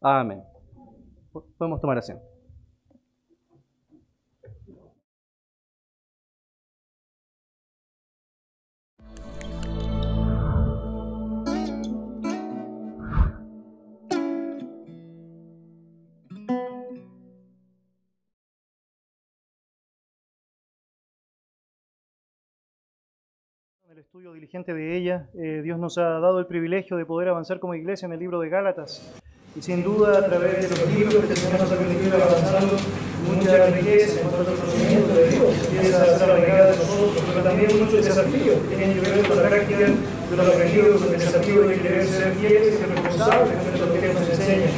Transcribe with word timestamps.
Amén. 0.00 0.42
Podemos 1.58 1.80
tomar 1.80 1.98
asiento. 1.98 2.24
el 23.90 24.04
estudio 24.04 24.32
diligente 24.32 24.74
de 24.74 24.96
ella, 24.96 25.28
eh, 25.34 25.60
Dios 25.62 25.76
nos 25.76 25.98
ha 25.98 26.20
dado 26.20 26.38
el 26.38 26.46
privilegio 26.46 26.96
de 26.96 27.04
poder 27.04 27.30
avanzar 27.30 27.58
como 27.58 27.74
iglesia 27.74 28.06
en 28.06 28.12
el 28.12 28.20
libro 28.20 28.38
de 28.38 28.48
Gálatas. 28.48 29.20
Y 29.58 29.62
sin 29.62 29.82
duda, 29.82 30.18
a 30.18 30.24
través 30.24 30.62
de 30.62 30.68
los 30.68 30.94
libros 30.94 31.24
que 31.24 31.58
nos 31.58 31.72
ha 31.72 31.76
permitido 31.76 32.14
avanzando, 32.14 32.76
mucha 33.26 33.66
riqueza 33.66 34.20
en 34.20 34.28
cuanto 34.28 34.50
al 34.52 34.56
conocimiento 34.56 35.14
de 35.14 35.28
Dios 35.30 35.66
empieza 35.66 36.00
a 36.00 36.16
ser 36.16 36.30
arraigada 36.30 36.70
de 36.70 36.76
nosotros, 36.76 37.24
pero 37.26 37.42
también 37.42 37.78
muchos 37.80 38.04
desafíos 38.04 38.56
que 38.68 38.76
tienen 38.76 38.94
que 38.94 39.10
ver 39.10 39.26
con 39.26 39.36
la 39.36 39.48
práctica 39.48 39.78
de 39.80 40.36
lo 40.36 40.42
aprendido, 40.44 40.98
con 40.98 41.12
el 41.12 41.18
desafío 41.18 41.62
de 41.62 41.74
querer 41.80 42.06
ser 42.06 42.32
fieles 42.34 42.80
y 42.80 42.84
responsables 42.84 43.72
de 43.72 43.78
lo 43.80 43.92
que 43.94 44.14
nos 44.14 44.28
enseña. 44.30 44.70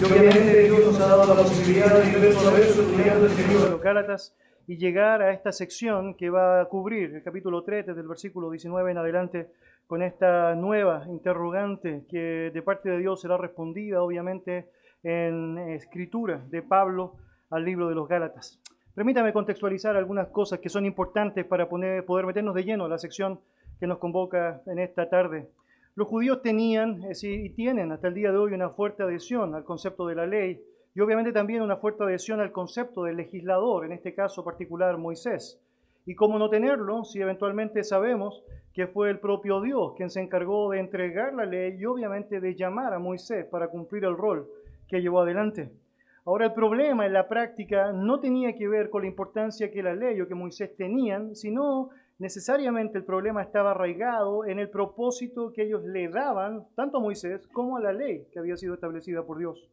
Y 0.00 0.04
obviamente 0.04 0.62
Dios 0.62 0.86
nos 0.86 1.00
ha 1.00 1.06
dado 1.08 1.34
la 1.34 1.42
posibilidad 1.42 1.98
de 1.98 2.10
ir 2.10 2.18
verso 2.20 2.48
a 2.48 2.52
verso 2.52 2.82
estudiando 2.82 3.26
este 3.26 3.48
libro 3.48 3.64
de 3.64 3.70
los 3.70 3.82
Gálatas 3.82 4.36
y 4.68 4.76
llegar 4.76 5.22
a 5.22 5.32
esta 5.32 5.50
sección 5.50 6.14
que 6.14 6.30
va 6.30 6.60
a 6.60 6.66
cubrir 6.66 7.16
el 7.16 7.22
capítulo 7.24 7.64
3 7.64 7.86
desde 7.86 8.00
el 8.00 8.06
versículo 8.06 8.48
19 8.48 8.92
en 8.92 8.98
adelante 8.98 9.50
con 9.90 10.04
esta 10.04 10.54
nueva 10.54 11.04
interrogante 11.08 12.04
que 12.08 12.52
de 12.54 12.62
parte 12.62 12.88
de 12.88 12.98
Dios 12.98 13.20
será 13.20 13.36
respondida 13.36 14.00
obviamente 14.04 14.70
en 15.02 15.58
escritura 15.58 16.46
de 16.48 16.62
Pablo 16.62 17.16
al 17.50 17.64
libro 17.64 17.88
de 17.88 17.96
los 17.96 18.06
Gálatas. 18.06 18.60
Permítame 18.94 19.32
contextualizar 19.32 19.96
algunas 19.96 20.28
cosas 20.28 20.60
que 20.60 20.68
son 20.68 20.86
importantes 20.86 21.44
para 21.44 21.68
poner, 21.68 22.04
poder 22.04 22.24
meternos 22.24 22.54
de 22.54 22.62
lleno 22.62 22.84
a 22.84 22.88
la 22.88 22.98
sección 22.98 23.40
que 23.80 23.88
nos 23.88 23.98
convoca 23.98 24.62
en 24.66 24.78
esta 24.78 25.10
tarde. 25.10 25.48
Los 25.96 26.06
judíos 26.06 26.40
tenían 26.40 27.02
y 27.20 27.50
tienen 27.50 27.90
hasta 27.90 28.06
el 28.06 28.14
día 28.14 28.30
de 28.30 28.38
hoy 28.38 28.52
una 28.52 28.70
fuerte 28.70 29.02
adhesión 29.02 29.56
al 29.56 29.64
concepto 29.64 30.06
de 30.06 30.14
la 30.14 30.24
ley 30.24 30.62
y 30.94 31.00
obviamente 31.00 31.32
también 31.32 31.62
una 31.62 31.78
fuerte 31.78 32.04
adhesión 32.04 32.38
al 32.38 32.52
concepto 32.52 33.02
del 33.02 33.16
legislador, 33.16 33.86
en 33.86 33.90
este 33.90 34.14
caso 34.14 34.44
particular 34.44 34.98
Moisés. 34.98 35.60
Y 36.10 36.16
cómo 36.16 36.40
no 36.40 36.50
tenerlo 36.50 37.04
si 37.04 37.20
eventualmente 37.20 37.84
sabemos 37.84 38.42
que 38.74 38.88
fue 38.88 39.10
el 39.10 39.20
propio 39.20 39.60
Dios 39.60 39.92
quien 39.96 40.10
se 40.10 40.20
encargó 40.20 40.68
de 40.70 40.80
entregar 40.80 41.34
la 41.34 41.44
ley 41.44 41.76
y 41.78 41.84
obviamente 41.84 42.40
de 42.40 42.56
llamar 42.56 42.92
a 42.92 42.98
Moisés 42.98 43.46
para 43.46 43.68
cumplir 43.68 44.02
el 44.02 44.16
rol 44.16 44.48
que 44.88 45.00
llevó 45.00 45.20
adelante. 45.20 45.70
Ahora 46.24 46.46
el 46.46 46.52
problema 46.52 47.06
en 47.06 47.12
la 47.12 47.28
práctica 47.28 47.92
no 47.92 48.18
tenía 48.18 48.56
que 48.56 48.66
ver 48.66 48.90
con 48.90 49.02
la 49.02 49.06
importancia 49.06 49.70
que 49.70 49.84
la 49.84 49.94
ley 49.94 50.20
o 50.20 50.26
que 50.26 50.34
Moisés 50.34 50.74
tenían, 50.74 51.36
sino 51.36 51.90
necesariamente 52.18 52.98
el 52.98 53.04
problema 53.04 53.42
estaba 53.42 53.70
arraigado 53.70 54.44
en 54.44 54.58
el 54.58 54.68
propósito 54.68 55.52
que 55.52 55.62
ellos 55.62 55.84
le 55.84 56.08
daban 56.08 56.66
tanto 56.74 56.96
a 56.96 57.00
Moisés 57.00 57.46
como 57.52 57.76
a 57.76 57.80
la 57.80 57.92
ley 57.92 58.26
que 58.32 58.40
había 58.40 58.56
sido 58.56 58.74
establecida 58.74 59.22
por 59.22 59.38
Dios. 59.38 59.64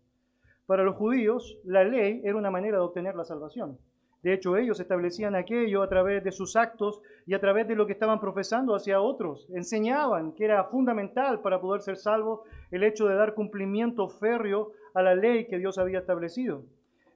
Para 0.67 0.83
los 0.83 0.97
judíos, 0.97 1.57
la 1.63 1.83
ley 1.83 2.21
era 2.23 2.35
una 2.35 2.51
manera 2.51 2.77
de 2.77 2.83
obtener 2.83 3.15
la 3.15 3.25
salvación. 3.25 3.79
De 4.23 4.33
hecho, 4.33 4.57
ellos 4.57 4.79
establecían 4.79 5.35
aquello 5.35 5.83
a 5.83 5.89
través 5.89 6.23
de 6.23 6.31
sus 6.31 6.55
actos 6.55 7.01
y 7.25 7.33
a 7.33 7.39
través 7.39 7.67
de 7.67 7.75
lo 7.75 7.85
que 7.85 7.93
estaban 7.93 8.19
profesando 8.19 8.75
hacia 8.75 8.99
otros. 8.99 9.47
Enseñaban 9.53 10.33
que 10.33 10.45
era 10.45 10.63
fundamental 10.65 11.41
para 11.41 11.61
poder 11.61 11.81
ser 11.81 11.97
salvo 11.97 12.43
el 12.71 12.83
hecho 12.83 13.07
de 13.07 13.15
dar 13.15 13.35
cumplimiento 13.35 14.09
férreo 14.09 14.71
a 14.93 15.01
la 15.01 15.15
ley 15.15 15.47
que 15.47 15.59
Dios 15.59 15.77
había 15.77 15.99
establecido. 15.99 16.63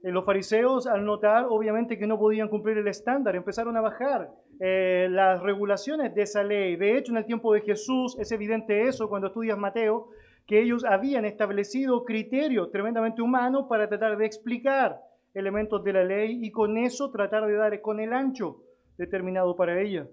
Eh, 0.04 0.12
los 0.12 0.26
fariseos, 0.26 0.88
al 0.88 1.06
notar 1.06 1.46
obviamente 1.50 1.98
que 1.98 2.08
no 2.08 2.18
podían 2.18 2.50
cumplir 2.50 2.78
el 2.78 2.88
estándar, 2.88 3.36
empezaron 3.36 3.76
a 3.78 3.82
bajar 3.82 4.32
eh, 4.60 5.08
las 5.10 5.42
regulaciones 5.42 6.14
de 6.14 6.22
esa 6.22 6.44
ley. 6.44 6.76
De 6.76 6.98
hecho, 6.98 7.12
en 7.12 7.18
el 7.18 7.26
tiempo 7.26 7.54
de 7.54 7.62
Jesús 7.62 8.18
es 8.20 8.32
evidente 8.32 8.88
eso 8.88 9.10
cuando 9.10 9.28
estudias 9.28 9.58
Mateo, 9.58 10.10
que 10.48 10.62
ellos 10.62 10.84
habían 10.86 11.26
establecido 11.26 12.04
criterios 12.04 12.72
tremendamente 12.72 13.22
humanos 13.22 13.66
para 13.70 13.88
tratar 13.88 14.18
de 14.18 14.26
explicar 14.26 15.00
elementos 15.34 15.84
de 15.84 15.94
la 15.94 16.04
ley 16.04 16.40
y 16.44 16.52
con 16.52 16.78
eso 16.78 17.12
tratar 17.12 17.46
de 17.46 17.54
dar 17.54 17.82
con 17.82 18.00
el 18.00 18.14
ancho 18.14 18.64
determinado 18.98 19.56
para 19.56 19.80
ella. 19.82 20.08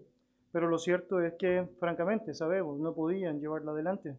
Pero 0.52 0.68
lo 0.68 0.78
cierto 0.78 1.20
es 1.20 1.34
que, 1.38 1.66
francamente, 1.78 2.34
sabemos, 2.34 2.78
no 2.78 2.94
podían 2.94 3.40
llevarla 3.40 3.72
adelante. 3.72 4.16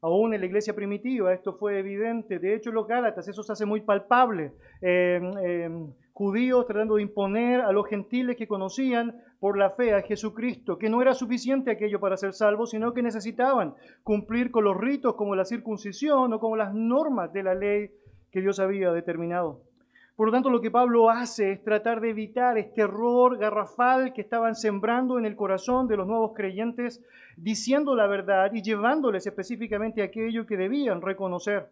Aún 0.00 0.32
en 0.32 0.40
la 0.40 0.46
iglesia 0.46 0.74
primitiva 0.74 1.32
esto 1.32 1.54
fue 1.54 1.78
evidente. 1.78 2.38
De 2.38 2.54
hecho, 2.54 2.70
los 2.70 2.86
Gálatas 2.86 3.26
eso 3.26 3.42
se 3.42 3.52
hace 3.52 3.66
muy 3.66 3.80
palpable. 3.80 4.52
Em, 4.80 5.92
judíos 6.12 6.66
tratando 6.66 6.96
de 6.96 7.02
imponer 7.02 7.60
a 7.60 7.72
los 7.72 7.86
gentiles 7.88 8.36
que 8.36 8.46
conocían 8.46 9.20
por 9.40 9.58
la 9.58 9.70
fe 9.70 9.94
a 9.94 10.02
Jesucristo, 10.02 10.78
que 10.78 10.88
no 10.88 11.02
era 11.02 11.14
suficiente 11.14 11.70
aquello 11.70 11.98
para 11.98 12.16
ser 12.16 12.32
salvos, 12.32 12.70
sino 12.70 12.92
que 12.92 13.02
necesitaban 13.02 13.74
cumplir 14.04 14.50
con 14.50 14.64
los 14.64 14.76
ritos 14.76 15.14
como 15.14 15.34
la 15.34 15.44
circuncisión 15.44 16.32
o 16.32 16.38
como 16.38 16.56
las 16.56 16.74
normas 16.74 17.32
de 17.32 17.42
la 17.42 17.54
ley 17.54 17.90
que 18.30 18.40
Dios 18.40 18.60
había 18.60 18.92
determinado. 18.92 19.62
Por 20.18 20.26
lo 20.26 20.32
tanto, 20.32 20.50
lo 20.50 20.60
que 20.60 20.72
Pablo 20.72 21.10
hace 21.10 21.52
es 21.52 21.62
tratar 21.62 22.00
de 22.00 22.10
evitar 22.10 22.58
este 22.58 22.80
error 22.80 23.38
garrafal 23.38 24.12
que 24.12 24.20
estaban 24.20 24.56
sembrando 24.56 25.16
en 25.16 25.24
el 25.24 25.36
corazón 25.36 25.86
de 25.86 25.96
los 25.96 26.08
nuevos 26.08 26.32
creyentes, 26.34 27.00
diciendo 27.36 27.94
la 27.94 28.08
verdad 28.08 28.52
y 28.52 28.60
llevándoles 28.60 29.28
específicamente 29.28 30.02
aquello 30.02 30.44
que 30.44 30.56
debían 30.56 31.02
reconocer. 31.02 31.68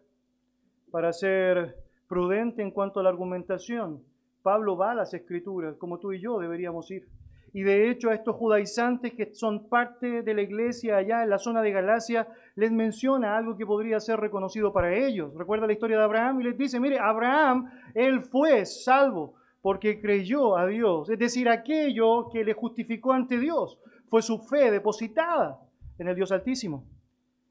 Para 0.91 1.11
ser 1.11 1.75
prudente 2.07 2.61
en 2.61 2.71
cuanto 2.71 3.01
a 3.01 3.03
la 3.03 3.09
argumentación, 3.09 4.01
Pablo 4.43 4.77
va 4.77 4.91
a 4.91 4.95
las 4.95 5.13
escrituras, 5.13 5.75
como 5.75 5.99
tú 5.99 6.13
y 6.13 6.21
yo 6.21 6.39
deberíamos 6.39 6.89
ir. 6.89 7.05
Y 7.53 7.63
de 7.63 7.89
hecho 7.89 8.09
a 8.09 8.13
estos 8.13 8.35
judaizantes 8.35 9.13
que 9.13 9.33
son 9.33 9.67
parte 9.69 10.21
de 10.21 10.33
la 10.33 10.41
iglesia 10.41 10.97
allá 10.97 11.23
en 11.23 11.29
la 11.29 11.37
zona 11.37 11.61
de 11.61 11.71
Galacia, 11.71 12.27
les 12.55 12.71
menciona 12.71 13.37
algo 13.37 13.57
que 13.57 13.65
podría 13.65 13.99
ser 13.99 14.19
reconocido 14.19 14.73
para 14.73 14.95
ellos. 14.95 15.33
Recuerda 15.35 15.67
la 15.67 15.73
historia 15.73 15.97
de 15.97 16.03
Abraham 16.03 16.41
y 16.41 16.43
les 16.43 16.57
dice, 16.57 16.79
mire, 16.79 16.99
Abraham, 16.99 17.69
él 17.93 18.21
fue 18.21 18.65
salvo 18.65 19.35
porque 19.61 19.99
creyó 19.99 20.57
a 20.57 20.67
Dios. 20.67 21.09
Es 21.09 21.19
decir, 21.19 21.49
aquello 21.49 22.29
que 22.31 22.43
le 22.43 22.53
justificó 22.53 23.13
ante 23.13 23.39
Dios 23.39 23.79
fue 24.09 24.21
su 24.21 24.39
fe 24.39 24.71
depositada 24.71 25.59
en 25.97 26.07
el 26.07 26.15
Dios 26.15 26.31
Altísimo. 26.31 26.85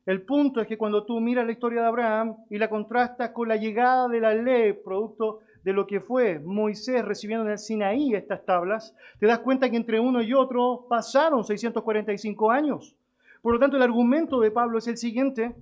El 0.07 0.23
punto 0.23 0.61
es 0.61 0.69
que 0.69 0.79
cuando 0.79 1.05
tú 1.05 1.21
miras 1.21 1.45
la 1.45 1.53
historia 1.53 1.81
de 1.81 1.89
Abraham 1.89 2.37
y 2.49 2.59
la 2.59 2.71
contrastas 2.71 3.31
con 3.31 3.49
la 3.49 3.57
llegada 3.57 4.07
de 4.09 4.21
la 4.21 4.35
ley, 4.35 4.73
producto 4.73 5.41
de 5.67 5.73
lo 5.73 5.85
que 5.85 6.01
fue 6.01 6.39
Moisés 6.39 7.05
recibiendo 7.05 7.45
en 7.45 7.51
el 7.51 7.59
Sinaí 7.59 8.15
estas 8.15 8.45
tablas, 8.45 8.95
te 9.19 9.27
das 9.27 9.41
cuenta 9.41 9.69
que 9.69 9.77
entre 9.77 9.99
uno 9.99 10.23
y 10.23 10.33
otro 10.33 10.87
pasaron 10.89 11.43
645 11.43 12.53
años. 12.53 12.95
Por 13.43 13.53
lo 13.53 13.59
tanto, 13.59 13.77
el 13.77 13.83
argumento 13.83 14.39
de 14.39 14.53
Pablo 14.53 14.79
es 14.79 14.87
el 14.87 14.97
siguiente. 14.97 15.57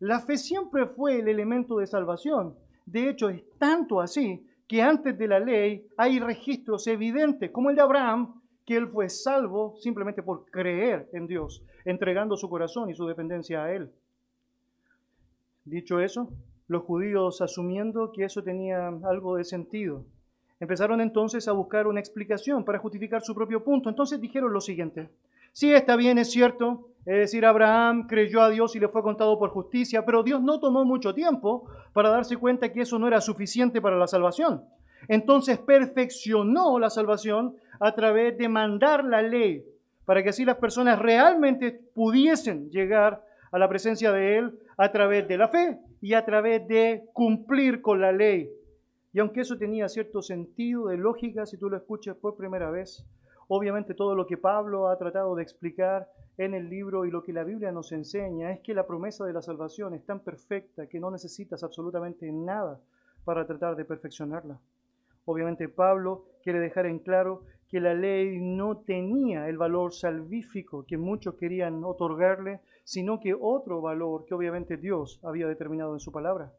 La 0.00 0.20
fe 0.20 0.36
siempre 0.36 0.84
fue 0.84 1.20
el 1.20 1.28
elemento 1.28 1.78
de 1.78 1.86
salvación. 1.86 2.56
De 2.84 3.08
hecho, 3.08 3.30
es 3.30 3.42
tanto 3.56 4.02
así 4.02 4.46
que 4.66 4.82
antes 4.82 5.16
de 5.16 5.26
la 5.26 5.40
ley 5.40 5.86
hay 5.96 6.20
registros 6.20 6.86
evidentes, 6.86 7.50
como 7.50 7.70
el 7.70 7.76
de 7.76 7.82
Abraham, 7.82 8.42
que 8.66 8.76
él 8.76 8.88
fue 8.88 9.08
salvo 9.08 9.76
simplemente 9.78 10.22
por 10.22 10.44
creer 10.50 11.08
en 11.14 11.26
Dios, 11.26 11.64
entregando 11.86 12.36
su 12.36 12.50
corazón 12.50 12.90
y 12.90 12.94
su 12.94 13.06
dependencia 13.06 13.64
a 13.64 13.72
Él. 13.72 13.90
Dicho 15.64 16.00
eso, 16.00 16.30
los 16.68 16.82
judíos, 16.82 17.40
asumiendo 17.40 18.12
que 18.12 18.24
eso 18.24 18.42
tenía 18.42 18.88
algo 19.04 19.36
de 19.36 19.44
sentido, 19.44 20.04
empezaron 20.60 21.00
entonces 21.00 21.48
a 21.48 21.52
buscar 21.52 21.86
una 21.86 22.00
explicación 22.00 22.64
para 22.64 22.78
justificar 22.78 23.22
su 23.22 23.34
propio 23.34 23.64
punto. 23.64 23.88
Entonces 23.88 24.20
dijeron 24.20 24.52
lo 24.52 24.60
siguiente, 24.60 25.08
sí, 25.52 25.72
está 25.72 25.96
bien, 25.96 26.18
es 26.18 26.30
cierto, 26.30 26.88
es 27.06 27.16
decir, 27.16 27.46
Abraham 27.46 28.06
creyó 28.06 28.42
a 28.42 28.50
Dios 28.50 28.76
y 28.76 28.80
le 28.80 28.88
fue 28.88 29.02
contado 29.02 29.38
por 29.38 29.48
justicia, 29.50 30.04
pero 30.04 30.22
Dios 30.22 30.42
no 30.42 30.60
tomó 30.60 30.84
mucho 30.84 31.14
tiempo 31.14 31.64
para 31.94 32.10
darse 32.10 32.36
cuenta 32.36 32.70
que 32.70 32.82
eso 32.82 32.98
no 32.98 33.08
era 33.08 33.20
suficiente 33.22 33.80
para 33.80 33.96
la 33.96 34.06
salvación. 34.06 34.62
Entonces 35.08 35.58
perfeccionó 35.58 36.78
la 36.78 36.90
salvación 36.90 37.56
a 37.80 37.94
través 37.94 38.36
de 38.36 38.48
mandar 38.48 39.04
la 39.04 39.22
ley, 39.22 39.64
para 40.04 40.22
que 40.22 40.30
así 40.30 40.44
las 40.44 40.56
personas 40.56 40.98
realmente 40.98 41.72
pudiesen 41.94 42.68
llegar 42.70 43.24
a 43.50 43.58
la 43.58 43.68
presencia 43.68 44.12
de 44.12 44.36
Él 44.36 44.58
a 44.76 44.92
través 44.92 45.26
de 45.28 45.38
la 45.38 45.48
fe 45.48 45.78
y 46.00 46.14
a 46.14 46.24
través 46.24 46.66
de 46.68 47.04
cumplir 47.12 47.80
con 47.82 48.00
la 48.00 48.12
ley. 48.12 48.50
Y 49.12 49.20
aunque 49.20 49.40
eso 49.40 49.56
tenía 49.56 49.88
cierto 49.88 50.22
sentido 50.22 50.88
de 50.88 50.96
lógica, 50.96 51.46
si 51.46 51.56
tú 51.56 51.68
lo 51.68 51.76
escuchas 51.76 52.16
por 52.16 52.36
primera 52.36 52.70
vez, 52.70 53.04
obviamente 53.48 53.94
todo 53.94 54.14
lo 54.14 54.26
que 54.26 54.36
Pablo 54.36 54.88
ha 54.88 54.98
tratado 54.98 55.34
de 55.34 55.42
explicar 55.42 56.08
en 56.36 56.54
el 56.54 56.68
libro 56.68 57.04
y 57.04 57.10
lo 57.10 57.24
que 57.24 57.32
la 57.32 57.42
Biblia 57.42 57.72
nos 57.72 57.90
enseña 57.92 58.52
es 58.52 58.60
que 58.60 58.74
la 58.74 58.86
promesa 58.86 59.24
de 59.24 59.32
la 59.32 59.42
salvación 59.42 59.94
es 59.94 60.04
tan 60.04 60.20
perfecta 60.20 60.86
que 60.86 61.00
no 61.00 61.10
necesitas 61.10 61.64
absolutamente 61.64 62.30
nada 62.30 62.80
para 63.24 63.46
tratar 63.46 63.74
de 63.74 63.84
perfeccionarla. 63.84 64.58
Obviamente 65.24 65.68
Pablo 65.68 66.26
quiere 66.42 66.60
dejar 66.60 66.86
en 66.86 67.00
claro 67.00 67.42
que 67.68 67.80
la 67.80 67.92
ley 67.92 68.38
no 68.40 68.78
tenía 68.78 69.48
el 69.48 69.58
valor 69.58 69.92
salvífico 69.92 70.86
que 70.86 70.96
muchos 70.96 71.34
querían 71.34 71.84
otorgarle, 71.84 72.60
sino 72.88 73.20
que 73.20 73.36
otro 73.38 73.82
valor 73.82 74.24
que 74.24 74.32
obviamente 74.32 74.78
Dios 74.78 75.20
había 75.22 75.46
determinado 75.46 75.92
en 75.92 76.00
su 76.00 76.10
palabra. 76.10 76.50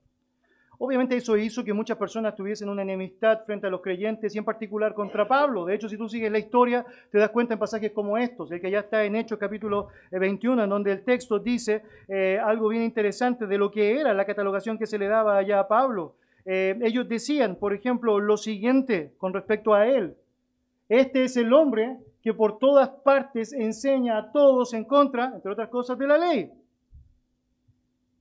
Obviamente 0.78 1.16
eso 1.16 1.36
hizo 1.36 1.64
que 1.64 1.74
muchas 1.74 1.98
personas 1.98 2.36
tuviesen 2.36 2.70
una 2.70 2.84
enemistad 2.84 3.44
frente 3.48 3.66
a 3.66 3.72
los 3.72 3.82
creyentes 3.82 4.36
y 4.36 4.38
en 4.38 4.46
particular 4.46 4.94
contra 4.94 5.28
Pablo. 5.28 5.66
De 5.66 5.74
hecho, 5.74 5.90
si 5.90 5.98
tú 5.98 6.08
sigues 6.08 6.32
la 6.32 6.38
historia, 6.38 6.86
te 7.12 7.18
das 7.18 7.32
cuenta 7.32 7.56
en 7.56 7.60
pasajes 7.60 7.94
como 7.94 8.16
estos, 8.16 8.52
el 8.52 8.62
que 8.62 8.70
ya 8.70 8.82
está 8.82 9.04
en 9.06 9.16
Hechos 9.16 9.40
capítulo 9.40 9.88
21, 10.12 10.62
eh, 10.62 10.64
en 10.66 10.70
donde 10.70 10.92
el 10.92 11.04
texto 11.04 11.40
dice 11.40 11.82
eh, 12.08 12.38
algo 12.38 12.68
bien 12.68 12.84
interesante 12.84 13.48
de 13.48 13.58
lo 13.58 13.72
que 13.72 14.00
era 14.00 14.14
la 14.14 14.26
catalogación 14.26 14.78
que 14.78 14.86
se 14.86 15.00
le 15.00 15.08
daba 15.08 15.36
allá 15.36 15.60
a 15.62 15.68
Pablo. 15.68 16.14
Eh, 16.46 16.78
ellos 16.84 17.10
decían, 17.10 17.56
por 17.56 17.74
ejemplo, 17.74 18.20
lo 18.20 18.38
siguiente 18.38 19.14
con 19.18 19.34
respecto 19.34 19.74
a 19.74 19.88
él. 19.88 20.16
Este 20.90 21.24
es 21.24 21.38
el 21.38 21.52
hombre 21.54 21.98
que 22.30 22.36
por 22.36 22.60
todas 22.60 22.90
partes 22.90 23.54
enseña 23.54 24.20
a 24.20 24.32
todos 24.32 24.76
en 24.76 24.86
contra, 24.86 25.32
entre 25.34 25.52
otras 25.52 25.68
cosas, 25.70 25.98
de 25.98 26.06
la 26.06 26.16
ley. 26.16 26.52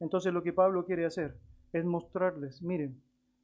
Entonces 0.01 0.33
lo 0.33 0.43
que 0.43 0.55
Pablo 0.55 0.87
quiere 0.87 1.05
hacer 1.05 1.37
es 1.75 1.85
mostrarles, 1.85 2.63
miren, 2.63 2.99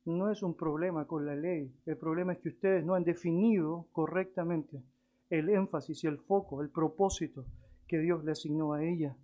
no 0.07 0.31
es 0.31 0.43
un 0.43 0.55
problema 0.55 1.07
con 1.07 1.27
la 1.27 1.37
ley, 1.37 1.71
el 1.85 1.99
problema 1.99 2.33
es 2.33 2.39
que 2.39 2.49
ustedes 2.49 2.83
no 2.83 2.95
han 2.95 3.05
definido 3.05 3.85
correctamente 3.93 4.81
el 5.29 5.51
énfasis 5.51 6.03
y 6.03 6.07
el 6.07 6.17
foco, 6.17 6.63
el 6.63 6.71
propósito 6.71 7.45
que 7.87 7.99
Dios 7.99 8.25
le 8.25 8.33
asignó 8.33 8.73
a 8.73 8.83
ella. 8.83 9.15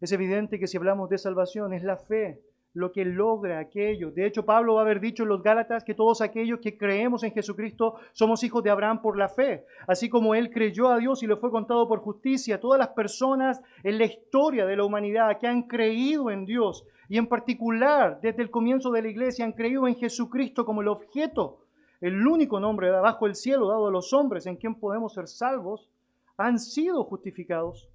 Es 0.00 0.12
evidente 0.12 0.58
que 0.58 0.66
si 0.66 0.78
hablamos 0.78 1.10
de 1.10 1.18
salvación 1.18 1.74
es 1.74 1.82
la 1.82 1.98
fe, 1.98 2.40
lo 2.72 2.92
que 2.92 3.04
logra 3.04 3.58
aquello. 3.58 4.10
De 4.10 4.26
hecho, 4.26 4.44
Pablo 4.44 4.74
va 4.74 4.80
a 4.80 4.84
haber 4.84 5.00
dicho 5.00 5.24
en 5.24 5.28
los 5.28 5.42
Gálatas 5.42 5.82
que 5.84 5.94
todos 5.94 6.20
aquellos 6.20 6.60
que 6.60 6.76
creemos 6.76 7.22
en 7.24 7.32
Jesucristo 7.32 7.96
somos 8.12 8.44
hijos 8.44 8.62
de 8.62 8.70
Abraham 8.70 9.02
por 9.02 9.16
la 9.16 9.28
fe. 9.28 9.64
Así 9.86 10.08
como 10.08 10.34
él 10.34 10.50
creyó 10.50 10.88
a 10.88 10.98
Dios 10.98 11.22
y 11.22 11.26
le 11.26 11.36
fue 11.36 11.50
contado 11.50 11.88
por 11.88 12.00
justicia, 12.00 12.60
todas 12.60 12.78
las 12.78 12.88
personas 12.88 13.60
en 13.82 13.98
la 13.98 14.04
historia 14.04 14.66
de 14.66 14.76
la 14.76 14.84
humanidad 14.84 15.38
que 15.38 15.48
han 15.48 15.64
creído 15.64 16.30
en 16.30 16.46
Dios 16.46 16.86
y 17.10 17.18
en 17.18 17.26
particular 17.26 18.20
desde 18.22 18.42
el 18.42 18.52
comienzo 18.52 18.92
de 18.92 19.02
la 19.02 19.08
iglesia 19.08 19.44
han 19.44 19.52
creído 19.52 19.88
en 19.88 19.96
Jesucristo 19.96 20.64
como 20.64 20.80
el 20.80 20.88
objeto, 20.88 21.64
el 22.00 22.24
único 22.24 22.60
nombre 22.60 22.88
de 22.88 22.96
abajo 22.96 23.26
del 23.26 23.34
cielo 23.34 23.66
dado 23.66 23.88
a 23.88 23.90
los 23.90 24.12
hombres 24.12 24.46
en 24.46 24.56
quien 24.56 24.76
podemos 24.76 25.14
ser 25.14 25.26
salvos, 25.26 25.90
han 26.36 26.60
sido 26.60 27.02
justificados. 27.04 27.89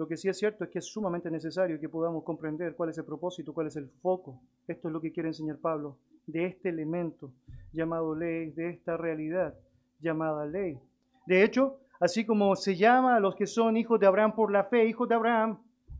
Lo 0.00 0.08
que 0.08 0.16
sí 0.16 0.30
es 0.30 0.38
cierto 0.38 0.64
es 0.64 0.70
que 0.70 0.78
es 0.78 0.86
sumamente 0.86 1.30
necesario 1.30 1.78
que 1.78 1.90
podamos 1.90 2.24
comprender 2.24 2.74
cuál 2.74 2.88
es 2.88 2.96
el 2.96 3.04
propósito, 3.04 3.52
cuál 3.52 3.66
es 3.66 3.76
el 3.76 3.86
foco. 4.00 4.40
Esto 4.66 4.88
es 4.88 4.94
lo 4.94 4.98
que 4.98 5.12
quiere 5.12 5.28
enseñar 5.28 5.58
Pablo, 5.58 5.98
de 6.26 6.46
este 6.46 6.70
elemento 6.70 7.30
llamado 7.70 8.14
ley, 8.14 8.50
de 8.52 8.70
esta 8.70 8.96
realidad 8.96 9.54
llamada 10.00 10.46
ley. 10.46 10.78
De 11.26 11.44
hecho, 11.44 11.80
así 12.00 12.24
como 12.24 12.56
se 12.56 12.76
llama 12.76 13.16
a 13.16 13.20
los 13.20 13.34
que 13.34 13.46
son 13.46 13.76
hijos 13.76 14.00
de 14.00 14.06
Abraham 14.06 14.34
por 14.34 14.50
la 14.50 14.64
fe, 14.64 14.86
hijos 14.86 15.06
de 15.06 15.16
Abraham, 15.16 15.58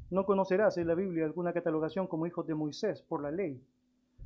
no 0.08 0.24
conocerás 0.24 0.78
en 0.78 0.86
la 0.86 0.94
Biblia 0.94 1.26
alguna 1.26 1.52
catalogación 1.52 2.06
como 2.06 2.26
hijos 2.26 2.46
de 2.46 2.54
Moisés 2.54 3.02
por 3.02 3.22
la 3.22 3.30
ley, 3.30 3.62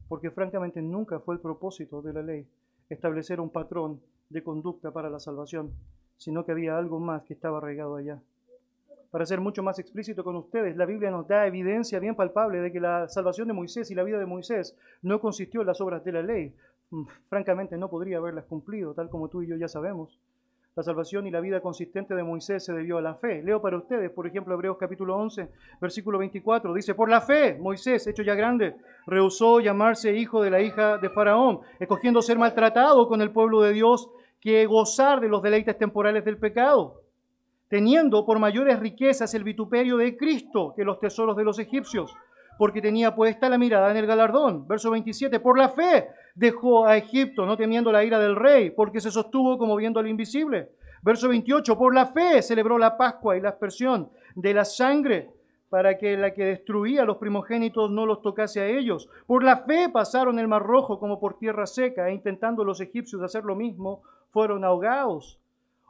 porque 0.09 0.31
francamente 0.31 0.81
nunca 0.83 1.19
fue 1.19 1.35
el 1.35 1.41
propósito 1.41 2.01
de 2.01 2.13
la 2.13 2.23
ley 2.23 2.47
establecer 2.89 3.41
un 3.41 3.51
patrón 3.51 4.01
de 4.31 4.45
conducta 4.45 4.93
para 4.93 5.11
la 5.11 5.19
salvación, 5.19 5.73
sino 6.17 6.45
que 6.45 6.53
había 6.53 6.79
algo 6.79 7.01
más 7.01 7.25
que 7.25 7.35
estaba 7.35 7.59
arraigado 7.59 7.97
allá. 7.97 8.23
Para 9.15 9.27
ser 9.27 9.41
mucho 9.41 9.63
más 9.63 9.79
explícito 9.79 10.25
con 10.25 10.35
ustedes, 10.35 10.77
la 10.77 10.87
Biblia 10.87 11.09
nos 11.09 11.29
da 11.29 11.47
evidencia 11.47 12.01
bien 12.01 12.17
palpable 12.17 12.59
de 12.59 12.73
que 12.73 12.81
la 12.81 13.07
salvación 13.07 13.47
de 13.47 13.55
Moisés 13.55 13.89
y 13.93 13.95
la 13.95 14.03
vida 14.03 14.19
de 14.19 14.27
Moisés 14.27 14.77
no 15.03 15.21
consistió 15.21 15.61
en 15.61 15.69
las 15.69 15.81
obras 15.81 16.03
de 16.03 16.11
la 16.11 16.21
ley. 16.21 16.53
Mm, 16.91 17.05
francamente 17.29 17.79
no 17.79 17.89
podría 17.89 18.19
haberlas 18.19 18.45
cumplido, 18.47 18.93
tal 18.93 19.09
como 19.09 19.29
tú 19.29 19.43
y 19.43 19.47
yo 19.47 19.55
ya 19.55 19.69
sabemos. 19.69 20.19
La 20.75 20.83
salvación 20.83 21.29
y 21.29 21.31
la 21.31 21.39
vida 21.39 21.61
consistente 21.61 22.17
de 22.17 22.25
Moisés 22.25 22.65
se 22.65 22.73
debió 22.73 22.99
a 22.99 23.03
la 23.03 23.15
fe. 23.15 23.41
Leo 23.41 23.63
para 23.63 23.77
ustedes, 23.77 24.11
por 24.11 24.27
ejemplo, 24.27 24.53
Hebreos 24.53 24.79
capítulo 24.81 25.17
11, 25.17 25.49
versículo 25.81 26.19
24. 26.19 26.75
Dice, 26.75 26.97
por 26.97 27.09
la 27.09 27.21
fe, 27.21 27.57
Moisés, 27.57 28.05
hecho 28.09 28.25
ya 28.25 28.35
grande, 28.35 28.75
rehusó 29.07 29.61
llamarse 29.61 30.13
hijo 30.13 30.43
de 30.43 30.51
la 30.51 30.61
hija 30.61 30.99
de 30.99 31.09
Faraón, 31.09 31.61
escogiendo 31.79 32.21
ser 32.21 32.37
maltratado 32.37 33.07
con 33.07 33.23
el 33.23 33.31
pueblo 33.31 33.61
de 33.61 33.75
Dios 33.75 34.11
que 34.41 34.67
gozar 34.67 35.21
de 35.21 35.29
los 35.29 35.41
deleites 35.41 35.79
temporales 35.79 36.25
del 36.25 36.37
pecado, 36.37 37.04
teniendo 37.69 38.25
por 38.25 38.39
mayores 38.39 38.79
riquezas 38.79 39.35
el 39.35 39.45
vituperio 39.45 39.97
de 39.97 40.17
Cristo 40.17 40.73
que 40.77 40.85
los 40.85 41.01
tesoros 41.01 41.37
de 41.37 41.45
los 41.45 41.59
egipcios 41.59 42.15
porque 42.59 42.81
tenía 42.81 43.15
puesta 43.15 43.49
la 43.49 43.59
mirada 43.59 43.91
en 43.91 43.97
el 43.97 44.07
galardón. 44.07 44.67
Verso 44.67 44.91
27, 44.91 45.41
por 45.41 45.59
la 45.59 45.69
fe 45.69 46.09
dejó 46.35 46.87
a 46.87 46.97
Egipto, 46.97 47.47
no 47.47 47.57
temiendo 47.57 47.93
la 47.93 48.05
ira 48.05 48.19
del 48.19 48.37
rey, 48.37 48.71
porque 48.71 49.01
se 49.01 49.11
sostuvo 49.11 49.59
como 49.59 49.77
viendo 49.77 50.01
al 50.01 50.09
invisible. 50.09 50.71
Verso 51.03 51.29
28, 51.29 51.77
por 51.77 51.95
la 51.95 52.07
fe 52.07 52.43
celebró 52.43 52.79
la 52.79 52.97
Pascua 52.97 53.37
y 53.37 53.41
la 53.41 53.51
aspersión 53.51 54.11
de 54.35 54.55
la 54.55 54.65
sangre, 54.65 55.31
para 55.69 55.99
que 55.99 56.17
la 56.17 56.33
que 56.33 56.45
destruía 56.45 57.03
a 57.03 57.05
los 57.05 57.17
primogénitos 57.17 57.91
no 57.91 58.07
los 58.07 58.23
tocase 58.23 58.61
a 58.61 58.67
ellos. 58.67 59.09
Por 59.27 59.43
la 59.43 59.59
fe 59.59 59.89
pasaron 59.89 60.39
el 60.39 60.49
mar 60.49 60.63
rojo 60.63 61.01
como 61.01 61.19
por 61.19 61.39
tierra 61.39 61.67
seca, 61.67 62.09
e 62.09 62.15
intentando 62.15 62.65
los 62.65 62.81
egipcios 62.81 63.23
hacer 63.23 63.45
lo 63.45 63.57
mismo, 63.57 64.03
fueron 64.31 64.65
ahogados. 64.65 65.41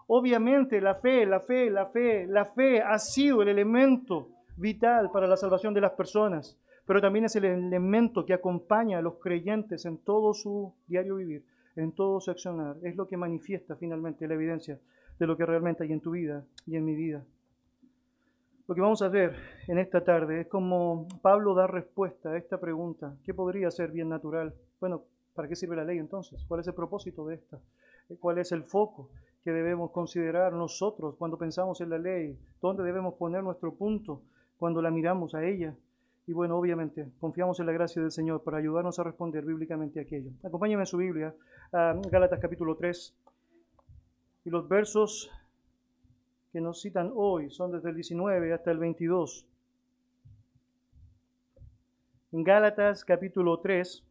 Obviamente 0.06 0.80
la 0.80 0.96
fe, 0.96 1.24
la 1.24 1.40
fe, 1.40 1.70
la 1.70 1.86
fe, 1.86 2.26
la 2.26 2.44
fe 2.44 2.82
ha 2.82 2.98
sido 2.98 3.42
el 3.42 3.48
elemento 3.48 4.28
vital 4.56 5.10
para 5.10 5.26
la 5.26 5.36
salvación 5.36 5.72
de 5.72 5.80
las 5.80 5.92
personas, 5.92 6.58
pero 6.86 7.00
también 7.00 7.24
es 7.24 7.36
el 7.36 7.44
elemento 7.44 8.26
que 8.26 8.34
acompaña 8.34 8.98
a 8.98 9.02
los 9.02 9.14
creyentes 9.14 9.86
en 9.86 9.98
todo 9.98 10.34
su 10.34 10.74
diario 10.86 11.16
vivir, 11.16 11.44
en 11.76 11.92
todo 11.92 12.20
su 12.20 12.30
accionar. 12.30 12.76
Es 12.82 12.96
lo 12.96 13.08
que 13.08 13.16
manifiesta 13.16 13.76
finalmente 13.76 14.28
la 14.28 14.34
evidencia 14.34 14.78
de 15.18 15.26
lo 15.26 15.36
que 15.36 15.46
realmente 15.46 15.84
hay 15.84 15.92
en 15.92 16.00
tu 16.00 16.10
vida 16.10 16.44
y 16.66 16.76
en 16.76 16.84
mi 16.84 16.94
vida. 16.94 17.24
Lo 18.66 18.74
que 18.74 18.80
vamos 18.80 19.02
a 19.02 19.08
ver 19.08 19.36
en 19.68 19.78
esta 19.78 20.02
tarde 20.04 20.42
es 20.42 20.46
como 20.46 21.06
Pablo 21.20 21.54
da 21.54 21.66
respuesta 21.66 22.30
a 22.30 22.36
esta 22.36 22.58
pregunta. 22.58 23.14
¿Qué 23.24 23.34
podría 23.34 23.70
ser 23.70 23.90
bien 23.90 24.08
natural? 24.08 24.54
Bueno, 24.80 25.02
¿para 25.34 25.48
qué 25.48 25.56
sirve 25.56 25.76
la 25.76 25.84
ley 25.84 25.98
entonces? 25.98 26.44
¿Cuál 26.48 26.60
es 26.60 26.66
el 26.66 26.74
propósito 26.74 27.26
de 27.26 27.34
esta? 27.36 27.58
¿Cuál 28.20 28.38
es 28.38 28.52
el 28.52 28.64
foco 28.64 29.10
que 29.44 29.52
debemos 29.52 29.90
considerar 29.90 30.52
nosotros 30.54 31.14
cuando 31.16 31.38
pensamos 31.38 31.80
en 31.80 31.90
la 31.90 31.98
ley? 31.98 32.38
¿Dónde 32.60 32.82
debemos 32.82 33.14
poner 33.14 33.44
nuestro 33.44 33.74
punto? 33.74 34.22
cuando 34.58 34.80
la 34.80 34.90
miramos 34.90 35.34
a 35.34 35.44
ella. 35.44 35.76
Y 36.26 36.32
bueno, 36.32 36.56
obviamente, 36.56 37.06
confiamos 37.20 37.60
en 37.60 37.66
la 37.66 37.72
gracia 37.72 38.00
del 38.00 38.10
Señor 38.10 38.42
para 38.42 38.58
ayudarnos 38.58 38.98
a 38.98 39.04
responder 39.04 39.44
bíblicamente 39.44 40.00
aquello. 40.00 40.30
Acompáñame 40.42 40.84
en 40.84 40.86
su 40.86 40.96
Biblia, 40.96 41.34
a 41.72 41.94
Gálatas 42.10 42.40
capítulo 42.40 42.76
3. 42.76 43.14
Y 44.46 44.50
los 44.50 44.66
versos 44.68 45.30
que 46.50 46.60
nos 46.60 46.80
citan 46.80 47.12
hoy 47.14 47.50
son 47.50 47.72
desde 47.72 47.90
el 47.90 47.96
19 47.96 48.54
hasta 48.54 48.70
el 48.70 48.78
22. 48.78 49.46
En 52.32 52.42
Gálatas 52.42 53.04
capítulo 53.04 53.60
3, 53.60 54.02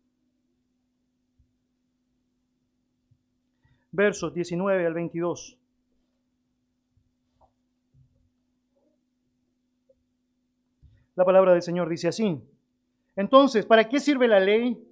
versos 3.93 4.33
19 4.33 4.85
al 4.85 4.93
22. 4.93 5.57
La 11.15 11.23
palabra 11.23 11.53
del 11.53 11.61
Señor 11.61 11.87
dice 11.87 12.07
así. 12.07 12.41
Entonces, 13.15 13.65
¿para 13.67 13.87
qué 13.87 13.99
sirve 13.99 14.27
la 14.27 14.39
ley? 14.39 14.83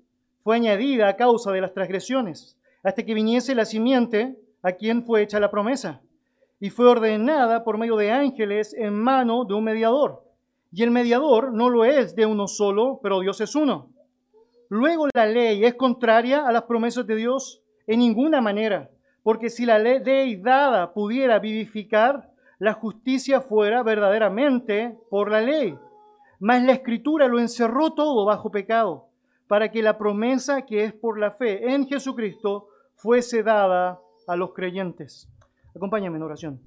Fue 0.44 0.56
añadida 0.56 1.08
a 1.08 1.16
causa 1.16 1.52
de 1.52 1.62
las 1.62 1.74
transgresiones, 1.74 2.58
hasta 2.84 3.04
que 3.04 3.16
viniese 3.16 3.56
la 3.56 3.66
simiente 3.66 4.38
a 4.62 4.74
quien 4.74 5.04
fue 5.04 5.24
hecha 5.24 5.40
la 5.40 5.50
promesa, 5.50 6.02
y 6.60 6.70
fue 6.70 6.88
ordenada 6.88 7.64
por 7.64 7.80
medio 7.80 7.96
de 7.96 8.12
ángeles 8.12 8.76
en 8.76 8.94
mano 8.94 9.46
de 9.46 9.56
un 9.56 9.64
mediador. 9.64 10.24
Y 10.72 10.84
el 10.84 10.92
mediador 10.92 11.52
no 11.54 11.70
lo 11.70 11.86
es 11.86 12.16
de 12.16 12.28
uno 12.28 12.48
solo, 12.48 13.00
pero 13.02 13.20
Dios 13.20 13.42
es 13.42 13.56
uno. 13.56 13.90
Luego 14.70 15.08
la 15.14 15.26
ley 15.26 15.66
es 15.66 15.74
contraria 15.74 16.48
a 16.48 16.52
las 16.52 16.64
promesas 16.64 17.06
de 17.08 17.16
Dios 17.16 17.61
en 17.88 18.00
ninguna 18.00 18.42
manera, 18.42 18.90
porque 19.24 19.50
si 19.50 19.66
la 19.66 19.80
ley 19.80 20.36
dada 20.38 20.94
pudiera 20.94 21.40
vivificar, 21.40 22.30
la 22.60 22.74
justicia 22.74 23.42
fuera 23.42 23.84
verdaderamente 23.84 24.98
por 25.10 25.32
la 25.32 25.42
ley 25.42 25.78
mas 26.42 26.64
la 26.64 26.72
escritura 26.72 27.28
lo 27.28 27.40
encerró 27.40 27.94
todo 27.94 28.26
bajo 28.26 28.50
pecado, 28.50 29.06
para 29.48 29.70
que 29.70 29.84
la 29.84 30.00
promesa 30.00 30.64
que 30.64 30.84
es 30.84 30.92
por 30.92 31.20
la 31.20 31.32
fe 31.32 31.72
en 31.72 31.86
Jesucristo 31.86 32.68
fuese 32.96 33.44
dada 33.44 34.02
a 34.28 34.36
los 34.36 34.52
creyentes. 34.52 35.30
Acompáñame 35.76 36.18
en 36.18 36.24
oración. 36.24 36.60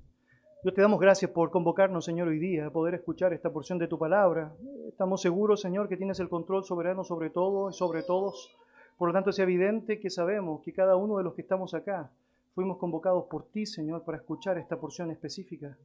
Dios 0.62 0.75
te 0.76 0.80
damos 0.80 1.00
gracias 1.00 1.33
por 1.33 1.50
convocarnos, 1.50 2.04
Señor, 2.04 2.28
hoy 2.28 2.38
día 2.38 2.66
a 2.66 2.71
poder 2.71 2.94
escuchar 2.94 3.33
esta 3.33 3.52
porción 3.52 3.76
de 3.78 3.88
tu 3.88 3.99
palabra. 3.99 4.54
Estamos 4.87 5.21
seguros, 5.21 5.61
Señor, 5.61 5.88
que 5.88 5.97
tienes 5.97 6.21
el 6.21 6.28
control 6.28 6.62
soberano 6.62 7.02
sobre 7.02 7.30
todo 7.30 7.71
y 7.71 7.73
sobre 7.73 8.04
todos. 8.04 8.56
Por 8.96 9.08
lo 9.08 9.14
tanto, 9.14 9.30
es 9.30 9.38
evidente 9.38 9.98
que 9.98 10.10
sabemos 10.10 10.62
que 10.62 10.72
cada 10.72 10.96
uno 10.96 11.18
de 11.18 11.24
los 11.24 11.34
que 11.34 11.42
estamos 11.42 11.74
acá 11.74 12.10
fuimos 12.54 12.78
convocados 12.78 13.24
por 13.24 13.46
ti, 13.50 13.66
Señor, 13.66 14.04
para 14.04 14.18
escuchar 14.18 14.58
esta 14.58 14.78
porción 14.78 15.10
específica. 15.10 15.76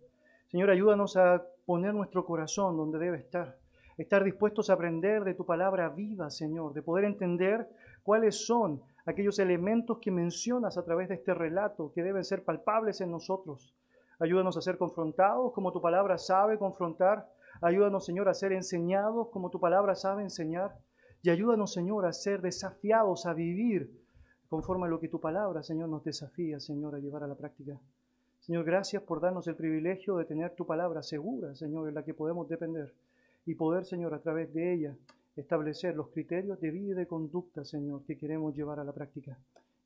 Señor, 0.48 0.70
ayúdanos 0.70 1.18
a 1.18 1.44
poner 1.66 1.94
nuestro 1.94 2.26
corazón 2.26 2.78
donde 2.78 3.00
debe 3.00 3.18
estar 3.18 3.58
estar 4.02 4.24
dispuestos 4.24 4.70
a 4.70 4.74
aprender 4.74 5.26
de 5.26 5.34
tu 5.34 5.46
palabra 5.46 5.90
viva, 5.90 6.30
Señor, 6.30 6.74
de 6.74 6.82
poder 6.82 7.04
entender 7.04 7.68
cuáles 8.02 8.46
son 8.46 8.82
aquellos 9.06 9.40
elementos 9.40 9.98
que 10.00 10.10
mencionas 10.10 10.78
a 10.78 10.86
través 10.86 11.10
de 11.10 11.16
este 11.16 11.34
relato 11.34 11.92
que 11.94 12.02
deben 12.02 12.24
ser 12.24 12.46
palpables 12.46 13.02
en 13.02 13.12
nosotros. 13.12 13.76
Ayúdanos 14.20 14.56
a 14.56 14.62
ser 14.62 14.78
confrontados 14.78 15.52
como 15.52 15.74
tu 15.74 15.82
palabra 15.82 16.18
sabe 16.18 16.58
confrontar. 16.58 17.28
Ayúdanos, 17.62 18.06
Señor, 18.06 18.30
a 18.30 18.34
ser 18.34 18.54
enseñados 18.54 19.28
como 19.32 19.50
tu 19.50 19.60
palabra 19.60 19.96
sabe 19.96 20.24
enseñar. 20.24 20.78
Y 21.22 21.30
ayúdanos, 21.30 21.74
Señor, 21.74 22.06
a 22.06 22.14
ser 22.14 22.42
desafiados 22.42 23.26
a 23.26 23.34
vivir 23.34 23.92
conforme 24.50 24.86
a 24.86 24.90
lo 24.90 25.00
que 25.00 25.10
tu 25.10 25.20
palabra, 25.20 25.62
Señor, 25.64 25.90
nos 25.90 26.04
desafía, 26.04 26.60
Señor, 26.60 26.96
a 26.96 27.00
llevar 27.00 27.24
a 27.24 27.28
la 27.28 27.36
práctica. 27.36 27.80
Señor, 28.40 28.64
gracias 28.64 29.04
por 29.04 29.22
darnos 29.22 29.48
el 29.48 29.56
privilegio 29.56 30.18
de 30.18 30.26
tener 30.26 30.56
tu 30.56 30.66
palabra 30.66 31.04
segura, 31.04 31.54
Señor, 31.56 31.88
en 31.88 31.96
la 31.96 32.04
que 32.04 32.14
podemos 32.14 32.48
depender 32.50 32.94
y 33.46 33.56
poder, 33.56 33.86
Señor, 33.86 34.14
a 34.14 34.20
través 34.20 34.54
de 34.54 34.74
ella 34.74 34.96
establecer 35.36 35.96
los 35.96 36.10
criterios 36.10 36.60
de 36.60 36.72
vida 36.72 36.92
y 36.92 36.96
de 36.96 37.08
conducta, 37.08 37.64
Señor, 37.64 38.04
que 38.04 38.18
queremos 38.18 38.56
llevar 38.56 38.80
a 38.80 38.84
la 38.84 38.94
práctica. 38.94 39.38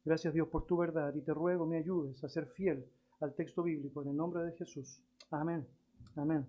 Gracias, 0.06 0.34
Dios, 0.34 0.48
por 0.48 0.66
tu 0.66 0.78
verdad 0.78 1.13
y 1.16 1.22
te 1.22 1.34
ruego 1.34 1.66
me 1.66 1.78
ayudes 1.78 2.24
a 2.24 2.30
ser 2.30 2.48
fiel 2.48 2.86
al 3.22 3.34
texto 3.34 3.63
bíblico 3.63 4.02
en 4.02 4.10
el 4.10 4.18
nombre 4.18 4.44
de 4.44 4.52
Jesús. 4.54 5.00
Amén. 5.32 5.66
Amén. 6.16 6.46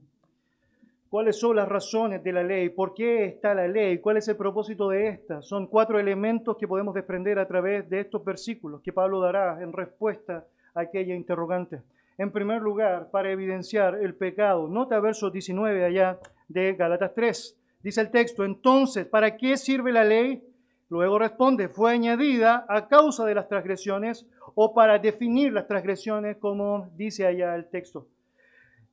¿Cuáles 1.14 1.38
son 1.38 1.54
las 1.54 1.68
razones 1.68 2.24
de 2.24 2.32
la 2.32 2.42
ley? 2.42 2.70
¿Por 2.70 2.92
qué 2.92 3.26
está 3.26 3.54
la 3.54 3.68
ley? 3.68 3.98
¿Cuál 3.98 4.16
es 4.16 4.26
el 4.26 4.36
propósito 4.36 4.88
de 4.88 5.06
esta? 5.06 5.42
Son 5.42 5.68
cuatro 5.68 6.00
elementos 6.00 6.56
que 6.56 6.66
podemos 6.66 6.92
desprender 6.92 7.38
a 7.38 7.46
través 7.46 7.88
de 7.88 8.00
estos 8.00 8.24
versículos 8.24 8.80
que 8.82 8.92
Pablo 8.92 9.20
dará 9.20 9.62
en 9.62 9.72
respuesta 9.72 10.44
a 10.74 10.80
aquella 10.80 11.14
interrogante. 11.14 11.82
En 12.18 12.32
primer 12.32 12.60
lugar, 12.60 13.12
para 13.12 13.30
evidenciar 13.30 13.94
el 13.94 14.16
pecado. 14.16 14.66
Nota 14.66 14.98
verso 14.98 15.30
19 15.30 15.84
allá 15.84 16.18
de 16.48 16.72
Gálatas 16.72 17.14
3. 17.14 17.60
Dice 17.80 18.00
el 18.00 18.10
texto, 18.10 18.44
entonces, 18.44 19.06
¿para 19.06 19.36
qué 19.36 19.56
sirve 19.56 19.92
la 19.92 20.02
ley? 20.02 20.42
Luego 20.88 21.20
responde, 21.20 21.68
fue 21.68 21.92
añadida 21.92 22.66
a 22.68 22.88
causa 22.88 23.24
de 23.24 23.36
las 23.36 23.46
transgresiones 23.46 24.26
o 24.56 24.74
para 24.74 24.98
definir 24.98 25.52
las 25.52 25.68
transgresiones, 25.68 26.38
como 26.38 26.90
dice 26.96 27.24
allá 27.24 27.54
el 27.54 27.68
texto. 27.70 28.08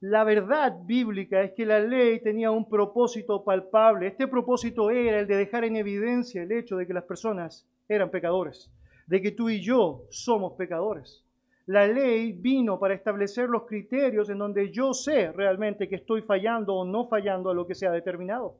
La 0.01 0.23
verdad 0.23 0.79
bíblica 0.83 1.43
es 1.43 1.51
que 1.51 1.63
la 1.63 1.79
ley 1.79 2.19
tenía 2.21 2.49
un 2.49 2.67
propósito 2.67 3.43
palpable. 3.43 4.07
Este 4.07 4.27
propósito 4.27 4.89
era 4.89 5.19
el 5.19 5.27
de 5.27 5.35
dejar 5.35 5.63
en 5.63 5.75
evidencia 5.75 6.41
el 6.41 6.51
hecho 6.51 6.75
de 6.75 6.87
que 6.87 6.93
las 6.93 7.03
personas 7.03 7.67
eran 7.87 8.09
pecadores, 8.09 8.71
de 9.05 9.21
que 9.21 9.31
tú 9.31 9.47
y 9.47 9.61
yo 9.61 10.05
somos 10.09 10.53
pecadores. 10.53 11.23
La 11.67 11.85
ley 11.85 12.31
vino 12.31 12.79
para 12.79 12.95
establecer 12.95 13.47
los 13.47 13.67
criterios 13.67 14.27
en 14.31 14.39
donde 14.39 14.71
yo 14.71 14.91
sé 14.95 15.31
realmente 15.33 15.87
que 15.87 15.97
estoy 15.97 16.23
fallando 16.23 16.73
o 16.73 16.83
no 16.83 17.07
fallando 17.07 17.51
a 17.51 17.53
lo 17.53 17.67
que 17.67 17.75
sea 17.75 17.91
determinado. 17.91 18.55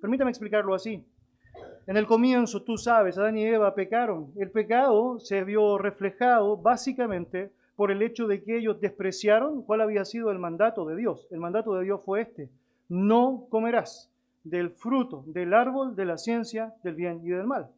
Permítame 0.00 0.30
explicarlo 0.30 0.74
así. 0.74 1.04
En 1.86 1.98
el 1.98 2.06
comienzo, 2.06 2.62
tú 2.62 2.78
sabes, 2.78 3.18
Adán 3.18 3.36
y 3.36 3.44
Eva 3.44 3.74
pecaron. 3.74 4.32
El 4.38 4.50
pecado 4.50 5.18
se 5.18 5.44
vio 5.44 5.76
reflejado 5.76 6.56
básicamente 6.56 7.50
por 7.78 7.92
el 7.92 8.02
hecho 8.02 8.26
de 8.26 8.42
que 8.42 8.58
ellos 8.58 8.80
despreciaron 8.80 9.62
cuál 9.62 9.82
había 9.82 10.04
sido 10.04 10.32
el 10.32 10.40
mandato 10.40 10.84
de 10.84 10.96
Dios. 10.96 11.28
El 11.30 11.38
mandato 11.38 11.74
de 11.74 11.84
Dios 11.84 12.02
fue 12.04 12.22
este, 12.22 12.50
no 12.88 13.46
comerás 13.50 14.10
del 14.42 14.70
fruto 14.70 15.22
del 15.28 15.54
árbol 15.54 15.94
de 15.94 16.04
la 16.04 16.18
ciencia 16.18 16.74
del 16.82 16.96
bien 16.96 17.20
y 17.22 17.28
del 17.28 17.46
mal. 17.46 17.70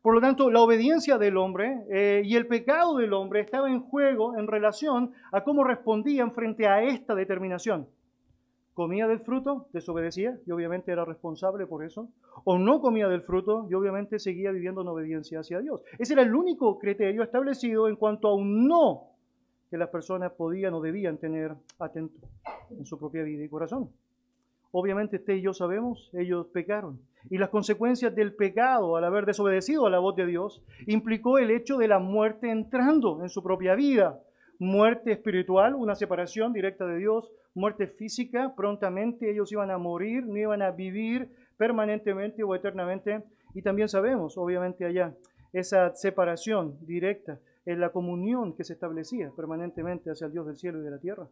Por 0.00 0.14
lo 0.14 0.20
tanto, 0.20 0.48
la 0.48 0.60
obediencia 0.60 1.18
del 1.18 1.36
hombre 1.36 1.82
eh, 1.90 2.22
y 2.24 2.36
el 2.36 2.46
pecado 2.46 2.98
del 2.98 3.12
hombre 3.12 3.40
estaba 3.40 3.68
en 3.68 3.80
juego 3.80 4.38
en 4.38 4.46
relación 4.46 5.10
a 5.32 5.42
cómo 5.42 5.64
respondían 5.64 6.30
frente 6.30 6.68
a 6.68 6.84
esta 6.84 7.16
determinación. 7.16 7.88
Comía 8.74 9.08
del 9.08 9.18
fruto, 9.18 9.66
desobedecía 9.72 10.38
y 10.46 10.52
obviamente 10.52 10.92
era 10.92 11.04
responsable 11.04 11.66
por 11.66 11.84
eso. 11.84 12.08
O 12.44 12.58
no 12.58 12.80
comía 12.80 13.08
del 13.08 13.22
fruto 13.22 13.66
y 13.68 13.74
obviamente 13.74 14.20
seguía 14.20 14.52
viviendo 14.52 14.82
en 14.82 14.86
obediencia 14.86 15.40
hacia 15.40 15.58
Dios. 15.58 15.82
Ese 15.98 16.12
era 16.12 16.22
el 16.22 16.32
único 16.32 16.78
criterio 16.78 17.24
establecido 17.24 17.88
en 17.88 17.96
cuanto 17.96 18.28
a 18.28 18.36
un 18.36 18.68
no 18.68 19.17
que 19.70 19.78
las 19.78 19.88
personas 19.88 20.32
podían 20.32 20.74
o 20.74 20.80
debían 20.80 21.18
tener 21.18 21.54
atento 21.78 22.26
en 22.70 22.84
su 22.84 22.98
propia 22.98 23.22
vida 23.22 23.44
y 23.44 23.48
corazón. 23.48 23.90
Obviamente 24.70 25.16
usted 25.16 25.34
y 25.34 25.42
yo 25.42 25.54
sabemos, 25.54 26.10
ellos 26.12 26.46
pecaron. 26.48 27.00
Y 27.30 27.38
las 27.38 27.48
consecuencias 27.48 28.14
del 28.14 28.34
pecado 28.34 28.96
al 28.96 29.04
haber 29.04 29.26
desobedecido 29.26 29.86
a 29.86 29.90
la 29.90 29.98
voz 29.98 30.16
de 30.16 30.26
Dios 30.26 30.62
implicó 30.86 31.38
el 31.38 31.50
hecho 31.50 31.78
de 31.78 31.88
la 31.88 31.98
muerte 31.98 32.50
entrando 32.50 33.22
en 33.22 33.28
su 33.28 33.42
propia 33.42 33.74
vida. 33.74 34.20
Muerte 34.58 35.12
espiritual, 35.12 35.74
una 35.74 35.94
separación 35.94 36.52
directa 36.52 36.84
de 36.86 36.98
Dios, 36.98 37.32
muerte 37.54 37.86
física, 37.86 38.54
prontamente 38.56 39.30
ellos 39.30 39.52
iban 39.52 39.70
a 39.70 39.78
morir, 39.78 40.26
no 40.26 40.36
iban 40.36 40.62
a 40.62 40.70
vivir 40.70 41.28
permanentemente 41.56 42.42
o 42.42 42.54
eternamente. 42.54 43.22
Y 43.54 43.62
también 43.62 43.88
sabemos, 43.88 44.36
obviamente 44.36 44.84
allá, 44.84 45.14
esa 45.52 45.94
separación 45.94 46.76
directa 46.82 47.38
en 47.68 47.80
la 47.80 47.92
comunión 47.92 48.54
que 48.54 48.64
se 48.64 48.72
establecía 48.72 49.30
permanentemente 49.36 50.10
hacia 50.10 50.26
el 50.26 50.32
Dios 50.32 50.46
del 50.46 50.56
cielo 50.56 50.80
y 50.80 50.84
de 50.84 50.90
la 50.90 50.98
tierra. 50.98 51.28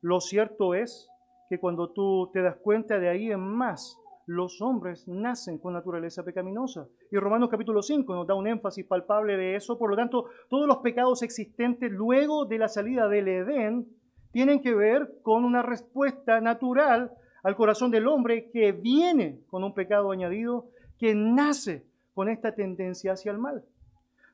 Lo 0.00 0.20
cierto 0.20 0.74
es 0.74 1.08
que 1.48 1.60
cuando 1.60 1.90
tú 1.90 2.30
te 2.32 2.42
das 2.42 2.56
cuenta 2.56 2.98
de 2.98 3.08
ahí 3.08 3.30
en 3.30 3.38
más, 3.38 3.96
los 4.26 4.60
hombres 4.60 5.06
nacen 5.06 5.58
con 5.58 5.74
naturaleza 5.74 6.24
pecaminosa. 6.24 6.88
Y 7.12 7.16
Romanos 7.16 7.48
capítulo 7.48 7.80
5 7.80 8.12
nos 8.12 8.26
da 8.26 8.34
un 8.34 8.48
énfasis 8.48 8.84
palpable 8.86 9.36
de 9.36 9.54
eso. 9.54 9.78
Por 9.78 9.90
lo 9.90 9.96
tanto, 9.96 10.24
todos 10.50 10.66
los 10.66 10.78
pecados 10.78 11.22
existentes 11.22 11.92
luego 11.92 12.44
de 12.44 12.58
la 12.58 12.66
salida 12.66 13.06
del 13.06 13.28
Edén 13.28 13.86
tienen 14.32 14.62
que 14.62 14.74
ver 14.74 15.20
con 15.22 15.44
una 15.44 15.62
respuesta 15.62 16.40
natural 16.40 17.12
al 17.44 17.54
corazón 17.54 17.92
del 17.92 18.08
hombre 18.08 18.50
que 18.50 18.72
viene 18.72 19.42
con 19.46 19.62
un 19.62 19.74
pecado 19.74 20.10
añadido, 20.10 20.70
que 20.98 21.14
nace 21.14 21.86
con 22.14 22.28
esta 22.28 22.52
tendencia 22.52 23.12
hacia 23.12 23.30
el 23.30 23.38
mal. 23.38 23.64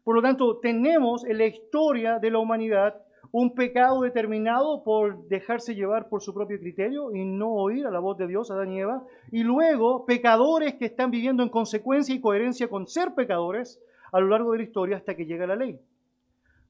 Por 0.09 0.17
lo 0.17 0.23
tanto, 0.23 0.57
tenemos 0.57 1.23
en 1.27 1.37
la 1.37 1.45
historia 1.45 2.19
de 2.19 2.31
la 2.31 2.38
humanidad 2.38 2.95
un 3.31 3.55
pecado 3.55 4.00
determinado 4.00 4.83
por 4.83 5.29
dejarse 5.29 5.75
llevar 5.75 6.09
por 6.09 6.23
su 6.23 6.33
propio 6.33 6.59
criterio 6.59 7.15
y 7.15 7.27
no 7.27 7.53
oír 7.53 7.87
a 7.87 7.91
la 7.91 7.99
voz 7.99 8.17
de 8.17 8.27
Dios, 8.27 8.50
Adán 8.50 8.73
y 8.73 8.81
Eva, 8.81 9.05
y 9.31 9.43
luego 9.43 10.07
pecadores 10.07 10.77
que 10.77 10.87
están 10.87 11.11
viviendo 11.11 11.43
en 11.43 11.50
consecuencia 11.50 12.15
y 12.15 12.23
coherencia 12.23 12.69
con 12.69 12.87
ser 12.87 13.15
pecadores 13.15 13.83
a 14.11 14.19
lo 14.21 14.29
largo 14.29 14.53
de 14.53 14.57
la 14.57 14.65
historia 14.65 14.97
hasta 14.97 15.15
que 15.15 15.27
llega 15.27 15.47
la 15.47 15.57
ley. 15.57 15.79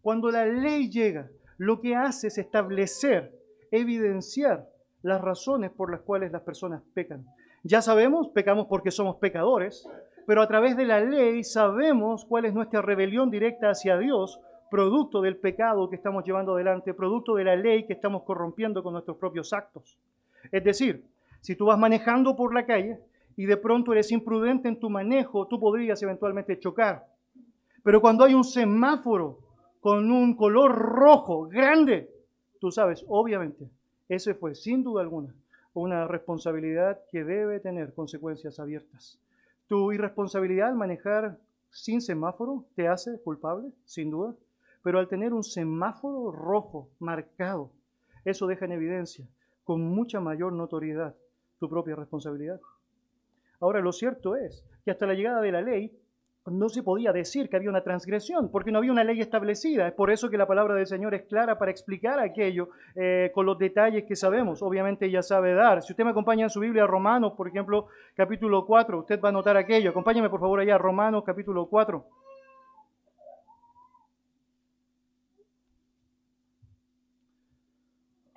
Cuando 0.02 0.32
la 0.32 0.44
ley 0.44 0.90
llega, 0.90 1.30
lo 1.58 1.80
que 1.80 1.94
hace 1.94 2.26
es 2.26 2.38
establecer, 2.38 3.38
evidenciar 3.70 4.68
las 5.02 5.20
razones 5.20 5.70
por 5.70 5.92
las 5.92 6.00
cuales 6.00 6.32
las 6.32 6.42
personas 6.42 6.82
pecan. 6.92 7.24
Ya 7.62 7.82
sabemos, 7.82 8.30
pecamos 8.30 8.66
porque 8.68 8.90
somos 8.90 9.14
pecadores, 9.18 9.88
pero 10.28 10.42
a 10.42 10.46
través 10.46 10.76
de 10.76 10.84
la 10.84 11.00
ley 11.00 11.42
sabemos 11.42 12.26
cuál 12.26 12.44
es 12.44 12.52
nuestra 12.52 12.82
rebelión 12.82 13.30
directa 13.30 13.70
hacia 13.70 13.96
Dios, 13.96 14.38
producto 14.70 15.22
del 15.22 15.38
pecado 15.38 15.88
que 15.88 15.96
estamos 15.96 16.22
llevando 16.22 16.52
adelante, 16.52 16.92
producto 16.92 17.36
de 17.36 17.44
la 17.44 17.56
ley 17.56 17.86
que 17.86 17.94
estamos 17.94 18.24
corrompiendo 18.24 18.82
con 18.82 18.92
nuestros 18.92 19.16
propios 19.16 19.54
actos. 19.54 19.96
Es 20.52 20.62
decir, 20.62 21.02
si 21.40 21.56
tú 21.56 21.64
vas 21.64 21.78
manejando 21.78 22.36
por 22.36 22.52
la 22.52 22.66
calle 22.66 23.00
y 23.38 23.46
de 23.46 23.56
pronto 23.56 23.92
eres 23.92 24.12
imprudente 24.12 24.68
en 24.68 24.78
tu 24.78 24.90
manejo, 24.90 25.46
tú 25.46 25.58
podrías 25.58 26.02
eventualmente 26.02 26.58
chocar. 26.58 27.06
Pero 27.82 28.02
cuando 28.02 28.24
hay 28.24 28.34
un 28.34 28.44
semáforo 28.44 29.38
con 29.80 30.12
un 30.12 30.36
color 30.36 30.76
rojo 30.76 31.48
grande, 31.48 32.10
tú 32.60 32.70
sabes, 32.70 33.02
obviamente, 33.08 33.70
ese 34.10 34.34
fue 34.34 34.54
sin 34.54 34.82
duda 34.82 35.00
alguna 35.00 35.34
una 35.72 36.06
responsabilidad 36.06 37.00
que 37.10 37.24
debe 37.24 37.60
tener 37.60 37.94
consecuencias 37.94 38.60
abiertas. 38.60 39.18
Tu 39.68 39.92
irresponsabilidad 39.92 40.68
al 40.68 40.76
manejar 40.76 41.38
sin 41.70 42.00
semáforo 42.00 42.64
te 42.74 42.88
hace 42.88 43.20
culpable, 43.20 43.70
sin 43.84 44.10
duda, 44.10 44.34
pero 44.82 44.98
al 44.98 45.08
tener 45.08 45.32
un 45.32 45.44
semáforo 45.44 46.32
rojo 46.32 46.90
marcado, 46.98 47.70
eso 48.24 48.46
deja 48.46 48.64
en 48.64 48.72
evidencia 48.72 49.28
con 49.64 49.82
mucha 49.82 50.20
mayor 50.20 50.54
notoriedad 50.54 51.14
tu 51.58 51.68
propia 51.68 51.94
responsabilidad. 51.94 52.60
Ahora, 53.60 53.80
lo 53.80 53.92
cierto 53.92 54.36
es 54.36 54.64
que 54.84 54.90
hasta 54.90 55.06
la 55.06 55.14
llegada 55.14 55.42
de 55.42 55.52
la 55.52 55.60
ley, 55.60 56.00
no 56.50 56.68
se 56.68 56.82
podía 56.82 57.12
decir 57.12 57.48
que 57.48 57.56
había 57.56 57.70
una 57.70 57.82
transgresión, 57.82 58.50
porque 58.50 58.70
no 58.70 58.78
había 58.78 58.92
una 58.92 59.04
ley 59.04 59.20
establecida. 59.20 59.88
Es 59.88 59.94
por 59.94 60.10
eso 60.10 60.28
que 60.30 60.38
la 60.38 60.46
palabra 60.46 60.74
del 60.74 60.86
Señor 60.86 61.14
es 61.14 61.22
clara 61.22 61.58
para 61.58 61.70
explicar 61.70 62.18
aquello 62.20 62.70
eh, 62.94 63.30
con 63.34 63.46
los 63.46 63.58
detalles 63.58 64.04
que 64.04 64.16
sabemos. 64.16 64.62
Obviamente 64.62 65.06
ella 65.06 65.22
sabe 65.22 65.54
dar. 65.54 65.82
Si 65.82 65.92
usted 65.92 66.04
me 66.04 66.10
acompaña 66.10 66.44
en 66.44 66.50
su 66.50 66.60
Biblia, 66.60 66.86
Romanos, 66.86 67.34
por 67.36 67.48
ejemplo, 67.48 67.86
capítulo 68.14 68.66
4, 68.66 69.00
usted 69.00 69.20
va 69.20 69.28
a 69.30 69.32
notar 69.32 69.56
aquello. 69.56 69.90
Acompáñeme 69.90 70.30
por 70.30 70.40
favor 70.40 70.60
allá, 70.60 70.78
Romanos, 70.78 71.22
capítulo 71.24 71.66
4. 71.66 72.04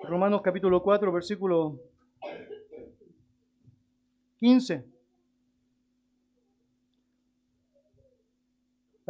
Romanos 0.03 0.41
capítulo 0.41 0.81
4, 0.81 1.11
versículo 1.11 1.79
15. 4.39 4.83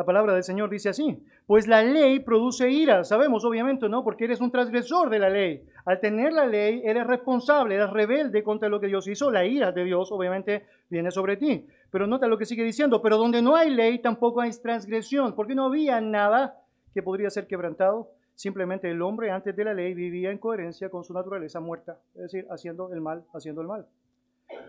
La 0.01 0.05
palabra 0.05 0.34
del 0.34 0.43
Señor 0.43 0.72
dice 0.72 0.89
así, 0.89 1.24
pues 1.46 1.67
la 1.67 1.84
ley 1.84 2.22
produce 2.22 2.67
ira, 2.72 3.03
sabemos 3.03 3.46
obviamente, 3.46 3.88
¿no? 3.88 4.03
Porque 4.03 4.24
eres 4.24 4.41
un 4.41 4.50
transgresor 4.50 5.12
de 5.12 5.20
la 5.20 5.29
ley. 5.29 5.63
Al 5.86 6.00
tener 6.00 6.34
la 6.34 6.48
ley, 6.48 6.81
eres 6.84 7.05
responsable, 7.05 7.75
eres 7.75 7.91
rebelde 7.91 8.41
contra 8.41 8.67
lo 8.67 8.79
que 8.79 8.88
Dios 8.88 9.08
hizo. 9.08 9.29
La 9.29 9.46
ira 9.46 9.72
de 9.72 9.84
Dios 9.84 10.12
obviamente 10.12 10.65
viene 10.89 11.12
sobre 11.12 11.38
ti. 11.38 11.67
Pero 11.91 12.08
nota 12.08 12.25
lo 12.25 12.39
que 12.39 12.48
sigue 12.48 12.63
diciendo, 12.63 13.00
pero 13.00 13.15
donde 13.15 13.43
no 13.43 13.55
hay 13.55 13.70
ley 13.70 14.00
tampoco 14.00 14.41
hay 14.41 14.50
transgresión, 14.60 15.36
porque 15.36 15.53
no 15.53 15.67
había 15.67 16.01
nada 16.01 16.60
que 16.96 17.03
podría 17.03 17.29
ser 17.29 17.46
quebrantado. 17.46 18.10
Simplemente 18.34 18.89
el 18.89 19.03
hombre 19.03 19.29
antes 19.29 19.55
de 19.55 19.65
la 19.65 19.75
ley 19.75 19.93
vivía 19.93 20.31
en 20.31 20.39
coherencia 20.39 20.89
con 20.89 21.03
su 21.03 21.13
naturaleza 21.13 21.60
muerta, 21.60 22.00
es 22.15 22.24
decir, 22.24 22.48
haciendo 22.50 22.91
el 22.91 23.01
mal, 23.01 23.24
haciendo 23.36 23.62
el 23.62 23.67
mal. 23.67 23.86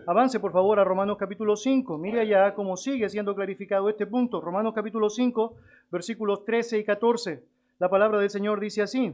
Avance 0.05 0.39
por 0.39 0.51
favor 0.51 0.79
a 0.79 0.83
Romanos 0.83 1.17
capítulo 1.17 1.55
5. 1.55 1.97
Mire 1.97 2.21
allá 2.21 2.53
cómo 2.53 2.75
sigue 2.75 3.07
siendo 3.07 3.33
clarificado 3.33 3.87
este 3.89 4.05
punto. 4.05 4.41
Romanos 4.41 4.73
capítulo 4.73 5.09
5, 5.09 5.55
versículos 5.91 6.43
13 6.43 6.79
y 6.79 6.83
14. 6.83 7.43
La 7.79 7.89
palabra 7.89 8.19
del 8.19 8.29
Señor 8.29 8.59
dice 8.59 8.81
así. 8.81 9.13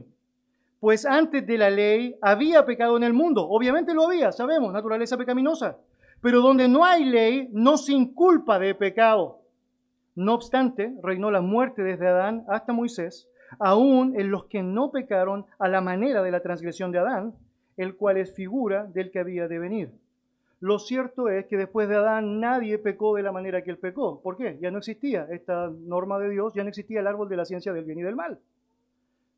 Pues 0.80 1.06
antes 1.06 1.46
de 1.46 1.58
la 1.58 1.70
ley 1.70 2.16
había 2.20 2.64
pecado 2.64 2.96
en 2.96 3.04
el 3.04 3.12
mundo. 3.12 3.46
Obviamente 3.48 3.94
lo 3.94 4.06
había, 4.06 4.32
sabemos, 4.32 4.72
naturaleza 4.72 5.16
pecaminosa. 5.16 5.76
Pero 6.20 6.40
donde 6.40 6.68
no 6.68 6.84
hay 6.84 7.04
ley, 7.04 7.48
no 7.52 7.76
se 7.76 7.92
inculpa 7.92 8.58
de 8.58 8.74
pecado. 8.74 9.38
No 10.16 10.34
obstante, 10.34 10.92
reinó 11.02 11.30
la 11.30 11.40
muerte 11.40 11.82
desde 11.82 12.08
Adán 12.08 12.44
hasta 12.48 12.72
Moisés, 12.72 13.28
aún 13.58 14.18
en 14.18 14.30
los 14.30 14.46
que 14.46 14.62
no 14.62 14.90
pecaron 14.90 15.46
a 15.58 15.68
la 15.68 15.80
manera 15.80 16.22
de 16.22 16.30
la 16.30 16.40
transgresión 16.40 16.90
de 16.90 16.98
Adán, 16.98 17.34
el 17.76 17.96
cual 17.96 18.16
es 18.16 18.34
figura 18.34 18.84
del 18.84 19.10
que 19.10 19.20
había 19.20 19.48
de 19.48 19.58
venir. 19.58 19.99
Lo 20.60 20.78
cierto 20.78 21.30
es 21.30 21.46
que 21.46 21.56
después 21.56 21.88
de 21.88 21.96
Adán 21.96 22.38
nadie 22.38 22.78
pecó 22.78 23.14
de 23.14 23.22
la 23.22 23.32
manera 23.32 23.62
que 23.62 23.70
él 23.70 23.78
pecó. 23.78 24.20
¿Por 24.20 24.36
qué? 24.36 24.58
Ya 24.60 24.70
no 24.70 24.78
existía 24.78 25.26
esta 25.30 25.70
norma 25.70 26.18
de 26.18 26.28
Dios, 26.28 26.52
ya 26.52 26.62
no 26.62 26.68
existía 26.68 27.00
el 27.00 27.06
árbol 27.06 27.30
de 27.30 27.36
la 27.36 27.46
ciencia 27.46 27.72
del 27.72 27.86
bien 27.86 27.98
y 27.98 28.02
del 28.02 28.14
mal. 28.14 28.38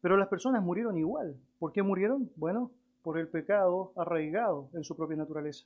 Pero 0.00 0.16
las 0.16 0.26
personas 0.26 0.64
murieron 0.64 0.98
igual. 0.98 1.36
¿Por 1.60 1.72
qué 1.72 1.82
murieron? 1.82 2.28
Bueno, 2.34 2.72
por 3.04 3.18
el 3.18 3.28
pecado 3.28 3.92
arraigado 3.96 4.68
en 4.74 4.82
su 4.82 4.96
propia 4.96 5.16
naturaleza. 5.16 5.64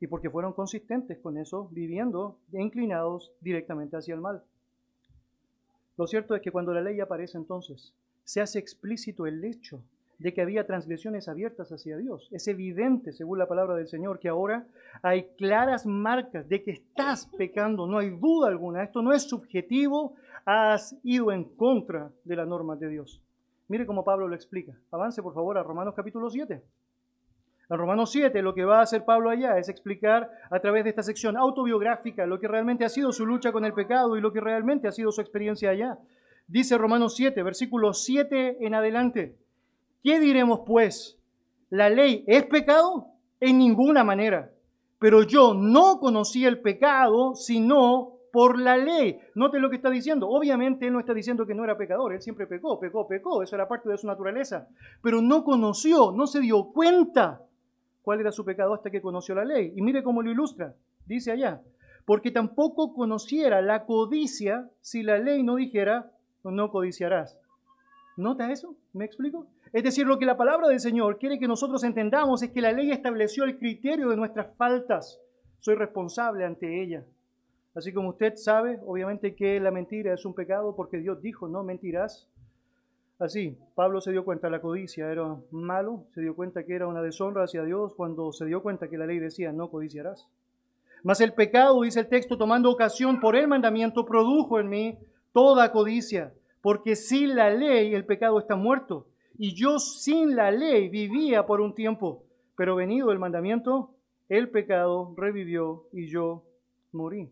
Y 0.00 0.08
porque 0.08 0.28
fueron 0.28 0.52
consistentes 0.52 1.18
con 1.18 1.38
eso, 1.38 1.68
viviendo 1.70 2.36
inclinados 2.52 3.32
directamente 3.40 3.96
hacia 3.96 4.14
el 4.14 4.20
mal. 4.20 4.42
Lo 5.96 6.08
cierto 6.08 6.34
es 6.34 6.42
que 6.42 6.50
cuando 6.50 6.74
la 6.74 6.82
ley 6.82 6.98
aparece 6.98 7.38
entonces, 7.38 7.94
se 8.24 8.40
hace 8.40 8.58
explícito 8.58 9.24
el 9.24 9.44
hecho 9.44 9.80
de 10.18 10.32
que 10.32 10.40
había 10.40 10.66
transgresiones 10.66 11.28
abiertas 11.28 11.70
hacia 11.70 11.96
Dios. 11.96 12.28
Es 12.32 12.48
evidente, 12.48 13.12
según 13.12 13.38
la 13.38 13.48
palabra 13.48 13.76
del 13.76 13.88
Señor, 13.88 14.18
que 14.18 14.28
ahora 14.28 14.66
hay 15.02 15.24
claras 15.36 15.86
marcas 15.86 16.48
de 16.48 16.62
que 16.62 16.70
estás 16.70 17.26
pecando, 17.36 17.86
no 17.86 17.98
hay 17.98 18.10
duda 18.10 18.48
alguna. 18.48 18.82
Esto 18.82 19.02
no 19.02 19.12
es 19.12 19.24
subjetivo, 19.24 20.14
has 20.44 20.96
ido 21.02 21.32
en 21.32 21.44
contra 21.44 22.10
de 22.24 22.36
las 22.36 22.48
normas 22.48 22.80
de 22.80 22.88
Dios. 22.88 23.20
Mire 23.68 23.84
cómo 23.84 24.04
Pablo 24.04 24.28
lo 24.28 24.34
explica. 24.34 24.72
Avance, 24.90 25.22
por 25.22 25.34
favor, 25.34 25.58
a 25.58 25.62
Romanos 25.62 25.94
capítulo 25.94 26.30
7. 26.30 26.62
En 27.68 27.78
Romanos 27.78 28.12
7 28.12 28.42
lo 28.42 28.54
que 28.54 28.64
va 28.64 28.78
a 28.78 28.82
hacer 28.82 29.04
Pablo 29.04 29.28
allá 29.28 29.58
es 29.58 29.68
explicar 29.68 30.30
a 30.50 30.60
través 30.60 30.84
de 30.84 30.90
esta 30.90 31.02
sección 31.02 31.36
autobiográfica 31.36 32.24
lo 32.24 32.38
que 32.38 32.46
realmente 32.46 32.84
ha 32.84 32.88
sido 32.88 33.10
su 33.10 33.26
lucha 33.26 33.50
con 33.50 33.64
el 33.64 33.72
pecado 33.72 34.16
y 34.16 34.20
lo 34.20 34.32
que 34.32 34.40
realmente 34.40 34.86
ha 34.86 34.92
sido 34.92 35.10
su 35.10 35.20
experiencia 35.20 35.70
allá. 35.70 35.98
Dice 36.46 36.78
Romanos 36.78 37.16
7, 37.16 37.42
versículo 37.42 37.92
7 37.92 38.64
en 38.64 38.74
adelante. 38.74 39.36
¿Qué 40.06 40.20
diremos 40.20 40.60
pues? 40.64 41.18
¿La 41.68 41.90
ley 41.90 42.22
es 42.28 42.46
pecado? 42.46 43.08
En 43.40 43.58
ninguna 43.58 44.04
manera. 44.04 44.52
Pero 45.00 45.24
yo 45.24 45.52
no 45.52 45.98
conocí 45.98 46.44
el 46.44 46.60
pecado 46.60 47.34
sino 47.34 48.12
por 48.30 48.56
la 48.56 48.76
ley. 48.76 49.18
Note 49.34 49.58
lo 49.58 49.68
que 49.68 49.74
está 49.74 49.90
diciendo. 49.90 50.28
Obviamente 50.28 50.86
él 50.86 50.92
no 50.92 51.00
está 51.00 51.12
diciendo 51.12 51.44
que 51.44 51.56
no 51.56 51.64
era 51.64 51.76
pecador, 51.76 52.12
él 52.12 52.22
siempre 52.22 52.46
pecó, 52.46 52.78
pecó, 52.78 53.08
pecó, 53.08 53.42
eso 53.42 53.56
era 53.56 53.66
parte 53.66 53.88
de 53.88 53.98
su 53.98 54.06
naturaleza. 54.06 54.68
Pero 55.02 55.20
no 55.20 55.42
conoció, 55.42 56.12
no 56.12 56.28
se 56.28 56.38
dio 56.38 56.66
cuenta 56.66 57.42
cuál 58.02 58.20
era 58.20 58.30
su 58.30 58.44
pecado 58.44 58.74
hasta 58.74 58.92
que 58.92 59.02
conoció 59.02 59.34
la 59.34 59.44
ley. 59.44 59.72
Y 59.74 59.82
mire 59.82 60.04
cómo 60.04 60.22
lo 60.22 60.30
ilustra. 60.30 60.76
Dice 61.04 61.32
allá, 61.32 61.62
porque 62.04 62.30
tampoco 62.30 62.94
conociera 62.94 63.60
la 63.60 63.84
codicia 63.86 64.70
si 64.82 65.02
la 65.02 65.18
ley 65.18 65.42
no 65.42 65.56
dijera, 65.56 66.12
no 66.44 66.70
codiciarás. 66.70 67.36
¿Nota 68.16 68.52
eso? 68.52 68.76
¿Me 68.92 69.04
explico? 69.04 69.48
Es 69.76 69.82
decir, 69.82 70.06
lo 70.06 70.18
que 70.18 70.24
la 70.24 70.38
palabra 70.38 70.68
del 70.68 70.80
Señor 70.80 71.18
quiere 71.18 71.38
que 71.38 71.46
nosotros 71.46 71.84
entendamos 71.84 72.42
es 72.42 72.50
que 72.50 72.62
la 72.62 72.72
ley 72.72 72.92
estableció 72.92 73.44
el 73.44 73.58
criterio 73.58 74.08
de 74.08 74.16
nuestras 74.16 74.56
faltas. 74.56 75.20
Soy 75.58 75.74
responsable 75.74 76.46
ante 76.46 76.82
ella. 76.82 77.04
Así 77.74 77.92
como 77.92 78.08
usted 78.08 78.36
sabe, 78.36 78.80
obviamente 78.86 79.34
que 79.34 79.60
la 79.60 79.70
mentira 79.70 80.14
es 80.14 80.24
un 80.24 80.32
pecado 80.32 80.74
porque 80.74 80.96
Dios 80.96 81.20
dijo, 81.20 81.46
no 81.46 81.62
mentirás. 81.62 82.26
Así, 83.18 83.58
Pablo 83.74 84.00
se 84.00 84.12
dio 84.12 84.24
cuenta 84.24 84.48
la 84.48 84.62
codicia 84.62 85.12
era 85.12 85.36
malo, 85.50 86.04
se 86.14 86.22
dio 86.22 86.34
cuenta 86.34 86.64
que 86.64 86.74
era 86.74 86.86
una 86.86 87.02
deshonra 87.02 87.44
hacia 87.44 87.62
Dios 87.62 87.92
cuando 87.94 88.32
se 88.32 88.46
dio 88.46 88.62
cuenta 88.62 88.88
que 88.88 88.96
la 88.96 89.04
ley 89.04 89.18
decía, 89.18 89.52
no 89.52 89.68
codiciarás. 89.68 90.26
Mas 91.02 91.20
el 91.20 91.34
pecado, 91.34 91.82
dice 91.82 92.00
el 92.00 92.08
texto, 92.08 92.38
tomando 92.38 92.70
ocasión 92.70 93.20
por 93.20 93.36
el 93.36 93.46
mandamiento, 93.46 94.06
produjo 94.06 94.58
en 94.58 94.70
mí 94.70 94.98
toda 95.34 95.70
codicia, 95.70 96.32
porque 96.62 96.96
sin 96.96 97.36
la 97.36 97.50
ley 97.50 97.94
el 97.94 98.06
pecado 98.06 98.38
está 98.38 98.56
muerto. 98.56 99.06
Y 99.38 99.54
yo 99.54 99.78
sin 99.78 100.34
la 100.34 100.50
ley 100.50 100.88
vivía 100.88 101.44
por 101.44 101.60
un 101.60 101.74
tiempo, 101.74 102.24
pero 102.56 102.74
venido 102.74 103.12
el 103.12 103.18
mandamiento, 103.18 103.90
el 104.30 104.48
pecado 104.48 105.14
revivió 105.16 105.88
y 105.92 106.08
yo 106.08 106.42
morí. 106.92 107.30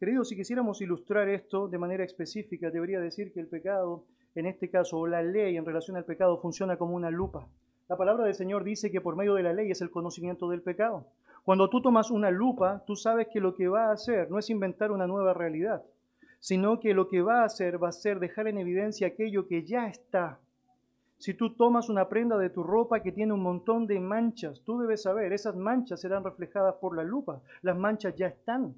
Queridos, 0.00 0.28
si 0.28 0.36
quisiéramos 0.36 0.80
ilustrar 0.80 1.28
esto 1.28 1.68
de 1.68 1.78
manera 1.78 2.04
específica, 2.04 2.70
debería 2.70 3.00
decir 3.00 3.32
que 3.32 3.38
el 3.38 3.46
pecado, 3.46 4.04
en 4.34 4.46
este 4.46 4.70
caso, 4.70 4.98
o 4.98 5.06
la 5.06 5.22
ley 5.22 5.56
en 5.56 5.64
relación 5.64 5.96
al 5.96 6.04
pecado, 6.04 6.40
funciona 6.40 6.76
como 6.76 6.96
una 6.96 7.10
lupa. 7.10 7.46
La 7.88 7.96
palabra 7.96 8.24
del 8.24 8.34
Señor 8.34 8.64
dice 8.64 8.90
que 8.90 9.00
por 9.00 9.14
medio 9.14 9.34
de 9.34 9.44
la 9.44 9.52
ley 9.52 9.70
es 9.70 9.82
el 9.82 9.90
conocimiento 9.90 10.48
del 10.48 10.62
pecado. 10.62 11.06
Cuando 11.44 11.70
tú 11.70 11.80
tomas 11.80 12.10
una 12.10 12.30
lupa, 12.30 12.82
tú 12.86 12.96
sabes 12.96 13.28
que 13.32 13.40
lo 13.40 13.54
que 13.54 13.68
va 13.68 13.86
a 13.86 13.92
hacer 13.92 14.30
no 14.30 14.38
es 14.38 14.50
inventar 14.50 14.90
una 14.90 15.06
nueva 15.06 15.32
realidad, 15.32 15.84
sino 16.40 16.80
que 16.80 16.94
lo 16.94 17.08
que 17.08 17.22
va 17.22 17.42
a 17.42 17.44
hacer 17.44 17.82
va 17.82 17.90
a 17.90 17.92
ser 17.92 18.18
dejar 18.18 18.48
en 18.48 18.58
evidencia 18.58 19.06
aquello 19.06 19.46
que 19.46 19.64
ya 19.64 19.86
está. 19.86 20.40
Si 21.18 21.34
tú 21.34 21.54
tomas 21.54 21.90
una 21.90 22.08
prenda 22.08 22.38
de 22.38 22.48
tu 22.48 22.62
ropa 22.62 23.02
que 23.02 23.12
tiene 23.12 23.34
un 23.34 23.42
montón 23.42 23.86
de 23.86 24.00
manchas, 24.00 24.62
tú 24.64 24.78
debes 24.78 25.02
saber, 25.02 25.34
esas 25.34 25.54
manchas 25.54 26.00
serán 26.00 26.24
reflejadas 26.24 26.76
por 26.76 26.96
la 26.96 27.04
lupa. 27.04 27.42
Las 27.60 27.76
manchas 27.76 28.16
ya 28.16 28.28
están. 28.28 28.74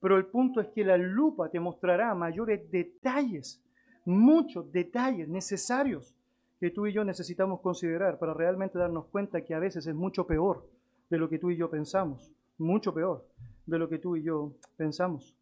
Pero 0.00 0.16
el 0.16 0.26
punto 0.26 0.60
es 0.60 0.66
que 0.68 0.84
la 0.84 0.96
lupa 0.96 1.48
te 1.48 1.60
mostrará 1.60 2.12
mayores 2.14 2.68
detalles, 2.70 3.62
muchos 4.04 4.70
detalles 4.72 5.28
necesarios 5.28 6.14
que 6.58 6.70
tú 6.70 6.86
y 6.86 6.92
yo 6.92 7.04
necesitamos 7.04 7.60
considerar 7.60 8.18
para 8.18 8.34
realmente 8.34 8.78
darnos 8.78 9.06
cuenta 9.06 9.42
que 9.42 9.54
a 9.54 9.60
veces 9.60 9.86
es 9.86 9.94
mucho 9.94 10.26
peor 10.26 10.66
de 11.10 11.18
lo 11.18 11.28
que 11.28 11.38
tú 11.38 11.50
y 11.50 11.56
yo 11.56 11.70
pensamos, 11.70 12.32
mucho 12.58 12.92
peor 12.92 13.24
de 13.66 13.78
lo 13.78 13.88
que 13.88 13.98
tú 13.98 14.16
y 14.16 14.22
yo 14.24 14.52
pensamos. 14.76 15.34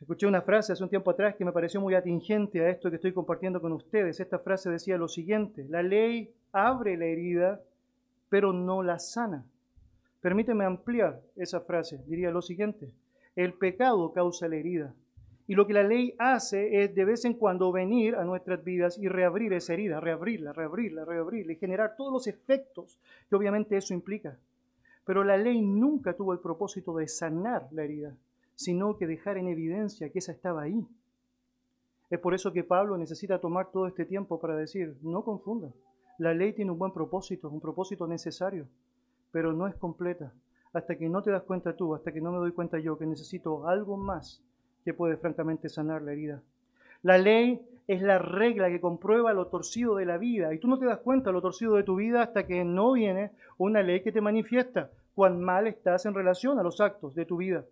Escuché 0.00 0.26
una 0.26 0.42
frase 0.42 0.72
hace 0.72 0.82
un 0.82 0.90
tiempo 0.90 1.10
atrás 1.10 1.36
que 1.36 1.44
me 1.44 1.52
pareció 1.52 1.80
muy 1.80 1.94
atingente 1.94 2.60
a 2.60 2.68
esto 2.68 2.90
que 2.90 2.96
estoy 2.96 3.14
compartiendo 3.14 3.62
con 3.62 3.72
ustedes. 3.72 4.20
Esta 4.20 4.38
frase 4.38 4.68
decía 4.68 4.98
lo 4.98 5.08
siguiente, 5.08 5.64
la 5.70 5.82
ley 5.82 6.34
abre 6.52 6.98
la 6.98 7.06
herida, 7.06 7.62
pero 8.28 8.52
no 8.52 8.82
la 8.82 8.98
sana. 8.98 9.46
Permíteme 10.20 10.66
ampliar 10.66 11.22
esa 11.34 11.60
frase. 11.62 12.04
Diría 12.06 12.30
lo 12.30 12.42
siguiente, 12.42 12.92
el 13.36 13.54
pecado 13.54 14.12
causa 14.12 14.48
la 14.48 14.56
herida. 14.56 14.94
Y 15.46 15.54
lo 15.54 15.66
que 15.66 15.72
la 15.72 15.82
ley 15.84 16.14
hace 16.18 16.82
es 16.82 16.94
de 16.94 17.04
vez 17.04 17.24
en 17.24 17.34
cuando 17.34 17.72
venir 17.72 18.16
a 18.16 18.24
nuestras 18.24 18.62
vidas 18.62 18.98
y 18.98 19.08
reabrir 19.08 19.54
esa 19.54 19.72
herida, 19.72 20.00
reabrirla, 20.00 20.52
reabrirla, 20.52 21.06
reabrirla 21.06 21.52
y 21.52 21.56
generar 21.56 21.96
todos 21.96 22.12
los 22.12 22.26
efectos 22.26 22.98
que 23.30 23.36
obviamente 23.36 23.76
eso 23.76 23.94
implica. 23.94 24.36
Pero 25.06 25.24
la 25.24 25.38
ley 25.38 25.62
nunca 25.62 26.12
tuvo 26.14 26.34
el 26.34 26.40
propósito 26.40 26.96
de 26.96 27.08
sanar 27.08 27.68
la 27.70 27.84
herida 27.84 28.14
sino 28.56 28.96
que 28.96 29.06
dejar 29.06 29.38
en 29.38 29.46
evidencia 29.46 30.10
que 30.10 30.18
esa 30.18 30.32
estaba 30.32 30.62
ahí. 30.62 30.84
Es 32.10 32.18
por 32.18 32.34
eso 32.34 32.52
que 32.52 32.64
Pablo 32.64 32.98
necesita 32.98 33.40
tomar 33.40 33.70
todo 33.70 33.86
este 33.86 34.04
tiempo 34.04 34.40
para 34.40 34.56
decir, 34.56 34.96
no 35.02 35.22
confunda, 35.22 35.70
la 36.18 36.34
ley 36.34 36.52
tiene 36.52 36.70
un 36.70 36.78
buen 36.78 36.92
propósito, 36.92 37.48
un 37.50 37.60
propósito 37.60 38.06
necesario, 38.06 38.66
pero 39.30 39.52
no 39.52 39.66
es 39.66 39.74
completa. 39.76 40.32
Hasta 40.72 40.96
que 40.96 41.08
no 41.08 41.22
te 41.22 41.30
das 41.30 41.42
cuenta 41.42 41.76
tú, 41.76 41.94
hasta 41.94 42.12
que 42.12 42.20
no 42.20 42.32
me 42.32 42.38
doy 42.38 42.52
cuenta 42.52 42.78
yo 42.78 42.98
que 42.98 43.06
necesito 43.06 43.68
algo 43.68 43.96
más 43.96 44.42
que 44.84 44.94
puede 44.94 45.16
francamente 45.16 45.68
sanar 45.68 46.02
la 46.02 46.12
herida. 46.12 46.42
La 47.02 47.18
ley 47.18 47.60
es 47.86 48.02
la 48.02 48.18
regla 48.18 48.68
que 48.68 48.80
comprueba 48.80 49.32
lo 49.32 49.48
torcido 49.48 49.96
de 49.96 50.06
la 50.06 50.18
vida 50.18 50.54
y 50.54 50.58
tú 50.58 50.68
no 50.68 50.78
te 50.78 50.86
das 50.86 50.98
cuenta 50.98 51.32
lo 51.32 51.42
torcido 51.42 51.74
de 51.74 51.82
tu 51.82 51.96
vida 51.96 52.22
hasta 52.22 52.46
que 52.46 52.64
no 52.64 52.92
viene 52.92 53.32
una 53.58 53.82
ley 53.82 54.02
que 54.02 54.12
te 54.12 54.20
manifiesta 54.20 54.90
cuán 55.14 55.40
mal 55.40 55.66
estás 55.66 56.06
en 56.06 56.14
relación 56.14 56.58
a 56.58 56.62
los 56.62 56.80
actos 56.80 57.14
de 57.14 57.26
tu 57.26 57.36
vida. 57.36 57.64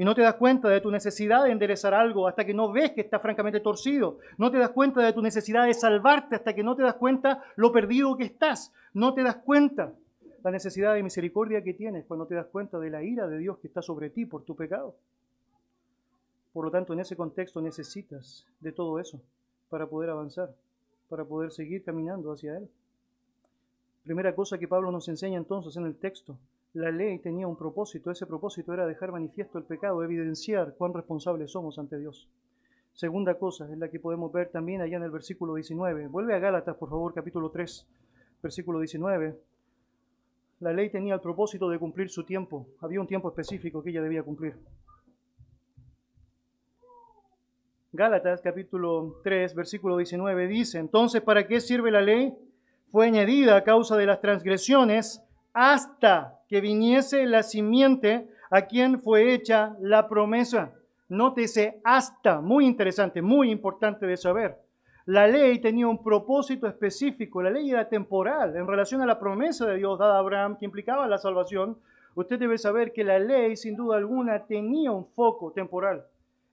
Y 0.00 0.04
no 0.06 0.14
te 0.14 0.22
das 0.22 0.36
cuenta 0.36 0.70
de 0.70 0.80
tu 0.80 0.90
necesidad 0.90 1.44
de 1.44 1.50
enderezar 1.50 1.92
algo 1.92 2.26
hasta 2.26 2.46
que 2.46 2.54
no 2.54 2.72
ves 2.72 2.92
que 2.92 3.02
está 3.02 3.20
francamente 3.20 3.60
torcido. 3.60 4.16
No 4.38 4.50
te 4.50 4.56
das 4.56 4.70
cuenta 4.70 5.02
de 5.02 5.12
tu 5.12 5.20
necesidad 5.20 5.66
de 5.66 5.74
salvarte 5.74 6.36
hasta 6.36 6.54
que 6.54 6.62
no 6.62 6.74
te 6.74 6.82
das 6.82 6.94
cuenta 6.94 7.44
lo 7.56 7.70
perdido 7.70 8.16
que 8.16 8.24
estás. 8.24 8.72
No 8.94 9.12
te 9.12 9.22
das 9.22 9.36
cuenta 9.36 9.92
la 10.42 10.50
necesidad 10.52 10.94
de 10.94 11.02
misericordia 11.02 11.62
que 11.62 11.74
tienes 11.74 12.06
cuando 12.06 12.24
te 12.24 12.34
das 12.34 12.46
cuenta 12.46 12.78
de 12.78 12.88
la 12.88 13.02
ira 13.02 13.28
de 13.28 13.36
Dios 13.36 13.58
que 13.58 13.66
está 13.66 13.82
sobre 13.82 14.08
ti 14.08 14.24
por 14.24 14.42
tu 14.42 14.56
pecado. 14.56 14.94
Por 16.54 16.64
lo 16.64 16.70
tanto, 16.70 16.94
en 16.94 17.00
ese 17.00 17.14
contexto 17.14 17.60
necesitas 17.60 18.46
de 18.60 18.72
todo 18.72 19.00
eso 19.00 19.20
para 19.68 19.86
poder 19.86 20.08
avanzar, 20.08 20.50
para 21.10 21.26
poder 21.26 21.50
seguir 21.50 21.84
caminando 21.84 22.32
hacia 22.32 22.56
Él. 22.56 22.70
Primera 24.04 24.34
cosa 24.34 24.56
que 24.56 24.66
Pablo 24.66 24.90
nos 24.92 25.10
enseña 25.10 25.36
entonces 25.36 25.76
en 25.76 25.84
el 25.84 25.94
texto 25.94 26.38
la 26.74 26.90
ley 26.90 27.18
tenía 27.18 27.48
un 27.48 27.56
propósito, 27.56 28.10
ese 28.10 28.26
propósito 28.26 28.72
era 28.72 28.86
dejar 28.86 29.10
manifiesto 29.10 29.58
el 29.58 29.64
pecado, 29.64 30.04
evidenciar 30.04 30.74
cuán 30.76 30.94
responsables 30.94 31.50
somos 31.50 31.78
ante 31.78 31.98
Dios. 31.98 32.28
Segunda 32.92 33.34
cosa 33.34 33.70
es 33.72 33.78
la 33.78 33.88
que 33.88 33.98
podemos 33.98 34.32
ver 34.32 34.50
también 34.50 34.80
allá 34.80 34.96
en 34.96 35.02
el 35.02 35.10
versículo 35.10 35.54
19. 35.54 36.08
Vuelve 36.08 36.34
a 36.34 36.38
Gálatas, 36.38 36.76
por 36.76 36.90
favor, 36.90 37.12
capítulo 37.14 37.50
3, 37.50 37.86
versículo 38.42 38.78
19. 38.78 39.36
la 40.60 40.72
ley 40.72 40.90
tenía 40.90 41.14
el 41.14 41.20
propósito 41.20 41.68
de 41.70 41.78
cumplir 41.78 42.10
su 42.10 42.24
tiempo. 42.24 42.66
Había 42.80 43.00
un 43.00 43.06
tiempo 43.06 43.28
específico 43.28 43.82
que 43.82 43.90
ella 43.90 44.02
debía 44.02 44.22
cumplir. 44.22 44.58
Gálatas 47.92 48.40
capítulo 48.40 49.20
3, 49.24 49.54
versículo 49.54 49.96
19 49.96 50.46
dice, 50.46 50.78
entonces, 50.78 51.22
¿para 51.22 51.48
qué 51.48 51.60
sirve 51.60 51.90
la 51.90 52.00
ley? 52.00 52.32
Fue 52.92 53.06
añadida 53.06 53.56
a 53.56 53.64
causa 53.64 53.96
de 53.96 54.06
las 54.06 54.20
transgresiones 54.20 55.22
hasta 55.52 56.39
que 56.50 56.60
viniese 56.60 57.26
la 57.26 57.44
simiente 57.44 58.28
a 58.50 58.62
quien 58.62 59.00
fue 59.00 59.32
hecha 59.32 59.76
la 59.80 60.08
promesa. 60.08 60.72
Nótese 61.08 61.80
hasta, 61.84 62.40
muy 62.40 62.66
interesante, 62.66 63.22
muy 63.22 63.52
importante 63.52 64.04
de 64.04 64.16
saber. 64.16 64.58
La 65.06 65.28
ley 65.28 65.60
tenía 65.60 65.86
un 65.86 66.02
propósito 66.02 66.66
específico, 66.66 67.40
la 67.40 67.50
ley 67.50 67.70
era 67.70 67.88
temporal 67.88 68.56
en 68.56 68.66
relación 68.66 69.00
a 69.00 69.06
la 69.06 69.20
promesa 69.20 69.64
de 69.66 69.76
Dios 69.76 69.96
dada 69.96 70.16
a 70.16 70.18
Abraham 70.18 70.56
que 70.58 70.64
implicaba 70.64 71.06
la 71.06 71.18
salvación. 71.18 71.78
Usted 72.16 72.38
debe 72.38 72.58
saber 72.58 72.92
que 72.92 73.04
la 73.04 73.20
ley, 73.20 73.56
sin 73.56 73.76
duda 73.76 73.96
alguna, 73.96 74.44
tenía 74.44 74.90
un 74.90 75.06
foco 75.06 75.52
temporal. 75.52 76.04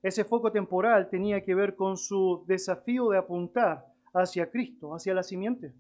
Ese 0.04 0.24
foco 0.24 0.52
temporal 0.52 1.10
tenía 1.10 1.42
que 1.42 1.56
ver 1.56 1.76
con 1.76 1.98
su 1.98 2.44
desafío 2.46 3.10
de 3.10 3.18
apuntar 3.18 3.84
hacia 4.14 4.52
Cristo, 4.52 4.94
hacia 4.94 5.16
la 5.16 5.24
simiente. 5.24 5.72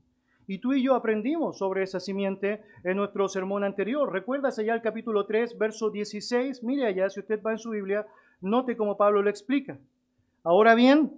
Y 0.47 0.59
tú 0.59 0.71
y 0.71 0.81
yo 0.81 0.95
aprendimos 0.95 1.57
sobre 1.57 1.83
esa 1.83 1.99
simiente 1.99 2.61
en 2.85 2.95
nuestro 2.95 3.27
sermón 3.27 3.65
anterior. 3.65 4.11
¿Recuerdas 4.11 4.57
allá 4.57 4.73
el 4.73 4.81
capítulo 4.81 5.25
3, 5.25 5.57
verso 5.57 5.89
16? 5.89 6.63
Mire 6.63 6.87
allá, 6.87 7.09
si 7.09 7.19
usted 7.19 7.41
va 7.45 7.51
en 7.51 7.57
su 7.57 7.71
Biblia, 7.71 8.07
note 8.39 8.77
cómo 8.77 8.95
Pablo 8.95 9.21
lo 9.21 9.29
explica. 9.29 9.77
Ahora 10.43 10.73
bien, 10.73 11.11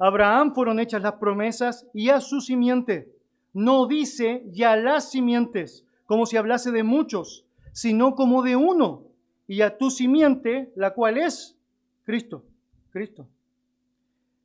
a 0.00 0.08
Abraham 0.08 0.52
fueron 0.52 0.80
hechas 0.80 1.00
las 1.00 1.14
promesas 1.14 1.86
y 1.94 2.08
a 2.08 2.20
su 2.20 2.40
simiente. 2.40 3.14
No 3.54 3.86
dice 3.86 4.42
ya 4.50 4.74
las 4.74 5.12
simientes, 5.12 5.86
como 6.06 6.26
si 6.26 6.36
hablase 6.36 6.72
de 6.72 6.82
muchos, 6.82 7.46
sino 7.70 8.16
como 8.16 8.42
de 8.42 8.56
uno, 8.56 9.04
y 9.46 9.60
a 9.60 9.78
tu 9.78 9.90
simiente, 9.90 10.72
la 10.74 10.92
cual 10.92 11.18
es 11.18 11.56
Cristo. 12.04 12.42
Cristo. 12.90 13.28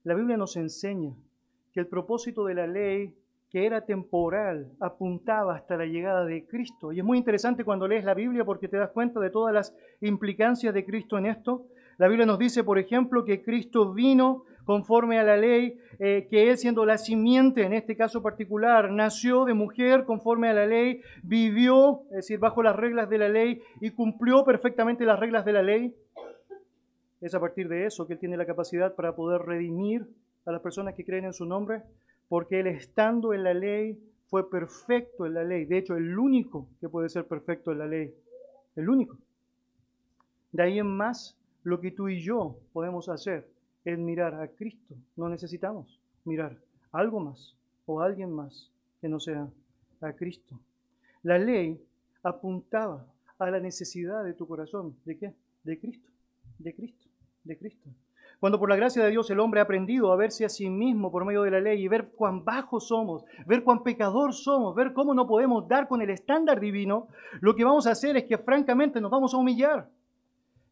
La 0.04 0.14
Biblia 0.14 0.38
nos 0.38 0.56
enseña 0.58 1.14
que 1.74 1.80
el 1.80 1.88
propósito 1.88 2.46
de 2.46 2.54
la 2.54 2.68
ley, 2.68 3.16
que 3.50 3.66
era 3.66 3.86
temporal, 3.86 4.72
apuntaba 4.80 5.56
hasta 5.56 5.78
la 5.78 5.86
llegada 5.86 6.26
de 6.26 6.46
Cristo. 6.46 6.92
Y 6.92 7.00
es 7.00 7.06
muy 7.06 7.18
interesante 7.18 7.64
cuando 7.64 7.88
lees 7.88 8.04
la 8.04 8.14
Biblia 8.14 8.44
porque 8.44 8.68
te 8.68 8.78
das 8.78 8.92
cuenta 8.92 9.20
de 9.20 9.30
todas 9.30 9.54
las 9.54 9.76
implicancias 10.02 10.74
de 10.74 10.86
Cristo 10.86 11.18
en 11.18 11.28
esto. 11.28 11.68
La 11.98 12.08
Biblia 12.08 12.26
nos 12.26 12.38
dice, 12.38 12.64
por 12.64 12.78
ejemplo, 12.78 13.24
que 13.24 13.42
Cristo 13.42 13.94
vino 13.94 14.44
conforme 14.66 15.18
a 15.18 15.24
la 15.24 15.38
ley, 15.38 15.80
eh, 15.98 16.28
que 16.30 16.50
Él 16.50 16.58
siendo 16.58 16.86
la 16.86 16.98
simiente, 16.98 17.64
en 17.64 17.72
este 17.72 17.96
caso 17.96 18.22
particular, 18.22 18.92
nació 18.92 19.46
de 19.46 19.54
mujer 19.54 20.04
conforme 20.04 20.50
a 20.50 20.54
la 20.54 20.66
ley, 20.66 21.02
vivió, 21.24 22.02
es 22.10 22.18
decir, 22.18 22.40
bajo 22.40 22.62
las 22.62 22.76
reglas 22.76 23.10
de 23.10 23.18
la 23.18 23.30
ley 23.30 23.62
y 23.80 23.92
cumplió 23.92 24.44
perfectamente 24.44 25.06
las 25.06 25.20
reglas 25.20 25.46
de 25.46 25.54
la 25.54 25.64
ley. 25.64 25.96
Es 27.22 27.34
a 27.34 27.40
partir 27.40 27.70
de 27.70 27.86
eso 27.86 28.06
que 28.06 28.14
Él 28.14 28.20
tiene 28.20 28.36
la 28.36 28.46
capacidad 28.46 28.94
para 28.94 29.16
poder 29.16 29.42
redimir 29.42 30.06
a 30.46 30.52
las 30.52 30.62
personas 30.62 30.96
que 30.96 31.06
creen 31.06 31.26
en 31.26 31.34
su 31.34 31.46
nombre, 31.46 31.84
porque 32.30 32.60
Él 32.60 32.68
estando 32.68 33.34
en 33.34 33.44
la 33.44 33.54
ley 33.54 33.98
fue 34.28 34.50
perfecto 34.50 35.26
en 35.26 35.34
la 35.34 35.44
ley. 35.44 35.66
De 35.66 35.78
hecho, 35.78 35.96
el 35.96 36.18
único 36.18 36.68
que 36.80 36.90
puede 36.90 37.10
ser 37.10 37.26
perfecto 37.26 37.72
en 37.72 37.80
la 37.80 37.88
ley. 37.88 38.14
El 38.76 38.90
único. 38.90 39.18
De 40.52 40.64
ahí 40.64 40.80
en 40.80 40.88
más, 40.88 41.38
lo 41.64 41.80
que 41.80 41.92
tú 41.92 42.10
y 42.10 42.22
yo 42.22 42.58
podemos 42.74 43.10
hacer 43.10 43.48
es 43.86 43.98
mirar 43.98 44.36
a 44.36 44.48
Cristo. 44.50 44.96
No 45.16 45.30
necesitamos 45.30 46.00
mirar 46.26 46.58
algo 46.92 47.20
más 47.20 47.56
o 47.86 48.02
alguien 48.02 48.32
más 48.32 48.70
que 49.00 49.08
no 49.08 49.20
sea 49.20 49.48
a 50.02 50.14
Cristo. 50.14 50.60
La 51.24 51.38
ley 51.38 51.82
apuntaba 52.24 53.06
a 53.40 53.50
la 53.50 53.60
necesidad 53.60 54.24
de 54.24 54.34
tu 54.34 54.48
corazón. 54.48 54.96
¿De 55.06 55.18
qué? 55.18 55.34
De 55.64 55.80
Cristo. 55.80 56.10
De 56.60 56.74
Cristo 56.74 57.08
de 57.48 57.58
Cristo. 57.58 57.90
Cuando 58.40 58.60
por 58.60 58.70
la 58.70 58.76
gracia 58.76 59.04
de 59.04 59.10
Dios 59.10 59.30
el 59.32 59.40
hombre 59.40 59.60
ha 59.60 59.64
aprendido 59.64 60.12
a 60.12 60.16
verse 60.16 60.46
a 60.46 60.50
sí 60.50 60.70
mismo 60.70 61.12
por 61.12 61.26
medio 61.26 61.42
de 61.42 61.52
la 61.52 61.60
ley 61.60 61.84
y 61.84 61.88
ver 61.88 62.10
cuán 62.12 62.46
bajos 62.46 62.88
somos, 62.88 63.26
ver 63.48 63.64
cuán 63.64 63.82
pecador 63.82 64.34
somos, 64.34 64.76
ver 64.76 64.94
cómo 64.94 65.16
no 65.16 65.28
podemos 65.28 65.68
dar 65.68 65.88
con 65.88 66.02
el 66.02 66.12
estándar 66.12 66.60
divino, 66.60 67.08
lo 67.42 67.56
que 67.56 67.64
vamos 67.64 67.88
a 67.88 67.92
hacer 67.92 68.16
es 68.16 68.26
que 68.26 68.38
francamente 68.38 69.02
nos 69.02 69.10
vamos 69.10 69.34
a 69.34 69.38
humillar. 69.38 69.90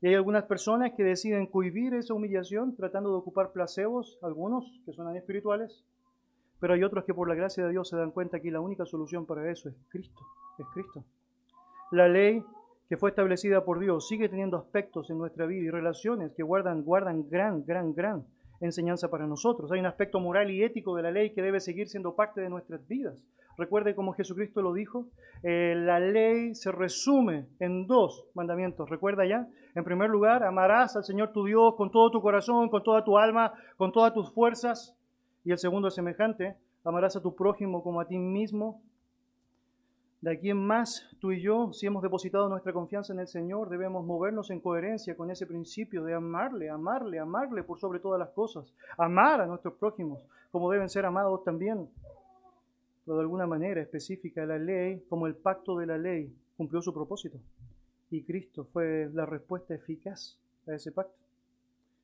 Y 0.02 0.08
hay 0.10 0.14
algunas 0.14 0.44
personas 0.44 0.92
que 0.96 1.04
deciden 1.04 1.48
cohibir 1.48 1.96
esa 1.96 2.14
humillación 2.14 2.76
tratando 2.76 3.10
de 3.10 3.18
ocupar 3.18 3.52
placebos, 3.52 4.20
algunos 4.22 4.80
que 4.86 4.94
son 4.94 5.16
espirituales, 5.16 5.84
pero 6.60 6.76
hay 6.76 6.84
otros 6.84 7.06
que 7.06 7.14
por 7.16 7.28
la 7.28 7.34
gracia 7.34 7.66
de 7.66 7.72
Dios 7.72 7.90
se 7.90 7.98
dan 7.98 8.12
cuenta 8.12 8.40
que 8.40 8.52
la 8.52 8.60
única 8.60 8.86
solución 8.86 9.26
para 9.26 9.50
eso 9.50 9.70
es 9.70 9.76
Cristo, 9.90 10.22
es 10.60 10.68
Cristo. 10.74 11.04
La 11.92 12.08
ley 12.08 12.44
que 12.90 12.98
fue 12.98 13.10
establecida 13.10 13.66
por 13.66 13.80
Dios 13.80 14.08
sigue 14.08 14.30
teniendo 14.30 14.58
aspectos 14.58 15.10
en 15.10 15.18
nuestra 15.18 15.46
vida 15.46 15.66
y 15.66 15.70
relaciones 15.70 16.34
que 16.34 16.44
guardan, 16.44 16.84
guardan 16.84 17.28
gran, 17.30 17.66
gran, 17.66 17.94
gran 17.94 18.26
enseñanza 18.62 19.10
para 19.10 19.28
nosotros. 19.28 19.72
Hay 19.72 19.80
un 19.80 19.86
aspecto 19.86 20.20
moral 20.20 20.52
y 20.52 20.64
ético 20.64 20.96
de 20.96 21.04
la 21.04 21.12
ley 21.12 21.32
que 21.32 21.42
debe 21.42 21.60
seguir 21.60 21.88
siendo 21.88 22.16
parte 22.16 22.42
de 22.42 22.50
nuestras 22.50 22.88
vidas. 22.88 23.24
Recuerde 23.58 23.96
como 23.96 24.14
Jesucristo 24.14 24.62
lo 24.62 24.74
dijo, 24.74 25.08
eh, 25.42 25.76
la 25.78 26.00
ley 26.00 26.56
se 26.56 26.72
resume 26.72 27.48
en 27.60 27.88
dos 27.88 28.26
mandamientos. 28.34 28.90
Recuerda 28.90 29.26
ya, 29.26 29.48
en 29.76 29.84
primer 29.84 30.10
lugar, 30.10 30.44
amarás 30.44 30.96
al 30.98 31.06
Señor 31.06 31.32
tu 31.32 31.46
Dios 31.46 31.76
con 31.76 31.90
todo 31.90 32.12
tu 32.12 32.22
corazón, 32.22 32.70
con 32.70 32.84
toda 32.84 33.06
tu 33.06 33.18
alma, 33.18 33.54
con 33.78 33.94
todas 33.94 34.14
tus 34.14 34.34
fuerzas. 34.34 34.98
Y 35.46 35.52
el 35.52 35.58
segundo 35.58 35.88
es 35.88 35.96
semejante, 35.96 36.58
amarás 36.84 37.16
a 37.16 37.22
tu 37.22 37.34
prójimo 37.34 37.82
como 37.82 38.02
a 38.02 38.08
ti 38.08 38.18
mismo. 38.18 38.82
De 40.22 40.32
aquí 40.32 40.50
en 40.50 40.66
más, 40.66 41.08
tú 41.20 41.32
y 41.32 41.42
yo, 41.42 41.72
si 41.74 41.86
hemos 41.86 42.02
depositado 42.02 42.50
nuestra 42.50 42.74
confianza 42.74 43.14
en 43.14 43.20
el 43.20 43.28
Señor, 43.28 43.70
debemos 43.70 44.06
movernos 44.06 44.50
en 44.50 44.60
coherencia 44.60 45.16
con 45.16 45.30
ese 45.30 45.46
principio 45.46 46.04
de 46.04 46.16
amarle, 46.16 46.70
amarle, 46.70 47.20
amarle 47.20 47.64
por 47.64 47.80
sobre 47.80 48.00
todas 48.00 48.20
las 48.20 48.30
cosas. 48.30 48.74
Amar 48.98 49.42
a 49.42 49.46
nuestros 49.46 49.76
prójimos 49.76 50.20
como 50.56 50.72
deben 50.72 50.88
ser 50.88 51.06
amados 51.06 51.44
también. 51.44 51.90
Pero 53.04 53.18
de 53.18 53.24
alguna 53.24 53.46
manera 53.46 53.82
específica, 53.82 54.46
la 54.46 54.58
ley, 54.58 55.04
como 55.10 55.28
el 55.28 55.36
pacto 55.36 55.78
de 55.78 55.86
la 55.86 55.98
ley, 55.98 56.34
cumplió 56.56 56.82
su 56.82 56.94
propósito. 56.94 57.38
Y 58.10 58.24
Cristo 58.24 58.64
fue 58.72 59.10
la 59.14 59.26
respuesta 59.26 59.76
eficaz 59.76 60.40
a 60.66 60.74
ese 60.74 60.94
pacto. 60.94 61.14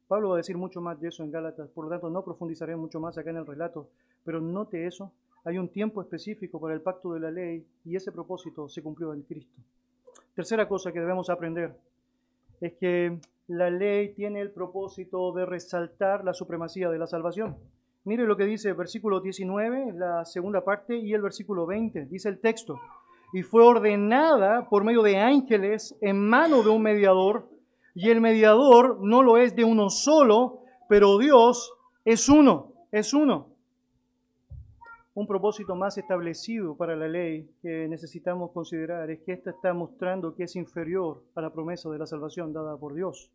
Pablo 0.09 0.31
va 0.31 0.35
a 0.35 0.37
decir 0.39 0.57
mucho 0.57 0.81
más 0.81 0.99
de 0.99 1.07
eso 1.07 1.23
en 1.23 1.31
Gálatas, 1.31 1.69
por 1.69 1.85
lo 1.85 1.91
tanto 1.91 2.09
no 2.09 2.25
profundizaré 2.25 2.75
mucho 2.75 2.99
más 2.99 3.17
acá 3.17 3.29
en 3.29 3.37
el 3.37 3.47
relato, 3.47 3.87
pero 4.25 4.41
note 4.41 4.85
eso 4.85 5.13
hay 5.43 5.57
un 5.57 5.69
tiempo 5.69 6.01
específico 6.01 6.59
para 6.59 6.73
el 6.73 6.81
pacto 6.81 7.13
de 7.13 7.19
la 7.19 7.31
ley 7.31 7.65
y 7.83 7.95
ese 7.95 8.11
propósito 8.11 8.69
se 8.69 8.83
cumplió 8.83 9.13
en 9.13 9.23
Cristo. 9.23 9.61
Tercera 10.35 10.67
cosa 10.67 10.91
que 10.91 10.99
debemos 10.99 11.29
aprender 11.29 11.75
es 12.59 12.73
que 12.73 13.19
la 13.47 13.69
ley 13.69 14.13
tiene 14.13 14.39
el 14.39 14.51
propósito 14.51 15.31
de 15.33 15.45
resaltar 15.45 16.23
la 16.23 16.33
supremacía 16.33 16.89
de 16.89 16.99
la 16.99 17.07
salvación. 17.07 17.57
Mire 18.03 18.25
lo 18.25 18.37
que 18.37 18.45
dice 18.45 18.69
el 18.69 18.75
versículo 18.75 19.19
19, 19.19 19.93
la 19.93 20.25
segunda 20.25 20.63
parte, 20.63 20.95
y 20.95 21.13
el 21.13 21.21
versículo 21.21 21.65
20. 21.65 22.05
Dice 22.05 22.29
el 22.29 22.39
texto, 22.39 22.79
y 23.33 23.43
fue 23.43 23.63
ordenada 23.63 24.69
por 24.69 24.83
medio 24.83 25.01
de 25.01 25.17
ángeles 25.17 25.95
en 26.01 26.17
mano 26.17 26.63
de 26.63 26.69
un 26.69 26.81
mediador, 26.81 27.49
y 27.93 28.09
el 28.09 28.21
mediador 28.21 28.99
no 29.01 29.21
lo 29.21 29.37
es 29.37 29.55
de 29.55 29.65
uno 29.65 29.89
solo, 29.89 30.61
pero 30.87 31.17
Dios 31.17 31.73
es 32.05 32.29
uno, 32.29 32.73
es 32.91 33.13
uno 33.13 33.50
un 35.13 35.27
propósito 35.27 35.75
más 35.75 35.97
establecido 35.97 36.75
para 36.75 36.95
la 36.95 37.07
ley 37.07 37.49
que 37.61 37.87
necesitamos 37.89 38.51
considerar 38.51 39.09
es 39.11 39.19
que 39.21 39.33
ésta 39.33 39.49
está 39.49 39.73
mostrando 39.73 40.33
que 40.33 40.43
es 40.43 40.55
inferior 40.55 41.21
a 41.35 41.41
la 41.41 41.51
promesa 41.51 41.89
de 41.89 41.99
la 41.99 42.05
salvación 42.05 42.53
dada 42.53 42.77
por 42.77 42.93
Dios. 42.93 43.29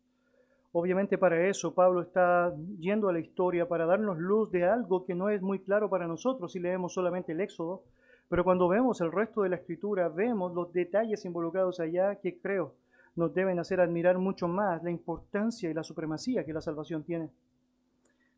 Obviamente 0.71 1.19
para 1.19 1.47
eso 1.47 1.75
Pablo 1.75 2.01
está 2.01 2.51
yendo 2.79 3.09
a 3.09 3.13
la 3.13 3.19
historia 3.19 3.67
para 3.67 3.85
darnos 3.85 4.17
luz 4.17 4.51
de 4.51 4.65
algo 4.65 5.05
que 5.05 5.13
no 5.13 5.29
es 5.29 5.41
muy 5.41 5.59
claro 5.59 5.89
para 5.89 6.07
nosotros 6.07 6.51
si 6.51 6.59
leemos 6.59 6.93
solamente 6.93 7.33
el 7.33 7.41
Éxodo, 7.41 7.83
pero 8.27 8.43
cuando 8.43 8.67
vemos 8.67 8.99
el 9.01 9.11
resto 9.11 9.43
de 9.43 9.49
la 9.49 9.57
escritura 9.57 10.09
vemos 10.09 10.53
los 10.53 10.73
detalles 10.73 11.25
involucrados 11.25 11.79
allá 11.79 12.15
que 12.15 12.39
creo 12.39 12.73
nos 13.15 13.33
deben 13.33 13.59
hacer 13.59 13.81
admirar 13.81 14.17
mucho 14.17 14.47
más 14.47 14.83
la 14.83 14.91
importancia 14.91 15.69
y 15.69 15.73
la 15.73 15.83
supremacía 15.83 16.45
que 16.45 16.53
la 16.53 16.61
salvación 16.61 17.03
tiene. 17.03 17.29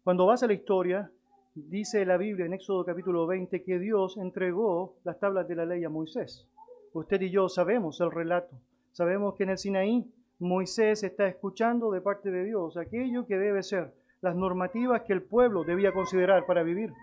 Cuando 0.03 0.25
vas 0.25 0.41
a 0.41 0.47
la 0.47 0.53
historia, 0.53 1.11
dice 1.55 2.05
la 2.05 2.17
Biblia 2.17 2.45
en 2.45 2.53
Éxodo 2.53 2.85
capítulo 2.85 3.25
20 3.25 3.63
que 3.63 3.79
Dios 3.79 4.17
entregó 4.17 4.95
las 5.03 5.19
tablas 5.19 5.47
de 5.47 5.55
la 5.55 5.65
ley 5.65 5.83
a 5.83 5.89
Moisés. 5.89 6.47
Usted 6.93 7.21
y 7.21 7.29
yo 7.29 7.49
sabemos 7.49 7.99
el 8.01 8.11
relato. 8.11 8.55
Sabemos 8.91 9.35
que 9.35 9.43
en 9.43 9.49
el 9.51 9.57
Sinaí 9.57 10.05
Moisés 10.39 11.03
está 11.03 11.27
escuchando 11.27 11.91
de 11.91 12.01
parte 12.01 12.31
de 12.31 12.43
Dios 12.43 12.77
aquello 12.77 13.25
que 13.25 13.37
debe 13.37 13.63
ser 13.63 13.93
las 14.21 14.35
normativas 14.35 15.01
que 15.03 15.13
el 15.13 15.21
pueblo 15.21 15.63
debía 15.63 15.93
considerar 15.93 16.45
para 16.45 16.63
vivir. 16.63 16.93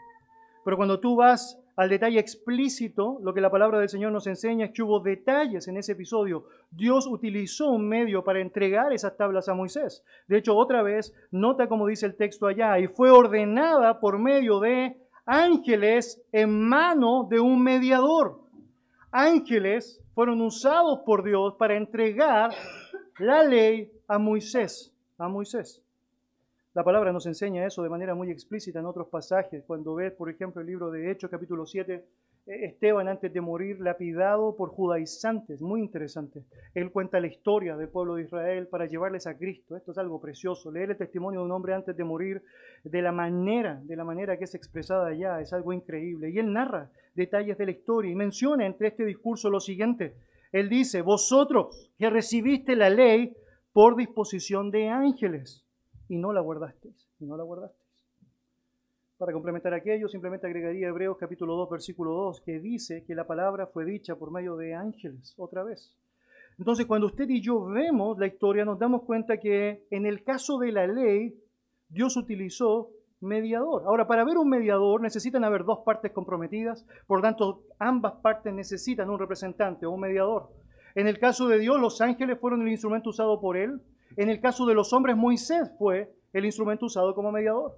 Pero 0.64 0.76
cuando 0.76 1.00
tú 1.00 1.16
vas 1.16 1.58
al 1.76 1.90
detalle 1.90 2.18
explícito, 2.18 3.18
lo 3.22 3.34
que 3.34 3.42
la 3.42 3.50
palabra 3.50 3.78
del 3.78 3.90
Señor 3.90 4.10
nos 4.10 4.26
enseña 4.26 4.66
es 4.66 4.72
que 4.72 4.82
hubo 4.82 5.00
detalles 5.00 5.68
en 5.68 5.76
ese 5.76 5.92
episodio. 5.92 6.46
Dios 6.70 7.06
utilizó 7.06 7.68
un 7.68 7.86
medio 7.86 8.24
para 8.24 8.40
entregar 8.40 8.94
esas 8.94 9.16
tablas 9.16 9.48
a 9.50 9.54
Moisés. 9.54 10.02
De 10.26 10.38
hecho, 10.38 10.56
otra 10.56 10.82
vez, 10.82 11.14
nota 11.30 11.68
como 11.68 11.86
dice 11.86 12.06
el 12.06 12.16
texto 12.16 12.46
allá, 12.46 12.78
y 12.78 12.88
fue 12.88 13.10
ordenada 13.10 14.00
por 14.00 14.18
medio 14.18 14.58
de 14.58 14.96
ángeles 15.26 16.22
en 16.32 16.66
mano 16.66 17.26
de 17.28 17.40
un 17.40 17.62
mediador. 17.62 18.40
ángeles 19.10 20.02
fueron 20.14 20.40
usados 20.40 21.00
por 21.04 21.22
Dios 21.22 21.54
para 21.58 21.76
entregar 21.76 22.52
la 23.18 23.44
ley 23.44 23.92
a 24.08 24.18
Moisés, 24.18 24.94
a 25.18 25.28
Moisés. 25.28 25.85
La 26.76 26.84
palabra 26.84 27.10
nos 27.10 27.24
enseña 27.24 27.64
eso 27.64 27.82
de 27.82 27.88
manera 27.88 28.14
muy 28.14 28.30
explícita 28.30 28.80
en 28.80 28.84
otros 28.84 29.08
pasajes. 29.08 29.64
Cuando 29.66 29.94
ves, 29.94 30.12
por 30.12 30.28
ejemplo, 30.28 30.60
el 30.60 30.66
libro 30.66 30.90
de 30.90 31.10
Hechos, 31.10 31.30
capítulo 31.30 31.64
7, 31.64 32.04
Esteban 32.44 33.08
antes 33.08 33.32
de 33.32 33.40
morir 33.40 33.80
lapidado 33.80 34.54
por 34.54 34.68
judaizantes, 34.68 35.62
muy 35.62 35.80
interesante. 35.80 36.44
Él 36.74 36.90
cuenta 36.90 37.18
la 37.18 37.28
historia 37.28 37.78
del 37.78 37.88
pueblo 37.88 38.16
de 38.16 38.24
Israel 38.24 38.66
para 38.66 38.84
llevarles 38.84 39.26
a 39.26 39.38
Cristo. 39.38 39.74
Esto 39.74 39.92
es 39.92 39.96
algo 39.96 40.20
precioso. 40.20 40.70
Leer 40.70 40.90
el 40.90 40.98
testimonio 40.98 41.40
de 41.40 41.46
un 41.46 41.52
hombre 41.52 41.72
antes 41.72 41.96
de 41.96 42.04
morir 42.04 42.42
de 42.84 43.00
la 43.00 43.10
manera, 43.10 43.80
de 43.82 43.96
la 43.96 44.04
manera 44.04 44.36
que 44.36 44.44
es 44.44 44.54
expresada 44.54 45.06
allá, 45.06 45.40
es 45.40 45.54
algo 45.54 45.72
increíble. 45.72 46.28
Y 46.28 46.38
él 46.38 46.52
narra 46.52 46.90
detalles 47.14 47.56
de 47.56 47.64
la 47.64 47.70
historia 47.70 48.12
y 48.12 48.14
menciona 48.14 48.66
entre 48.66 48.88
este 48.88 49.06
discurso 49.06 49.48
lo 49.48 49.60
siguiente. 49.60 50.14
Él 50.52 50.68
dice, 50.68 51.00
vosotros 51.00 51.90
que 51.96 52.10
recibiste 52.10 52.76
la 52.76 52.90
ley 52.90 53.34
por 53.72 53.96
disposición 53.96 54.70
de 54.70 54.90
ángeles 54.90 55.65
y 56.08 56.16
no 56.18 56.32
la 56.32 56.40
guardasteis, 56.40 57.08
y 57.20 57.26
no 57.26 57.36
la 57.36 57.42
guardasteis. 57.44 57.86
Para 59.18 59.32
complementar 59.32 59.72
aquello, 59.72 60.08
simplemente 60.08 60.46
agregaría 60.46 60.88
Hebreos 60.88 61.16
capítulo 61.16 61.54
2, 61.56 61.70
versículo 61.70 62.12
2, 62.12 62.42
que 62.42 62.60
dice 62.60 63.02
que 63.04 63.14
la 63.14 63.26
palabra 63.26 63.66
fue 63.66 63.84
dicha 63.84 64.14
por 64.14 64.30
medio 64.30 64.56
de 64.56 64.74
ángeles, 64.74 65.34
otra 65.38 65.64
vez. 65.64 65.96
Entonces, 66.58 66.86
cuando 66.86 67.06
usted 67.06 67.28
y 67.28 67.40
yo 67.40 67.64
vemos 67.64 68.18
la 68.18 68.26
historia, 68.26 68.64
nos 68.64 68.78
damos 68.78 69.02
cuenta 69.02 69.38
que 69.38 69.86
en 69.90 70.06
el 70.06 70.22
caso 70.22 70.58
de 70.58 70.72
la 70.72 70.86
ley, 70.86 71.34
Dios 71.88 72.16
utilizó 72.16 72.90
mediador. 73.20 73.84
Ahora, 73.86 74.06
para 74.06 74.24
ver 74.24 74.38
un 74.38 74.48
mediador 74.48 75.00
necesitan 75.00 75.44
haber 75.44 75.64
dos 75.64 75.80
partes 75.80 76.12
comprometidas, 76.12 76.86
por 77.06 77.22
tanto, 77.22 77.62
ambas 77.78 78.14
partes 78.14 78.52
necesitan 78.52 79.10
un 79.10 79.18
representante 79.18 79.86
o 79.86 79.90
un 79.90 80.00
mediador. 80.00 80.50
En 80.94 81.06
el 81.06 81.18
caso 81.18 81.48
de 81.48 81.58
Dios, 81.58 81.78
los 81.80 82.00
ángeles 82.00 82.38
fueron 82.38 82.62
el 82.62 82.68
instrumento 82.68 83.10
usado 83.10 83.40
por 83.40 83.56
él. 83.56 83.80
En 84.16 84.30
el 84.30 84.40
caso 84.40 84.66
de 84.66 84.74
los 84.74 84.92
hombres, 84.92 85.16
Moisés 85.16 85.70
fue 85.78 86.14
el 86.32 86.44
instrumento 86.44 86.86
usado 86.86 87.14
como 87.14 87.32
mediador. 87.32 87.76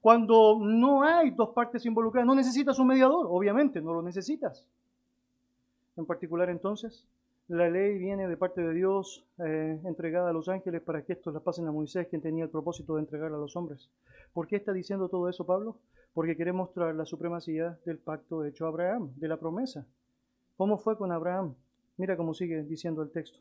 Cuando 0.00 0.58
no 0.60 1.02
hay 1.02 1.30
dos 1.30 1.50
partes 1.50 1.84
involucradas, 1.84 2.26
no 2.26 2.34
necesitas 2.34 2.78
un 2.78 2.86
mediador, 2.86 3.26
obviamente, 3.28 3.80
no 3.80 3.92
lo 3.92 4.02
necesitas. 4.02 4.64
En 5.96 6.06
particular 6.06 6.48
entonces, 6.48 7.04
la 7.48 7.68
ley 7.68 7.98
viene 7.98 8.28
de 8.28 8.36
parte 8.36 8.60
de 8.60 8.74
Dios 8.74 9.24
eh, 9.38 9.80
entregada 9.84 10.30
a 10.30 10.32
los 10.32 10.48
ángeles 10.48 10.82
para 10.82 11.02
que 11.02 11.14
estos 11.14 11.34
la 11.34 11.40
pasen 11.40 11.66
a 11.66 11.72
Moisés, 11.72 12.06
quien 12.08 12.22
tenía 12.22 12.44
el 12.44 12.50
propósito 12.50 12.94
de 12.94 13.00
entregarla 13.00 13.36
a 13.36 13.40
los 13.40 13.56
hombres. 13.56 13.88
¿Por 14.32 14.46
qué 14.46 14.56
está 14.56 14.72
diciendo 14.72 15.08
todo 15.08 15.28
eso 15.28 15.46
Pablo? 15.46 15.76
Porque 16.14 16.36
quiere 16.36 16.52
mostrar 16.52 16.94
la 16.94 17.06
supremacía 17.06 17.78
del 17.84 17.98
pacto 17.98 18.44
hecho 18.44 18.66
a 18.66 18.68
Abraham, 18.68 19.12
de 19.16 19.28
la 19.28 19.38
promesa. 19.38 19.86
¿Cómo 20.56 20.78
fue 20.78 20.96
con 20.96 21.10
Abraham? 21.10 21.54
Mira 21.96 22.16
cómo 22.16 22.34
sigue 22.34 22.62
diciendo 22.62 23.02
el 23.02 23.10
texto. 23.10 23.38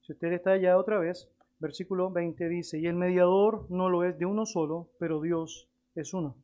Si 0.00 0.12
usted 0.12 0.32
está 0.32 0.52
allá 0.52 0.78
otra 0.78 0.98
vez, 0.98 1.28
versículo 1.58 2.10
20 2.10 2.48
dice, 2.48 2.78
y 2.78 2.86
el 2.86 2.94
mediador 2.94 3.66
no 3.70 3.88
lo 3.88 4.04
es 4.04 4.18
de 4.18 4.26
uno 4.26 4.46
solo, 4.46 4.90
pero 4.98 5.20
Dios 5.20 5.68
es 5.94 6.12
uno. 6.14 6.36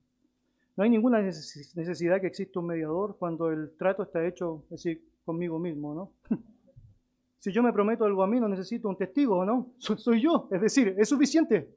No 0.77 0.85
hay 0.85 0.91
ninguna 0.91 1.21
necesidad 1.21 2.21
que 2.21 2.27
exista 2.27 2.61
un 2.61 2.67
mediador 2.67 3.17
cuando 3.19 3.51
el 3.51 3.77
trato 3.77 4.03
está 4.05 4.27
hecho 4.27 4.65
así 4.73 5.03
conmigo 5.25 5.59
mismo, 5.59 5.95
¿no? 5.95 6.13
Si 7.39 7.51
yo 7.51 7.61
me 7.61 7.73
prometo 7.73 8.05
algo 8.05 8.23
a 8.23 8.29
mí, 8.29 8.39
no 8.39 8.49
necesito 8.49 8.89
un 8.89 8.97
testigo, 8.97 9.45
¿no? 9.45 9.73
Soy 9.79 10.23
yo, 10.23 10.49
es 10.53 10.61
decir, 10.61 10.95
es 10.97 11.09
suficiente. 11.09 11.75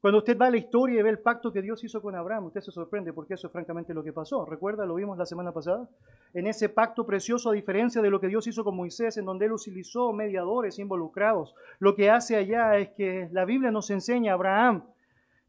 Cuando 0.00 0.18
usted 0.18 0.38
va 0.38 0.46
a 0.46 0.50
la 0.50 0.58
historia 0.58 1.00
y 1.00 1.02
ve 1.02 1.10
el 1.10 1.18
pacto 1.18 1.52
que 1.52 1.62
Dios 1.62 1.82
hizo 1.82 2.02
con 2.02 2.14
Abraham, 2.14 2.44
usted 2.44 2.60
se 2.60 2.70
sorprende 2.70 3.12
porque 3.12 3.34
eso 3.34 3.46
es 3.46 3.52
francamente 3.52 3.94
lo 3.94 4.04
que 4.04 4.12
pasó. 4.12 4.44
¿Recuerda? 4.44 4.84
Lo 4.84 4.94
vimos 4.94 5.16
la 5.16 5.24
semana 5.24 5.52
pasada. 5.52 5.88
En 6.34 6.46
ese 6.46 6.68
pacto 6.68 7.06
precioso, 7.06 7.50
a 7.50 7.54
diferencia 7.54 8.02
de 8.02 8.10
lo 8.10 8.20
que 8.20 8.28
Dios 8.28 8.46
hizo 8.46 8.62
con 8.62 8.76
Moisés, 8.76 9.16
en 9.16 9.24
donde 9.24 9.46
él 9.46 9.52
utilizó 9.52 10.12
mediadores 10.12 10.78
involucrados, 10.78 11.54
lo 11.78 11.94
que 11.94 12.10
hace 12.10 12.36
allá 12.36 12.76
es 12.76 12.90
que 12.90 13.28
la 13.32 13.44
Biblia 13.46 13.70
nos 13.70 13.90
enseña, 13.90 14.34
Abraham 14.34 14.84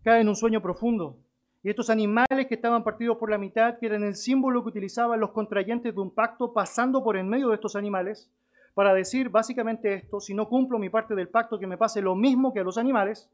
cae 0.04 0.22
en 0.22 0.30
un 0.30 0.36
sueño 0.36 0.62
profundo. 0.62 1.18
Y 1.62 1.70
estos 1.70 1.90
animales 1.90 2.48
que 2.48 2.56
estaban 2.56 2.84
partidos 2.84 3.18
por 3.18 3.30
la 3.30 3.38
mitad, 3.38 3.78
que 3.78 3.88
eran 3.88 4.04
el 4.04 4.16
símbolo 4.16 4.64
que 4.64 4.70
utilizaban 4.70 5.20
los 5.20 5.32
contrayentes 5.32 5.94
de 5.94 6.00
un 6.00 6.12
pacto, 6.12 6.54
pasando 6.54 7.04
por 7.04 7.18
en 7.18 7.28
medio 7.28 7.50
de 7.50 7.56
estos 7.56 7.76
animales, 7.76 8.32
para 8.74 8.94
decir 8.94 9.30
básicamente 9.30 9.94
esto, 9.94 10.22
si 10.22 10.34
no 10.34 10.48
cumplo 10.48 10.80
mi 10.80 10.90
parte 10.90 11.16
del 11.16 11.28
pacto, 11.28 11.60
que 11.60 11.68
me 11.68 11.78
pase 11.78 12.02
lo 12.02 12.16
mismo 12.16 12.54
que 12.54 12.62
a 12.62 12.64
los 12.64 12.78
animales, 12.78 13.30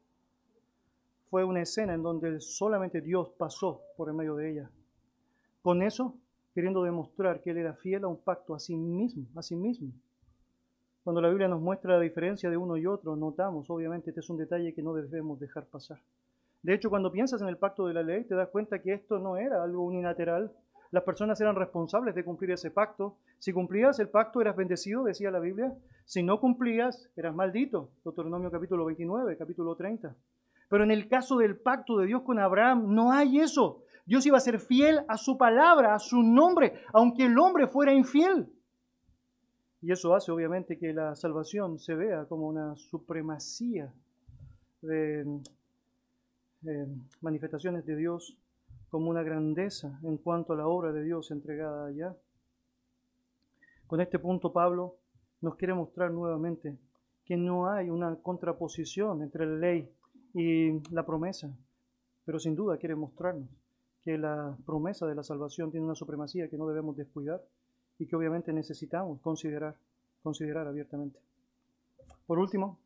fue 1.34 1.42
una 1.42 1.62
escena 1.62 1.94
en 1.94 2.02
donde 2.04 2.40
solamente 2.40 3.00
Dios 3.00 3.28
pasó 3.36 3.82
por 3.96 4.08
en 4.08 4.14
medio 4.14 4.36
de 4.36 4.52
ella. 4.52 4.70
Con 5.62 5.82
eso, 5.82 6.14
queriendo 6.54 6.84
demostrar 6.84 7.40
que 7.40 7.50
Él 7.50 7.58
era 7.58 7.74
fiel 7.74 8.04
a 8.04 8.06
un 8.06 8.22
pacto 8.22 8.54
a 8.54 8.60
sí 8.60 8.76
mismo, 8.76 9.26
a 9.34 9.42
sí 9.42 9.56
mismo. 9.56 9.90
Cuando 11.02 11.20
la 11.20 11.28
Biblia 11.28 11.48
nos 11.48 11.60
muestra 11.60 11.94
la 11.94 12.00
diferencia 12.00 12.48
de 12.48 12.56
uno 12.56 12.76
y 12.76 12.86
otro, 12.86 13.16
notamos, 13.16 13.68
obviamente, 13.68 14.10
este 14.10 14.20
es 14.20 14.30
un 14.30 14.36
detalle 14.36 14.72
que 14.74 14.82
no 14.84 14.94
debemos 14.94 15.40
dejar 15.40 15.66
pasar. 15.66 15.98
De 16.62 16.72
hecho, 16.72 16.88
cuando 16.88 17.10
piensas 17.10 17.42
en 17.42 17.48
el 17.48 17.56
pacto 17.56 17.88
de 17.88 17.94
la 17.94 18.04
ley, 18.04 18.22
te 18.22 18.36
das 18.36 18.50
cuenta 18.50 18.80
que 18.80 18.92
esto 18.92 19.18
no 19.18 19.36
era 19.36 19.60
algo 19.60 19.82
unilateral. 19.82 20.52
Las 20.92 21.02
personas 21.02 21.40
eran 21.40 21.56
responsables 21.56 22.14
de 22.14 22.24
cumplir 22.24 22.52
ese 22.52 22.70
pacto. 22.70 23.16
Si 23.40 23.52
cumplías 23.52 23.98
el 23.98 24.08
pacto, 24.08 24.40
eras 24.40 24.54
bendecido, 24.54 25.02
decía 25.02 25.32
la 25.32 25.40
Biblia. 25.40 25.74
Si 26.04 26.22
no 26.22 26.38
cumplías, 26.38 27.10
eras 27.16 27.34
maldito. 27.34 27.90
Deuteronomio 28.04 28.52
capítulo 28.52 28.84
29, 28.84 29.36
capítulo 29.36 29.74
30. 29.74 30.14
Pero 30.74 30.82
en 30.82 30.90
el 30.90 31.06
caso 31.06 31.36
del 31.36 31.56
pacto 31.56 31.98
de 31.98 32.06
Dios 32.06 32.22
con 32.22 32.40
Abraham, 32.40 32.92
no 32.92 33.12
hay 33.12 33.38
eso. 33.38 33.84
Dios 34.06 34.26
iba 34.26 34.38
a 34.38 34.40
ser 34.40 34.58
fiel 34.58 35.04
a 35.06 35.16
su 35.16 35.38
palabra, 35.38 35.94
a 35.94 36.00
su 36.00 36.20
nombre, 36.20 36.82
aunque 36.92 37.26
el 37.26 37.38
hombre 37.38 37.68
fuera 37.68 37.92
infiel. 37.92 38.52
Y 39.82 39.92
eso 39.92 40.16
hace 40.16 40.32
obviamente 40.32 40.76
que 40.76 40.92
la 40.92 41.14
salvación 41.14 41.78
se 41.78 41.94
vea 41.94 42.24
como 42.24 42.48
una 42.48 42.74
supremacía 42.74 43.94
de 44.82 45.24
manifestaciones 47.20 47.86
de 47.86 47.94
Dios 47.94 48.36
como 48.88 49.10
una 49.10 49.22
grandeza 49.22 50.00
en 50.02 50.18
cuanto 50.18 50.54
a 50.54 50.56
la 50.56 50.66
obra 50.66 50.90
de 50.90 51.04
Dios 51.04 51.30
entregada 51.30 51.86
allá. 51.86 52.16
Con 53.86 54.00
este 54.00 54.18
punto 54.18 54.52
Pablo 54.52 54.96
nos 55.40 55.54
quiere 55.54 55.72
mostrar 55.72 56.10
nuevamente 56.10 56.76
que 57.24 57.36
no 57.36 57.70
hay 57.70 57.90
una 57.90 58.16
contraposición 58.16 59.22
entre 59.22 59.46
la 59.46 59.54
ley 59.54 59.94
y 60.34 60.80
la 60.92 61.06
promesa, 61.06 61.50
pero 62.24 62.38
sin 62.38 62.54
duda 62.54 62.76
quiere 62.76 62.94
mostrarnos 62.94 63.48
que 64.02 64.18
la 64.18 64.56
promesa 64.66 65.06
de 65.06 65.14
la 65.14 65.22
salvación 65.22 65.70
tiene 65.70 65.86
una 65.86 65.94
supremacía 65.94 66.48
que 66.48 66.58
no 66.58 66.68
debemos 66.68 66.96
descuidar 66.96 67.42
y 67.98 68.06
que 68.06 68.16
obviamente 68.16 68.52
necesitamos 68.52 69.20
considerar, 69.20 69.76
considerar 70.22 70.66
abiertamente. 70.66 71.18
Por 72.26 72.38
último, 72.38 72.78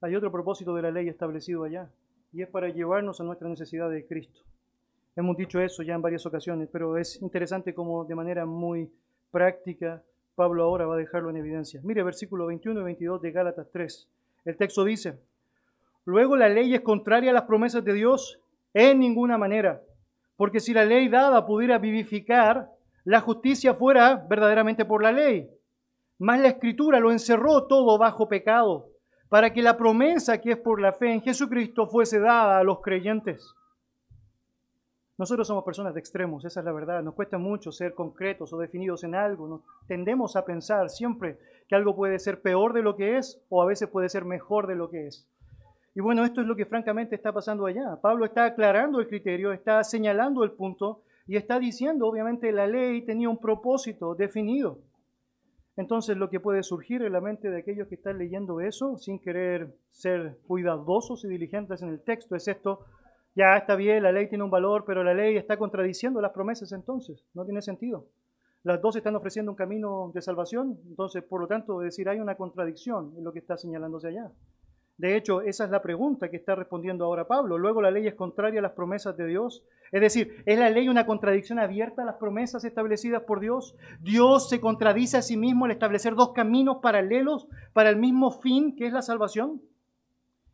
hay 0.00 0.16
otro 0.16 0.32
propósito 0.32 0.74
de 0.74 0.82
la 0.82 0.90
ley 0.90 1.08
establecido 1.08 1.64
allá, 1.64 1.90
y 2.32 2.42
es 2.42 2.48
para 2.48 2.68
llevarnos 2.68 3.20
a 3.20 3.24
nuestra 3.24 3.48
necesidad 3.48 3.90
de 3.90 4.06
Cristo. 4.06 4.40
Hemos 5.16 5.36
dicho 5.36 5.60
eso 5.60 5.82
ya 5.82 5.94
en 5.94 6.02
varias 6.02 6.26
ocasiones, 6.26 6.68
pero 6.72 6.96
es 6.96 7.20
interesante 7.22 7.74
como 7.74 8.04
de 8.04 8.14
manera 8.14 8.46
muy 8.46 8.90
práctica 9.30 10.02
Pablo 10.34 10.64
ahora 10.64 10.86
va 10.86 10.94
a 10.94 10.98
dejarlo 10.98 11.30
en 11.30 11.36
evidencia. 11.36 11.80
Mire 11.84 12.02
versículo 12.02 12.46
21 12.46 12.80
y 12.80 12.84
22 12.84 13.22
de 13.22 13.30
Gálatas 13.30 13.68
3. 13.70 14.08
El 14.46 14.56
texto 14.56 14.84
dice, 14.84 15.20
luego 16.04 16.36
la 16.36 16.48
ley 16.48 16.74
es 16.74 16.80
contraria 16.80 17.30
a 17.30 17.34
las 17.34 17.44
promesas 17.44 17.84
de 17.84 17.92
Dios 17.92 18.40
en 18.72 18.98
ninguna 18.98 19.38
manera, 19.38 19.82
porque 20.36 20.60
si 20.60 20.72
la 20.72 20.84
ley 20.84 21.08
dada 21.08 21.46
pudiera 21.46 21.78
vivificar, 21.78 22.70
la 23.04 23.20
justicia 23.20 23.74
fuera 23.74 24.24
verdaderamente 24.28 24.84
por 24.84 25.02
la 25.02 25.12
ley. 25.12 25.50
Mas 26.18 26.40
la 26.40 26.48
escritura 26.48 27.00
lo 27.00 27.12
encerró 27.12 27.66
todo 27.66 27.98
bajo 27.98 28.28
pecado 28.28 28.88
para 29.28 29.52
que 29.52 29.62
la 29.62 29.76
promesa 29.76 30.40
que 30.40 30.52
es 30.52 30.58
por 30.58 30.80
la 30.80 30.92
fe 30.92 31.12
en 31.12 31.20
Jesucristo 31.20 31.86
fuese 31.86 32.20
dada 32.20 32.58
a 32.58 32.64
los 32.64 32.80
creyentes. 32.80 33.54
Nosotros 35.16 35.46
somos 35.46 35.64
personas 35.64 35.94
de 35.94 36.00
extremos, 36.00 36.44
esa 36.44 36.60
es 36.60 36.66
la 36.66 36.72
verdad. 36.72 37.02
Nos 37.02 37.14
cuesta 37.14 37.38
mucho 37.38 37.70
ser 37.70 37.94
concretos 37.94 38.52
o 38.52 38.58
definidos 38.58 39.04
en 39.04 39.14
algo. 39.14 39.46
Nos 39.46 39.60
tendemos 39.86 40.34
a 40.34 40.44
pensar 40.44 40.90
siempre 40.90 41.38
que 41.68 41.76
algo 41.76 41.94
puede 41.94 42.18
ser 42.18 42.42
peor 42.42 42.72
de 42.72 42.82
lo 42.82 42.96
que 42.96 43.16
es 43.16 43.40
o 43.48 43.62
a 43.62 43.66
veces 43.66 43.88
puede 43.88 44.08
ser 44.08 44.24
mejor 44.24 44.66
de 44.66 44.74
lo 44.74 44.90
que 44.90 45.06
es. 45.06 45.28
Y 45.94 46.00
bueno, 46.00 46.24
esto 46.24 46.40
es 46.40 46.46
lo 46.46 46.56
que 46.56 46.66
francamente 46.66 47.14
está 47.14 47.32
pasando 47.32 47.66
allá. 47.66 48.00
Pablo 48.02 48.24
está 48.24 48.46
aclarando 48.46 48.98
el 48.98 49.06
criterio, 49.06 49.52
está 49.52 49.82
señalando 49.84 50.42
el 50.42 50.52
punto 50.52 51.02
y 51.26 51.36
está 51.36 51.58
diciendo, 51.58 52.06
obviamente, 52.06 52.50
la 52.50 52.66
ley 52.66 53.02
tenía 53.02 53.28
un 53.28 53.38
propósito 53.38 54.14
definido. 54.14 54.80
Entonces 55.76 56.16
lo 56.16 56.30
que 56.30 56.40
puede 56.40 56.62
surgir 56.62 57.02
en 57.02 57.12
la 57.12 57.20
mente 57.20 57.50
de 57.50 57.58
aquellos 57.58 57.88
que 57.88 57.96
están 57.96 58.18
leyendo 58.18 58.60
eso, 58.60 58.96
sin 58.96 59.18
querer 59.18 59.76
ser 59.90 60.38
cuidadosos 60.46 61.24
y 61.24 61.28
diligentes 61.28 61.82
en 61.82 61.88
el 61.88 62.00
texto, 62.00 62.36
es 62.36 62.46
esto, 62.46 62.84
ya 63.34 63.56
está 63.56 63.74
bien, 63.74 64.02
la 64.02 64.12
ley 64.12 64.28
tiene 64.28 64.44
un 64.44 64.50
valor, 64.50 64.84
pero 64.86 65.02
la 65.02 65.14
ley 65.14 65.36
está 65.36 65.56
contradiciendo 65.56 66.20
las 66.20 66.30
promesas 66.30 66.70
entonces, 66.72 67.24
no 67.34 67.44
tiene 67.44 67.60
sentido. 67.60 68.06
Las 68.62 68.80
dos 68.80 68.94
están 68.96 69.16
ofreciendo 69.16 69.50
un 69.50 69.56
camino 69.56 70.12
de 70.14 70.22
salvación, 70.22 70.78
entonces 70.86 71.24
por 71.24 71.40
lo 71.40 71.48
tanto 71.48 71.80
decir 71.80 72.08
hay 72.08 72.20
una 72.20 72.36
contradicción 72.36 73.12
en 73.16 73.24
lo 73.24 73.32
que 73.32 73.40
está 73.40 73.56
señalándose 73.56 74.08
allá. 74.08 74.30
De 74.96 75.16
hecho, 75.16 75.40
esa 75.40 75.64
es 75.64 75.70
la 75.70 75.82
pregunta 75.82 76.30
que 76.30 76.36
está 76.36 76.54
respondiendo 76.54 77.04
ahora 77.04 77.26
Pablo. 77.26 77.58
Luego 77.58 77.82
la 77.82 77.90
ley 77.90 78.06
es 78.06 78.14
contraria 78.14 78.60
a 78.60 78.62
las 78.62 78.72
promesas 78.72 79.16
de 79.16 79.26
Dios. 79.26 79.64
Es 79.90 80.00
decir, 80.00 80.42
¿es 80.46 80.58
la 80.58 80.70
ley 80.70 80.88
una 80.88 81.04
contradicción 81.04 81.58
abierta 81.58 82.02
a 82.02 82.04
las 82.04 82.16
promesas 82.16 82.64
establecidas 82.64 83.22
por 83.24 83.40
Dios? 83.40 83.74
¿Dios 84.00 84.48
se 84.48 84.60
contradice 84.60 85.16
a 85.16 85.22
sí 85.22 85.36
mismo 85.36 85.64
al 85.64 85.72
establecer 85.72 86.14
dos 86.14 86.32
caminos 86.32 86.78
paralelos 86.80 87.48
para 87.72 87.90
el 87.90 87.96
mismo 87.96 88.30
fin 88.40 88.76
que 88.76 88.86
es 88.86 88.92
la 88.92 89.02
salvación? 89.02 89.60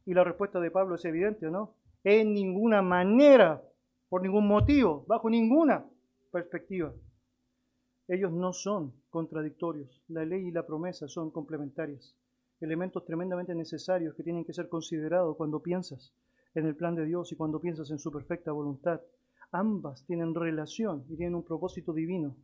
Y 0.06 0.14
la 0.14 0.24
respuesta 0.24 0.58
de 0.58 0.70
Pablo 0.70 0.94
es 0.94 1.04
evidente, 1.04 1.50
¿no? 1.50 1.74
En 2.02 2.32
ninguna 2.32 2.80
manera, 2.80 3.62
por 4.08 4.22
ningún 4.22 4.48
motivo, 4.48 5.04
bajo 5.06 5.28
ninguna 5.28 5.84
perspectiva. 6.32 6.92
Ellos 8.08 8.32
no 8.32 8.54
son 8.54 8.94
contradictorios. 9.10 10.02
La 10.08 10.24
ley 10.24 10.48
y 10.48 10.50
la 10.50 10.66
promesa 10.66 11.08
son 11.08 11.30
complementarias 11.30 12.16
elementos 12.60 13.04
tremendamente 13.04 13.54
necesarios 13.54 14.14
que 14.14 14.22
tienen 14.22 14.44
que 14.44 14.52
ser 14.52 14.68
considerados 14.68 15.36
cuando 15.36 15.62
piensas 15.62 16.12
en 16.54 16.66
el 16.66 16.76
plan 16.76 16.94
de 16.94 17.04
Dios 17.04 17.32
y 17.32 17.36
cuando 17.36 17.60
piensas 17.60 17.90
en 17.90 17.98
su 17.98 18.10
perfecta 18.10 18.52
voluntad. 18.52 19.00
Ambas 19.52 20.04
tienen 20.04 20.34
relación 20.34 21.04
y 21.08 21.16
tienen 21.16 21.34
un 21.34 21.44
propósito 21.44 21.92
divino 21.92 22.36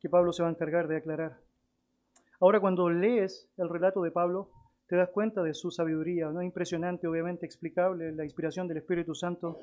que 0.00 0.08
Pablo 0.08 0.32
se 0.32 0.42
va 0.42 0.48
a 0.48 0.52
encargar 0.52 0.88
de 0.88 0.96
aclarar. 0.96 1.40
Ahora 2.40 2.60
cuando 2.60 2.88
lees 2.88 3.48
el 3.56 3.68
relato 3.68 4.02
de 4.02 4.10
Pablo, 4.10 4.50
te 4.86 4.96
das 4.96 5.10
cuenta 5.10 5.42
de 5.42 5.54
su 5.54 5.70
sabiduría, 5.70 6.30
¿no? 6.30 6.42
impresionante, 6.42 7.06
obviamente 7.06 7.44
explicable, 7.44 8.12
la 8.12 8.24
inspiración 8.24 8.68
del 8.68 8.78
Espíritu 8.78 9.14
Santo. 9.14 9.58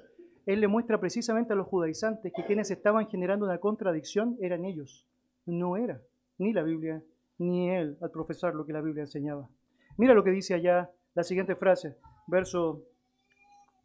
Él 0.46 0.62
le 0.62 0.68
muestra 0.68 1.00
precisamente 1.00 1.54
a 1.54 1.56
los 1.56 1.68
judaizantes 1.68 2.32
que 2.36 2.46
quienes 2.46 2.70
estaban 2.70 3.08
generando 3.08 3.46
una 3.46 3.58
contradicción 3.58 4.38
eran 4.40 4.66
ellos, 4.66 5.08
no 5.46 5.78
era 5.78 6.02
ni 6.38 6.54
la 6.54 6.64
Biblia 6.64 7.02
ni 7.38 7.70
él 7.70 7.98
al 8.02 8.12
profesar 8.12 8.56
lo 8.56 8.66
que 8.66 8.74
la 8.74 8.82
Biblia 8.82 9.04
enseñaba. 9.04 9.50
Mira 9.98 10.14
lo 10.14 10.24
que 10.24 10.32
dice 10.32 10.54
allá 10.54 10.90
la 11.14 11.24
siguiente 11.24 11.56
frase, 11.56 11.96
verso 12.28 12.84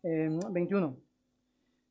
21. 0.03 0.87
Em, 0.87 0.97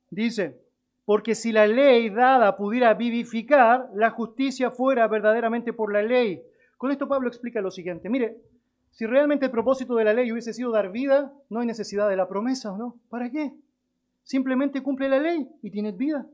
dice, 0.10 0.60
porque 1.06 1.36
si 1.36 1.52
la 1.52 1.66
ley 1.66 2.10
dada 2.10 2.58
pudiera 2.58 2.94
vivificar, 2.94 3.90
la 3.96 4.12
justicia 4.12 4.72
fuera 4.72 5.08
verdaderamente 5.08 5.74
por 5.74 5.94
la 5.94 6.02
ley. 6.02 6.44
Con 6.78 6.92
esto 6.92 7.08
Pablo 7.08 7.30
explica 7.30 7.62
lo 7.62 7.72
siguiente. 7.72 8.10
Mire, 8.10 8.38
si 8.92 9.06
realmente 9.06 9.46
el 9.46 9.52
propósito 9.52 9.96
de 9.96 10.04
la 10.04 10.14
ley 10.14 10.32
hubiese 10.32 10.54
sido 10.54 10.72
dar 10.72 10.92
vida, 10.92 11.34
no 11.50 11.62
hay 11.62 11.68
necesidad 11.68 12.10
de 12.10 12.16
la 12.16 12.28
promesa, 12.28 12.76
¿no? 12.78 12.98
¿Para 13.10 13.30
qué? 13.32 13.54
Simplemente 14.24 14.84
cumple 14.84 15.10
la 15.10 15.20
ley 15.20 15.50
y 15.62 15.72
tienes 15.72 15.96
vida. 15.96 16.28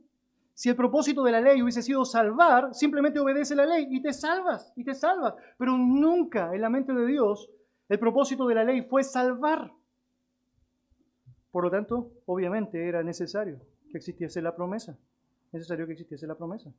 Si 0.54 0.69
el 0.69 0.76
propósito 0.76 1.24
de 1.24 1.34
la 1.34 1.41
ley 1.41 1.62
hubiese 1.62 1.82
sido 1.82 2.06
salvar, 2.06 2.74
simplemente 2.74 3.19
obedece 3.19 3.56
la 3.56 3.65
ley 3.65 3.88
y 3.89 4.02
te 4.02 4.13
salvas, 4.13 4.71
y 4.76 4.84
te 4.84 4.93
salvas. 4.93 5.36
Pero 5.58 5.78
nunca 5.78 6.54
en 6.54 6.62
la 6.62 6.69
mente 6.69 6.93
de 6.93 7.06
Dios 7.06 7.50
el 7.89 8.00
propósito 8.00 8.48
de 8.48 8.56
la 8.56 8.63
ley 8.63 8.82
fue 8.82 9.04
salvar. 9.04 9.71
Por 11.52 11.63
lo 11.63 11.71
tanto, 11.71 12.12
obviamente 12.26 12.88
era 12.88 13.04
necesario 13.04 13.60
que 13.91 13.98
existiese 13.98 14.41
la 14.41 14.56
promesa. 14.56 14.98
Necesario 15.52 15.86
que 15.86 15.93
existiese 15.93 16.28
la 16.28 16.36
promesa. 16.36 16.71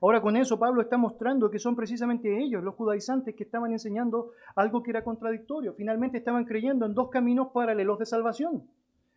Ahora 0.00 0.20
con 0.20 0.36
eso 0.36 0.58
Pablo 0.58 0.82
está 0.82 0.98
mostrando 0.98 1.50
que 1.50 1.58
son 1.58 1.74
precisamente 1.74 2.42
ellos, 2.42 2.62
los 2.62 2.74
judaizantes, 2.74 3.34
que 3.34 3.44
estaban 3.44 3.72
enseñando 3.72 4.32
algo 4.56 4.82
que 4.82 4.90
era 4.90 5.02
contradictorio. 5.02 5.72
Finalmente 5.74 6.18
estaban 6.18 6.44
creyendo 6.44 6.84
en 6.84 6.92
dos 6.92 7.08
caminos 7.08 7.48
paralelos 7.54 7.98
de 7.98 8.04
salvación. 8.04 8.68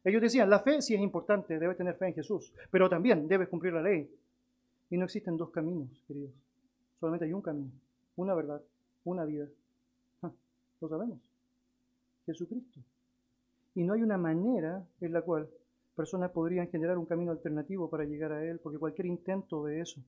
Ellos 0.06 0.22
decían, 0.22 0.50
la 0.50 0.60
fe 0.60 0.82
sí 0.82 0.96
es 0.96 1.02
importante, 1.02 1.60
debes 1.60 1.76
tener 1.76 1.96
fe 1.96 2.08
en 2.08 2.14
Jesús, 2.14 2.54
pero 2.72 2.90
también 2.90 3.28
debes 3.28 3.50
cumplir 3.50 3.74
la 3.74 3.82
ley. 3.82 4.10
Y 4.90 4.98
no 4.98 5.04
existen 5.04 5.36
dos 5.36 5.50
caminos, 5.50 5.90
queridos. 6.08 6.32
Solamente 7.00 7.26
hay 7.26 7.34
un 7.34 7.42
camino, 7.42 7.72
una 8.16 8.34
verdad, 8.34 8.62
una 9.04 9.26
vida. 9.26 9.48
Lo 10.82 10.90
sabemos. 10.90 11.20
Jesucristo. 12.26 12.80
Y 13.76 13.84
no 13.84 13.94
hay 13.94 14.02
una 14.02 14.18
manera 14.18 14.86
en 15.02 15.14
la 15.14 15.22
cual 15.22 15.50
personas 15.96 16.32
podrían 16.32 16.68
generar 16.68 16.98
un 16.98 17.06
camino 17.06 17.32
alternativo 17.32 17.90
para 17.90 18.06
llegar 18.06 18.32
a 18.32 18.44
Él, 18.46 18.60
porque 18.60 18.78
cualquier 18.78 19.08
intento 19.08 19.66
de 19.66 19.82
eso 19.82 20.02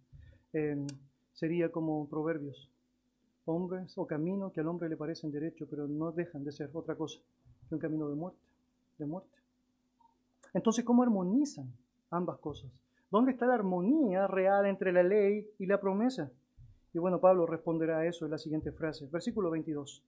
em, 0.53 0.85
sería 1.33 1.71
como 1.71 2.07
proverbios. 2.07 2.69
Hombres 3.45 3.97
o 3.97 4.05
caminos 4.05 4.53
que 4.53 4.59
al 4.59 4.67
hombre 4.67 4.89
le 4.89 4.97
parecen 4.97 5.31
derecho, 5.31 5.65
pero 5.69 5.87
no 5.87 6.11
dejan 6.11 6.43
de 6.43 6.51
ser 6.51 6.69
otra 6.73 6.95
cosa 6.95 7.19
que 7.67 7.75
un 7.75 7.81
camino 7.81 8.09
de 8.09 8.15
muerte, 8.15 8.39
de 8.97 9.05
muerte. 9.05 9.37
Entonces, 10.53 10.83
¿cómo 10.83 11.03
armonizan 11.03 11.71
ambas 12.11 12.37
cosas? 12.39 12.69
¿Dónde 13.11 13.31
está 13.31 13.47
la 13.47 13.55
armonía 13.55 14.27
real 14.27 14.65
entre 14.67 14.91
la 14.91 15.01
ley 15.01 15.47
y 15.57 15.65
la 15.65 15.79
promesa? 15.79 16.31
Y 16.93 16.99
bueno, 16.99 17.19
Pablo 17.19 17.45
responderá 17.45 17.99
a 17.99 18.05
eso 18.05 18.25
en 18.25 18.31
la 18.31 18.37
siguiente 18.37 18.71
frase, 18.71 19.07
versículo 19.11 19.49
22. 19.49 20.03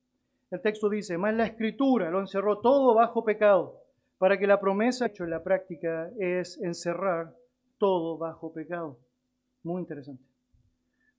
El 0.52 0.62
texto 0.62 0.90
dice, 0.90 1.18
más 1.18 1.34
la 1.34 1.46
escritura 1.46 2.12
lo 2.12 2.20
encerró 2.20 2.60
todo 2.60 2.94
bajo 2.94 3.24
pecado, 3.24 3.80
para 4.18 4.38
que 4.38 4.48
la 4.48 4.60
promesa 4.60 5.06
hecha 5.06 5.24
en 5.24 5.30
la 5.30 5.42
práctica 5.42 6.12
es 6.20 6.60
encerrar 6.62 7.34
todo 7.78 8.18
bajo 8.18 8.52
pecado. 8.52 9.00
Muy 9.64 9.82
interesante. 9.82 10.22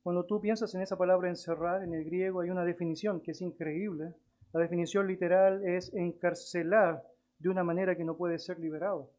Cuando 0.03 0.27
tú 0.27 0.39
piensas 0.39 0.75
en 0.75 0.83
esa 0.83 0.99
palabra 0.99 1.31
encerrar, 1.31 1.83
en 1.83 1.95
el 1.95 2.05
griego 2.05 2.43
hay 2.43 2.51
una 2.51 2.67
definición 2.67 3.23
que 3.23 3.31
es 3.31 3.41
increíble. 3.41 4.13
La 4.53 4.61
definición 4.61 5.07
literal 5.07 5.67
es 5.67 5.95
encarcelar 5.95 7.03
de 7.39 7.49
una 7.49 7.65
manera 7.65 7.97
que 7.97 8.05
no 8.05 8.19
puede 8.19 8.39
ser 8.39 8.59
liberado. 8.59 9.13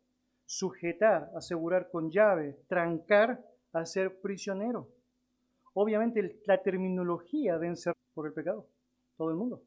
Sujetar, 0.45 1.31
asegurar 1.35 1.89
con 1.89 2.11
llave, 2.11 2.59
trancar, 2.67 3.43
hacer 3.71 4.21
prisionero. 4.21 4.89
Obviamente 5.73 6.39
la 6.45 6.61
terminología 6.61 7.57
de 7.57 7.67
encerrar 7.67 7.97
por 8.13 8.27
el 8.27 8.33
pecado, 8.33 8.67
todo 9.17 9.31
el 9.31 9.37
mundo. 9.37 9.63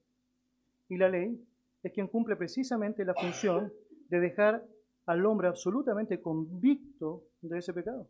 Y 0.88 0.96
la 0.96 1.08
ley 1.08 1.40
es 1.82 1.92
quien 1.92 2.08
cumple 2.08 2.36
precisamente 2.36 3.04
la 3.04 3.14
función 3.14 3.72
de 4.08 4.20
dejar 4.20 4.64
al 5.06 5.24
hombre 5.24 5.48
absolutamente 5.48 6.20
convicto 6.20 7.24
de 7.42 7.58
ese 7.58 7.72
pecado. 7.72 8.08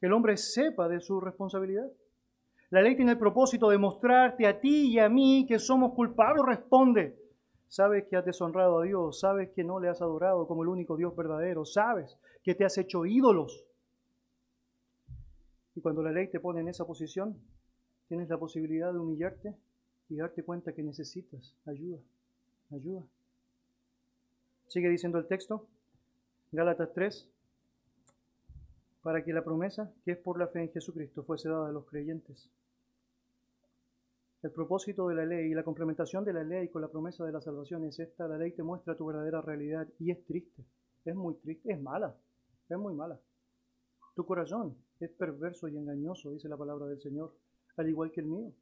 Que 0.00 0.06
el 0.06 0.12
hombre 0.12 0.36
sepa 0.36 0.88
de 0.88 1.00
su 1.00 1.20
responsabilidad. 1.20 1.86
La 2.70 2.82
ley 2.82 2.96
tiene 2.96 3.12
el 3.12 3.18
propósito 3.18 3.68
de 3.70 3.78
mostrarte 3.78 4.46
a 4.46 4.60
ti 4.60 4.92
y 4.92 4.98
a 4.98 5.08
mí 5.08 5.46
que 5.48 5.58
somos 5.58 5.94
culpables. 5.94 6.44
Responde. 6.46 7.16
Sabes 7.68 8.06
que 8.08 8.16
has 8.16 8.24
deshonrado 8.24 8.80
a 8.80 8.84
Dios, 8.84 9.20
sabes 9.20 9.50
que 9.50 9.62
no 9.62 9.78
le 9.78 9.88
has 9.88 10.02
adorado 10.02 10.48
como 10.48 10.64
el 10.64 10.68
único 10.68 10.96
Dios 10.96 11.14
verdadero, 11.14 11.64
sabes 11.64 12.18
que 12.42 12.56
te 12.56 12.64
has 12.64 12.76
hecho 12.78 13.06
ídolos. 13.06 13.64
Y 15.76 15.80
cuando 15.80 16.02
la 16.02 16.10
ley 16.10 16.28
te 16.28 16.40
pone 16.40 16.62
en 16.62 16.68
esa 16.68 16.84
posición, 16.84 17.40
tienes 18.08 18.28
la 18.28 18.38
posibilidad 18.38 18.92
de 18.92 18.98
humillarte 18.98 19.54
y 20.10 20.16
darte 20.16 20.42
cuenta 20.42 20.72
que 20.72 20.82
necesitas 20.82 21.54
ayuda, 21.66 21.98
ayuda. 22.70 23.02
Sigue 24.66 24.88
diciendo 24.88 25.18
el 25.18 25.26
texto, 25.26 25.66
Gálatas 26.52 26.92
3, 26.92 27.28
para 29.02 29.24
que 29.24 29.32
la 29.32 29.44
promesa, 29.44 29.92
que 30.04 30.12
es 30.12 30.18
por 30.18 30.38
la 30.38 30.48
fe 30.48 30.62
en 30.62 30.72
Jesucristo, 30.72 31.22
fuese 31.22 31.48
dada 31.48 31.68
a 31.68 31.72
los 31.72 31.86
creyentes. 31.86 32.50
El 34.42 34.50
propósito 34.50 35.06
de 35.08 35.14
la 35.14 35.24
ley 35.24 35.50
y 35.50 35.54
la 35.54 35.62
complementación 35.62 36.24
de 36.24 36.32
la 36.32 36.42
ley 36.42 36.68
con 36.68 36.82
la 36.82 36.88
promesa 36.88 37.24
de 37.24 37.32
la 37.32 37.40
salvación 37.40 37.84
es 37.84 37.98
esta. 38.00 38.26
La 38.26 38.38
ley 38.38 38.52
te 38.52 38.62
muestra 38.62 38.96
tu 38.96 39.06
verdadera 39.06 39.40
realidad 39.42 39.86
y 39.98 40.10
es 40.10 40.24
triste, 40.24 40.64
es 41.04 41.14
muy 41.14 41.34
triste, 41.36 41.72
es 41.72 41.80
mala, 41.80 42.16
es 42.68 42.78
muy 42.78 42.94
mala. 42.94 43.20
Tu 44.16 44.26
corazón 44.26 44.76
es 44.98 45.10
perverso 45.10 45.68
y 45.68 45.76
engañoso, 45.76 46.32
dice 46.32 46.48
la 46.48 46.56
palabra 46.56 46.86
del 46.86 47.00
Señor, 47.00 47.32
al 47.76 47.88
igual 47.88 48.10
que 48.10 48.20
el 48.20 48.26
mío. 48.26 48.52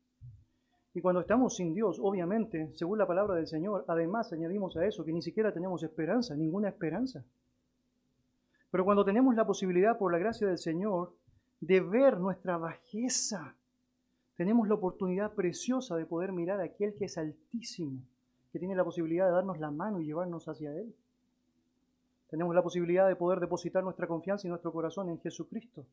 Y 0.94 1.00
cuando 1.00 1.20
estamos 1.20 1.54
sin 1.54 1.74
Dios, 1.74 1.98
obviamente, 2.02 2.70
según 2.74 2.98
la 2.98 3.06
palabra 3.06 3.34
del 3.34 3.46
Señor, 3.46 3.84
además 3.88 4.32
añadimos 4.32 4.76
a 4.76 4.86
eso 4.86 5.04
que 5.04 5.12
ni 5.12 5.22
siquiera 5.22 5.52
tenemos 5.52 5.82
esperanza, 5.82 6.34
ninguna 6.34 6.68
esperanza. 6.68 7.24
Pero 8.70 8.84
cuando 8.84 9.04
tenemos 9.04 9.34
la 9.34 9.46
posibilidad, 9.46 9.98
por 9.98 10.12
la 10.12 10.18
gracia 10.18 10.46
del 10.46 10.58
Señor, 10.58 11.14
de 11.60 11.80
ver 11.80 12.18
nuestra 12.18 12.56
bajeza, 12.56 13.54
tenemos 14.36 14.68
la 14.68 14.74
oportunidad 14.74 15.34
preciosa 15.34 15.96
de 15.96 16.06
poder 16.06 16.32
mirar 16.32 16.60
a 16.60 16.64
aquel 16.64 16.94
que 16.94 17.06
es 17.06 17.18
altísimo, 17.18 18.00
que 18.52 18.58
tiene 18.58 18.76
la 18.76 18.84
posibilidad 18.84 19.26
de 19.26 19.32
darnos 19.32 19.58
la 19.58 19.70
mano 19.70 20.00
y 20.00 20.06
llevarnos 20.06 20.48
hacia 20.48 20.72
Él. 20.72 20.94
Tenemos 22.30 22.54
la 22.54 22.62
posibilidad 22.62 23.08
de 23.08 23.16
poder 23.16 23.40
depositar 23.40 23.82
nuestra 23.82 24.06
confianza 24.06 24.46
y 24.46 24.50
nuestro 24.50 24.72
corazón 24.72 25.08
en 25.08 25.18
Jesucristo, 25.20 25.86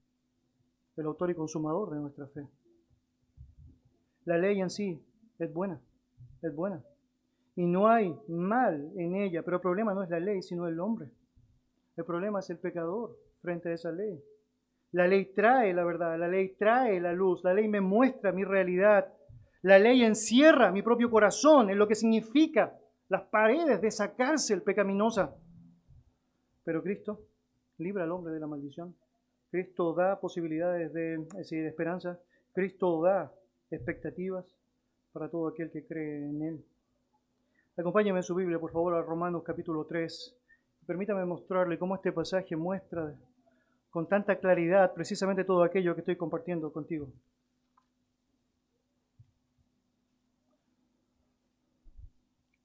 el 0.97 1.05
autor 1.05 1.31
y 1.31 1.35
consumador 1.35 1.91
de 1.91 1.99
nuestra 1.99 2.27
fe. 2.27 2.47
La 4.25 4.37
ley 4.37 4.59
en 4.59 4.69
sí 4.69 5.01
es 5.39 5.53
buena, 5.53 5.79
es 6.41 6.55
buena. 6.55 6.83
Y 7.55 7.65
no 7.65 7.87
hay 7.87 8.13
mal 8.27 8.91
en 8.97 9.15
ella, 9.15 9.43
pero 9.43 9.57
el 9.57 9.61
problema 9.61 9.93
no 9.93 10.03
es 10.03 10.09
la 10.09 10.19
ley, 10.19 10.41
sino 10.41 10.67
el 10.67 10.79
hombre. 10.79 11.09
El 11.95 12.03
problema 12.03 12.39
es 12.39 12.49
el 12.49 12.57
pecador 12.57 13.17
frente 13.41 13.69
a 13.69 13.73
esa 13.73 13.91
ley. 13.91 14.21
La 14.91 15.07
ley 15.07 15.33
trae 15.33 15.73
la 15.73 15.83
verdad, 15.83 16.17
la 16.17 16.27
ley 16.27 16.55
trae 16.57 16.99
la 16.99 17.13
luz, 17.13 17.43
la 17.43 17.53
ley 17.53 17.67
me 17.67 17.81
muestra 17.81 18.31
mi 18.31 18.43
realidad. 18.43 19.13
La 19.61 19.79
ley 19.79 20.03
encierra 20.03 20.71
mi 20.71 20.81
propio 20.81 21.09
corazón 21.09 21.69
en 21.69 21.77
lo 21.77 21.87
que 21.87 21.95
significa 21.95 22.77
las 23.09 23.23
paredes 23.23 23.81
de 23.81 23.87
esa 23.87 24.15
cárcel 24.15 24.61
pecaminosa. 24.61 25.35
Pero 26.63 26.81
Cristo 26.81 27.21
libra 27.77 28.03
al 28.03 28.11
hombre 28.11 28.33
de 28.33 28.39
la 28.39 28.47
maldición. 28.47 28.95
Cristo 29.49 29.93
da 29.93 30.19
posibilidades 30.19 30.91
de, 30.93 31.17
de 31.17 31.67
esperanza. 31.67 32.19
Cristo 32.53 33.01
da 33.01 33.31
expectativas 33.71 34.45
para 35.11 35.29
todo 35.29 35.47
aquel 35.47 35.71
que 35.71 35.85
cree 35.85 36.29
en 36.29 36.41
Él. 36.41 36.65
Acompáñame 37.77 38.19
en 38.19 38.23
su 38.23 38.35
Biblia, 38.35 38.59
por 38.59 38.71
favor, 38.71 38.95
a 38.95 39.01
Romanos 39.01 39.43
capítulo 39.43 39.85
3. 39.85 40.35
Permítame 40.85 41.25
mostrarle 41.25 41.79
cómo 41.79 41.95
este 41.95 42.11
pasaje 42.11 42.55
muestra 42.55 43.15
con 43.89 44.07
tanta 44.07 44.37
claridad 44.37 44.93
precisamente 44.93 45.43
todo 45.43 45.63
aquello 45.63 45.93
que 45.95 46.01
estoy 46.01 46.15
compartiendo 46.15 46.71
contigo. 46.71 47.07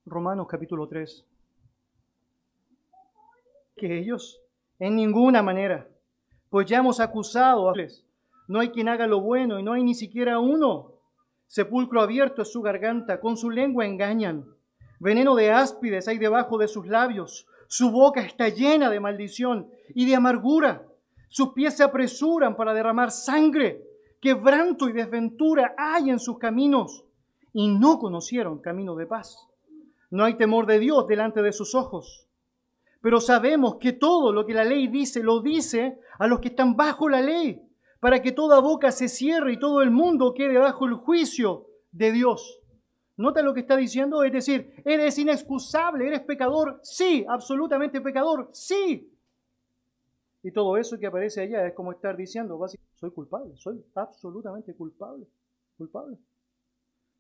Romanos 0.04 0.48
capítulo 0.48 0.88
3. 0.88 1.24
Que 3.76 3.98
ellos, 3.98 4.42
en 4.78 4.96
ninguna 4.96 5.42
manera, 5.42 5.88
pues 6.50 6.66
ya 6.66 6.78
hemos 6.78 7.00
acusado 7.00 7.70
a 7.70 7.74
no 8.48 8.58
hay 8.58 8.70
quien 8.70 8.88
haga 8.88 9.06
lo 9.06 9.20
bueno 9.20 9.60
y 9.60 9.62
no 9.62 9.74
hay 9.74 9.84
ni 9.84 9.94
siquiera 9.94 10.40
uno. 10.40 10.89
Sepulcro 11.50 12.00
abierto 12.00 12.42
es 12.42 12.52
su 12.52 12.62
garganta, 12.62 13.18
con 13.18 13.36
su 13.36 13.50
lengua 13.50 13.84
engañan. 13.84 14.46
Veneno 15.00 15.34
de 15.34 15.50
áspides 15.50 16.06
hay 16.06 16.16
debajo 16.16 16.58
de 16.58 16.68
sus 16.68 16.86
labios. 16.86 17.48
Su 17.66 17.90
boca 17.90 18.20
está 18.20 18.48
llena 18.50 18.88
de 18.88 19.00
maldición 19.00 19.68
y 19.92 20.06
de 20.06 20.14
amargura. 20.14 20.86
Sus 21.28 21.48
pies 21.48 21.76
se 21.76 21.82
apresuran 21.82 22.54
para 22.54 22.72
derramar 22.72 23.10
sangre. 23.10 23.82
Quebranto 24.20 24.88
y 24.88 24.92
desventura 24.92 25.74
hay 25.76 26.10
en 26.10 26.20
sus 26.20 26.38
caminos. 26.38 27.04
Y 27.52 27.66
no 27.66 27.98
conocieron 27.98 28.60
camino 28.60 28.94
de 28.94 29.06
paz. 29.06 29.48
No 30.08 30.26
hay 30.26 30.34
temor 30.34 30.66
de 30.66 30.78
Dios 30.78 31.08
delante 31.08 31.42
de 31.42 31.52
sus 31.52 31.74
ojos. 31.74 32.28
Pero 33.00 33.20
sabemos 33.20 33.74
que 33.80 33.92
todo 33.92 34.32
lo 34.32 34.46
que 34.46 34.54
la 34.54 34.62
ley 34.62 34.86
dice 34.86 35.20
lo 35.20 35.40
dice 35.40 35.98
a 36.16 36.28
los 36.28 36.38
que 36.38 36.48
están 36.50 36.76
bajo 36.76 37.08
la 37.08 37.20
ley 37.20 37.60
para 38.00 38.22
que 38.22 38.32
toda 38.32 38.60
boca 38.60 38.90
se 38.90 39.08
cierre 39.08 39.52
y 39.52 39.58
todo 39.58 39.82
el 39.82 39.90
mundo 39.90 40.34
quede 40.34 40.58
bajo 40.58 40.86
el 40.86 40.94
juicio 40.94 41.66
de 41.92 42.10
Dios. 42.12 42.60
¿Nota 43.18 43.42
lo 43.42 43.52
que 43.52 43.60
está 43.60 43.76
diciendo? 43.76 44.24
Es 44.24 44.32
decir, 44.32 44.82
eres 44.84 45.18
inexcusable, 45.18 46.06
eres 46.06 46.22
pecador, 46.22 46.80
sí, 46.82 47.24
absolutamente 47.28 48.00
pecador, 48.00 48.48
sí. 48.52 49.14
Y 50.42 50.50
todo 50.52 50.78
eso 50.78 50.98
que 50.98 51.06
aparece 51.06 51.42
allá 51.42 51.66
es 51.66 51.74
como 51.74 51.92
estar 51.92 52.16
diciendo, 52.16 52.58
soy 52.94 53.10
culpable, 53.10 53.54
soy 53.56 53.84
absolutamente 53.94 54.74
culpable, 54.74 55.26
culpable. 55.76 56.16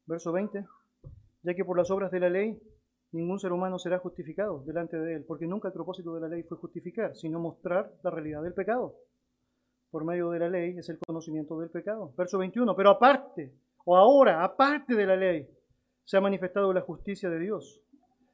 Verso 0.06 0.32
20, 0.32 0.64
ya 1.42 1.54
que 1.54 1.64
por 1.66 1.76
las 1.76 1.90
obras 1.90 2.10
de 2.10 2.20
la 2.20 2.30
ley 2.30 2.58
ningún 3.12 3.38
ser 3.38 3.52
humano 3.52 3.78
será 3.78 3.98
justificado 3.98 4.62
delante 4.64 4.98
de 4.98 5.16
él, 5.16 5.24
porque 5.24 5.46
nunca 5.46 5.68
el 5.68 5.74
propósito 5.74 6.14
de 6.14 6.20
la 6.22 6.28
ley 6.28 6.44
fue 6.44 6.56
justificar, 6.56 7.14
sino 7.14 7.38
mostrar 7.38 7.92
la 8.02 8.10
realidad 8.10 8.42
del 8.42 8.54
pecado 8.54 8.94
por 9.90 10.04
medio 10.04 10.30
de 10.30 10.38
la 10.38 10.48
ley 10.48 10.78
es 10.78 10.88
el 10.88 10.98
conocimiento 10.98 11.58
del 11.58 11.70
pecado. 11.70 12.12
Verso 12.16 12.38
21, 12.38 12.74
pero 12.76 12.90
aparte, 12.90 13.52
o 13.84 13.96
ahora, 13.96 14.44
aparte 14.44 14.94
de 14.94 15.06
la 15.06 15.16
ley, 15.16 15.48
se 16.04 16.16
ha 16.16 16.20
manifestado 16.20 16.72
la 16.72 16.80
justicia 16.80 17.28
de 17.28 17.38
Dios, 17.38 17.80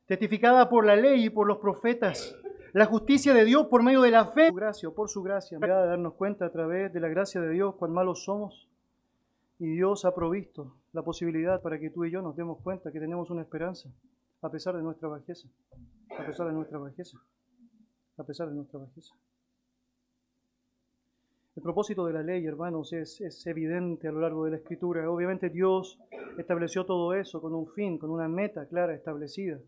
testificada 0.07 0.69
por 0.69 0.85
la 0.85 0.97
ley 0.97 1.27
y 1.27 1.31
por 1.31 1.47
los 1.47 1.59
profetas. 1.59 2.37
La 2.73 2.85
justicia 2.85 3.33
de 3.33 3.45
Dios 3.45 3.69
por 3.69 3.83
medio 3.83 4.03
de 4.03 4.11
la 4.11 4.27
fe, 4.33 4.53
por 4.53 4.53
su 4.53 4.55
gracia, 4.55 4.91
por 4.91 5.09
su 5.09 5.23
gracia, 5.23 5.59
de 5.59 5.67
darnos 5.67 6.15
cuenta 6.15 6.47
a 6.47 6.53
través 6.53 6.93
de 6.93 7.01
la 7.01 7.09
gracia 7.09 7.41
de 7.41 7.51
Dios 7.51 7.75
cuán 7.77 7.93
malos 7.93 8.25
somos. 8.25 8.69
Y 9.59 9.69
Dios 9.69 10.05
ha 10.05 10.15
provisto 10.15 10.77
la 10.93 11.03
posibilidad 11.03 11.63
para 11.63 11.79
que 11.79 11.89
tú 11.89 12.05
y 12.05 12.11
yo 12.11 12.21
nos 12.21 12.37
demos 12.37 12.61
cuenta 12.63 12.93
que 12.93 13.01
tenemos 13.01 13.31
una 13.31 13.41
esperanza, 13.41 13.89
a 14.43 14.51
pesar 14.51 14.77
de 14.77 14.83
nuestra 14.83 15.09
bajeza, 15.09 15.49
a 16.19 16.27
pesar 16.27 16.49
de 16.49 16.53
nuestra 16.53 16.79
bajeza, 16.79 17.19
a 18.19 18.25
pesar 18.25 18.49
de 18.51 18.55
nuestra 18.57 18.79
bajeza. 18.79 19.15
El 21.57 21.63
propósito 21.63 22.05
de 22.05 22.13
la 22.13 22.23
ley, 22.23 22.45
hermanos, 22.45 22.93
es, 22.93 23.47
evidente 23.47 24.09
a 24.09 24.13
lo 24.13 24.21
largo 24.21 24.45
de 24.45 24.51
la 24.51 24.57
escritura. 24.59 25.11
Obviamente 25.11 25.49
Dios 25.49 25.99
estableció 26.37 26.85
todo 26.85 27.15
eso 27.15 27.41
con 27.41 27.55
un 27.55 27.67
fin, 27.69 27.97
con 27.97 28.11
una 28.11 28.29
meta 28.29 28.69
clara 28.69 28.95
establecida. 28.95 29.59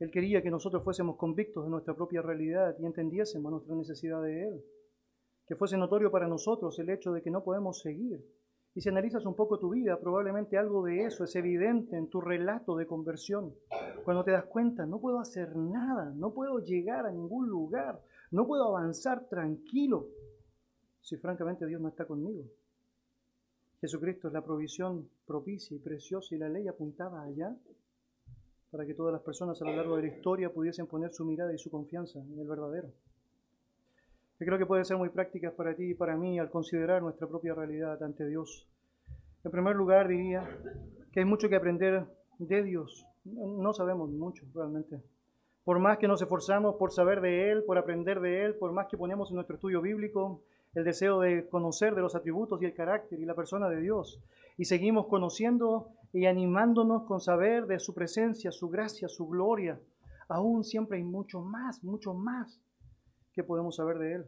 Él 0.00 0.10
quería 0.10 0.42
que 0.42 0.50
nosotros 0.50 0.82
fuésemos 0.82 1.16
convictos 1.16 1.62
de 1.62 1.70
nuestra 1.70 1.94
propia 1.94 2.20
realidad 2.20 2.74
y 2.80 2.84
entendiésemos 2.84 3.52
nuestra 3.52 3.76
necesidad 3.76 4.20
de 4.22 4.48
Él. 4.48 4.64
Que 5.46 5.54
fuese 5.54 5.76
notorio 5.76 6.10
para 6.10 6.26
nosotros 6.26 6.76
el 6.80 6.90
hecho 6.90 7.12
de 7.12 7.22
que 7.22 7.30
no 7.30 7.44
podemos 7.44 7.78
seguir. 7.80 8.20
Y 8.74 8.80
si 8.80 8.88
analizas 8.88 9.24
un 9.24 9.36
poco 9.36 9.60
tu 9.60 9.70
vida, 9.70 10.00
probablemente 10.00 10.58
algo 10.58 10.82
de 10.82 11.04
eso 11.04 11.22
es 11.22 11.36
evidente 11.36 11.96
en 11.96 12.10
tu 12.10 12.20
relato 12.20 12.74
de 12.74 12.88
conversión. 12.88 13.54
Cuando 14.04 14.24
te 14.24 14.32
das 14.32 14.46
cuenta, 14.46 14.84
no 14.84 15.00
puedo 15.00 15.20
hacer 15.20 15.54
nada, 15.54 16.12
no 16.16 16.34
puedo 16.34 16.58
llegar 16.58 17.06
a 17.06 17.12
ningún 17.12 17.48
lugar, 17.48 18.02
no 18.32 18.48
puedo 18.48 18.64
avanzar 18.76 19.28
tranquilo 19.28 20.08
si 21.04 21.18
francamente 21.18 21.66
Dios 21.66 21.80
no 21.80 21.88
está 21.88 22.06
conmigo? 22.06 22.44
Jesucristo 23.80 24.28
es 24.28 24.34
la 24.34 24.42
provisión 24.42 25.06
propicia 25.26 25.76
y 25.76 25.78
preciosa 25.78 26.34
y 26.34 26.38
la 26.38 26.48
ley 26.48 26.66
apuntaba 26.66 27.22
allá 27.22 27.54
para 28.70 28.86
que 28.86 28.94
todas 28.94 29.12
las 29.12 29.22
personas 29.22 29.60
a 29.60 29.66
lo 29.66 29.76
largo 29.76 29.96
de 29.96 30.02
la 30.02 30.16
historia 30.16 30.50
pudiesen 30.50 30.86
poner 30.86 31.12
su 31.12 31.26
mirada 31.26 31.52
y 31.52 31.58
su 31.58 31.70
confianza 31.70 32.20
en 32.20 32.38
el 32.38 32.48
verdadero. 32.48 32.88
Creo 34.38 34.58
que 34.58 34.66
pueden 34.66 34.84
ser 34.86 34.96
muy 34.96 35.10
prácticas 35.10 35.52
para 35.52 35.76
ti 35.76 35.90
y 35.90 35.94
para 35.94 36.16
mí 36.16 36.38
al 36.38 36.50
considerar 36.50 37.02
nuestra 37.02 37.28
propia 37.28 37.54
realidad 37.54 38.02
ante 38.02 38.26
Dios. 38.26 38.66
En 39.44 39.50
primer 39.50 39.76
lugar, 39.76 40.08
diría 40.08 40.58
que 41.12 41.20
hay 41.20 41.26
mucho 41.26 41.50
que 41.50 41.56
aprender 41.56 42.06
de 42.38 42.62
Dios. 42.62 43.06
No 43.24 43.74
sabemos 43.74 44.10
mucho 44.10 44.44
realmente. 44.54 45.02
Por 45.64 45.78
más 45.78 45.98
que 45.98 46.08
nos 46.08 46.20
esforzamos 46.20 46.76
por 46.76 46.92
saber 46.92 47.20
de 47.20 47.52
Él, 47.52 47.62
por 47.64 47.78
aprender 47.78 48.20
de 48.20 48.44
Él, 48.44 48.54
por 48.56 48.72
más 48.72 48.86
que 48.86 48.96
ponemos 48.96 49.30
en 49.30 49.36
nuestro 49.36 49.56
estudio 49.56 49.80
bíblico, 49.80 50.42
el 50.74 50.84
deseo 50.84 51.20
de 51.20 51.48
conocer 51.48 51.94
de 51.94 52.02
los 52.02 52.14
atributos 52.14 52.60
y 52.60 52.64
el 52.64 52.74
carácter 52.74 53.18
y 53.20 53.24
la 53.24 53.34
persona 53.34 53.68
de 53.68 53.80
Dios. 53.80 54.20
Y 54.56 54.64
seguimos 54.64 55.06
conociendo 55.06 55.88
y 56.12 56.26
animándonos 56.26 57.04
con 57.04 57.20
saber 57.20 57.66
de 57.66 57.78
su 57.78 57.94
presencia, 57.94 58.50
su 58.52 58.68
gracia, 58.68 59.08
su 59.08 59.28
gloria. 59.28 59.80
Aún 60.28 60.64
siempre 60.64 60.98
hay 60.98 61.04
mucho 61.04 61.40
más, 61.40 61.82
mucho 61.84 62.14
más 62.14 62.60
que 63.32 63.44
podemos 63.44 63.76
saber 63.76 63.98
de 63.98 64.14
Él. 64.14 64.26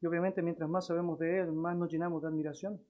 Y 0.00 0.06
obviamente 0.06 0.42
mientras 0.42 0.68
más 0.68 0.86
sabemos 0.86 1.18
de 1.18 1.40
Él, 1.40 1.52
más 1.52 1.76
nos 1.76 1.90
llenamos 1.90 2.22
de 2.22 2.28
admiración. 2.28 2.80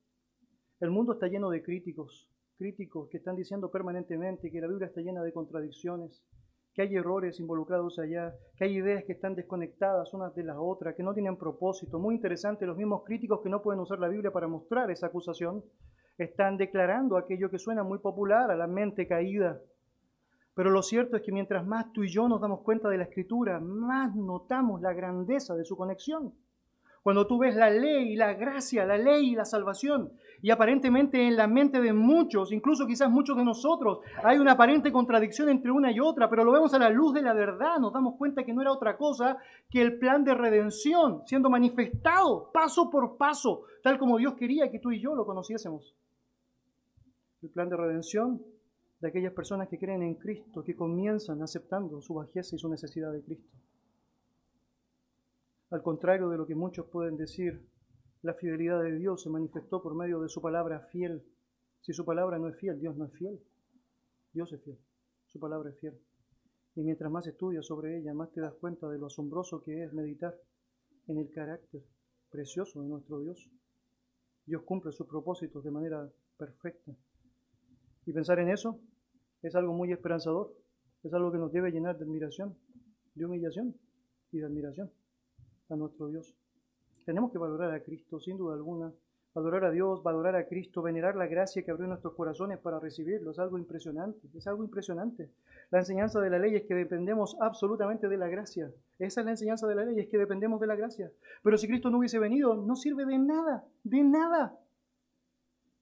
El 0.81 0.91
mundo 0.91 1.15
está 1.15 1.29
lleno 1.29 1.51
de 1.51 1.63
críticos, 1.63 2.31
críticos 2.57 3.09
que 3.09 3.19
están 3.19 3.37
diciendo 3.37 3.71
permanentemente 3.71 4.51
que 4.51 4.61
la 4.61 4.69
Biblia 4.69 4.89
está 4.89 5.01
llena 5.01 5.23
de 5.23 5.33
contradicciones, 5.33 6.23
que 6.79 6.83
hay 6.83 6.95
errores 6.95 7.41
involucrados 7.41 7.99
allá, 7.99 8.33
que 8.57 8.63
hay 8.63 8.77
ideas 8.77 9.03
que 9.03 9.11
están 9.11 9.35
desconectadas 9.35 10.15
unas 10.15 10.33
de 10.37 10.45
las 10.45 10.57
otras, 10.61 10.95
que 10.95 11.03
no 11.03 11.13
tienen 11.13 11.37
propósito. 11.37 11.99
Muy 11.99 12.15
interesante, 12.15 12.67
los 12.67 12.77
mismos 12.77 13.03
críticos 13.05 13.41
que 13.43 13.49
no 13.49 13.63
pueden 13.63 13.81
usar 13.81 13.99
la 13.99 14.07
Biblia 14.07 14.31
para 14.31 14.47
mostrar 14.47 14.89
esa 14.89 15.09
acusación, 15.09 15.65
están 16.19 16.57
declarando 16.57 17.17
aquello 17.17 17.51
que 17.51 17.59
suena 17.59 17.83
muy 17.83 17.99
popular 17.99 18.53
a 18.53 18.57
la 18.57 18.69
mente 18.69 19.09
caída. 19.09 19.61
Pero 20.55 20.71
lo 20.71 20.85
cierto 20.85 21.17
es 21.17 21.25
que 21.25 21.33
mientras 21.33 21.67
más 21.67 21.93
tú 21.93 22.05
y 22.05 22.11
yo 22.11 22.29
nos 22.29 22.41
damos 22.41 22.61
cuenta 22.61 22.89
de 22.89 22.99
la 22.99 23.05
Escritura, 23.05 23.59
más 23.59 24.15
notamos 24.15 24.81
la 24.81 24.93
grandeza 24.93 25.57
de 25.57 25.65
su 25.65 25.77
conexión. 25.77 26.33
Cuando 27.03 27.27
tú 27.27 27.39
ves 27.39 27.55
la 27.55 27.71
ley 27.71 28.13
y 28.13 28.17
la 28.17 28.35
gracia, 28.35 28.85
la 28.85 28.99
ley 28.99 29.31
y 29.31 29.35
la 29.35 29.45
salvación, 29.45 30.13
y 30.43 30.51
aparentemente 30.51 31.27
en 31.27 31.37
la 31.37 31.47
mente 31.47 31.81
de 31.81 31.93
muchos, 31.93 32.53
incluso 32.53 32.87
quizás 32.87 33.11
muchos 33.11 33.37
de 33.37 33.45
nosotros, 33.45 34.01
hay 34.23 34.39
una 34.39 34.53
aparente 34.53 34.93
contradicción 34.93 35.49
entre 35.49 35.71
una 35.71 35.91
y 35.91 36.01
otra, 36.01 36.29
pero 36.29 36.45
lo 36.45 36.53
vemos 36.53 36.73
a 36.75 36.79
la 36.79 36.91
luz 36.91 37.15
de 37.15 37.23
la 37.23 37.33
verdad, 37.33 37.79
nos 37.79 37.93
damos 37.93 38.17
cuenta 38.17 38.45
que 38.45 38.53
no 38.53 38.63
era 38.63 38.73
otra 38.73 38.97
cosa 38.97 39.39
que 39.71 39.81
el 39.81 39.99
plan 39.99 40.25
de 40.25 40.35
redención 40.35 41.23
siendo 41.27 41.51
manifestado 41.51 42.51
paso 42.53 42.91
por 42.91 43.17
paso, 43.17 43.63
tal 43.83 43.99
como 43.99 44.19
Dios 44.19 44.35
quería 44.35 44.71
que 44.71 44.79
tú 44.79 44.93
y 44.93 45.01
yo 45.01 45.15
lo 45.15 45.27
conociésemos. 45.27 45.95
El 47.43 47.51
plan 47.51 47.69
de 47.69 47.77
redención 47.77 48.43
de 49.01 49.09
aquellas 49.09 49.33
personas 49.33 49.69
que 49.69 49.79
creen 49.79 50.03
en 50.03 50.15
Cristo, 50.15 50.65
que 50.65 50.75
comienzan 50.75 51.41
aceptando 51.43 52.01
su 52.01 52.15
bajeza 52.15 52.57
y 52.57 52.59
su 52.59 52.69
necesidad 52.69 53.13
de 53.13 53.23
Cristo. 53.23 53.57
Al 55.71 55.83
contrario 55.83 56.31
de 56.31 56.39
lo 56.39 56.47
que 56.47 56.55
muchos 56.55 56.87
pueden 56.87 57.19
decir, 57.19 57.69
la 58.23 58.33
fidelidad 58.33 58.83
de 58.83 58.97
Dios 58.97 59.23
se 59.23 59.29
manifestó 59.29 59.83
por 59.83 59.95
medio 59.95 60.19
de 60.21 60.29
su 60.31 60.41
palabra 60.41 60.81
fiel. 60.91 61.23
Si 61.83 61.93
su 61.93 62.07
palabra 62.07 62.39
no 62.39 62.49
es 62.49 62.57
fiel, 62.57 62.81
Dios 62.81 62.97
no 62.97 63.05
es 63.05 63.13
fiel. 63.13 63.39
Dios 64.33 64.51
es 64.53 64.63
fiel. 64.63 64.79
Su 65.27 65.39
palabra 65.39 65.69
es 65.69 65.79
fiel. 65.79 66.01
Y 66.75 66.83
mientras 66.83 67.13
más 67.13 67.27
estudias 67.27 67.67
sobre 67.67 67.99
ella, 67.99 68.15
más 68.15 68.33
te 68.33 68.41
das 68.41 68.55
cuenta 68.55 68.89
de 68.89 68.99
lo 68.99 69.07
asombroso 69.07 69.63
que 69.63 69.85
es 69.85 69.93
meditar 69.93 70.35
en 71.07 71.19
el 71.19 71.31
carácter 71.31 71.83
precioso 72.31 72.81
de 72.81 72.89
nuestro 72.89 73.21
Dios. 73.21 73.51
Dios 74.47 74.63
cumple 74.63 74.93
sus 74.93 75.07
propósitos 75.07 75.63
de 75.65 75.71
manera 75.71 76.11
perfecta. 76.39 76.97
Y 78.07 78.13
pensar 78.15 78.39
en 78.39 78.49
eso 78.49 78.81
es 79.43 79.55
algo 79.55 79.75
muy 79.75 79.93
esperanzador. 79.93 80.57
Es 81.03 81.13
algo 81.13 81.31
que 81.31 81.39
nos 81.39 81.53
debe 81.53 81.71
llenar 81.71 81.99
de 81.99 82.05
admiración, 82.05 82.57
de 83.15 83.27
humillación 83.27 83.77
y 84.33 84.39
de 84.39 84.47
admiración 84.47 84.91
a 85.69 85.77
nuestro 85.77 86.09
Dios. 86.09 86.35
Tenemos 87.05 87.33
que 87.33 87.39
valorar 87.39 87.73
a 87.73 87.83
Cristo, 87.83 88.21
sin 88.21 88.37
duda 88.37 88.55
alguna. 88.55 88.93
Valorar 89.35 89.65
a 89.67 89.71
Dios, 89.71 90.03
valorar 90.03 90.35
a 90.37 90.47
Cristo, 90.47 90.83
venerar 90.83 91.15
la 91.15 91.27
gracia 91.27 91.63
que 91.63 91.71
abrió 91.71 91.87
nuestros 91.87 92.15
corazones 92.15 92.59
para 92.59 92.81
recibirlo. 92.81 93.31
Es 93.31 93.39
algo 93.39 93.59
impresionante, 93.59 94.29
es 94.35 94.47
algo 94.47 94.65
impresionante. 94.65 95.31
La 95.71 95.79
enseñanza 95.79 96.21
de 96.21 96.31
la 96.31 96.39
ley 96.39 96.57
es 96.57 96.65
que 96.65 96.75
dependemos 96.75 97.37
absolutamente 97.41 98.09
de 98.09 98.17
la 98.17 98.29
gracia. 98.29 98.73
Esa 98.99 99.21
es 99.21 99.25
la 99.25 99.33
enseñanza 99.33 99.67
de 99.67 99.75
la 99.75 99.85
ley, 99.85 100.01
es 100.01 100.09
que 100.09 100.19
dependemos 100.19 100.61
de 100.61 100.67
la 100.67 100.77
gracia. 100.77 101.13
Pero 101.43 101.57
si 101.57 101.69
Cristo 101.69 101.91
no 101.91 101.99
hubiese 101.99 102.19
venido, 102.19 102.55
no 102.55 102.75
sirve 102.75 103.05
de 103.05 103.19
nada, 103.19 103.65
de 103.85 104.03
nada. 104.03 104.59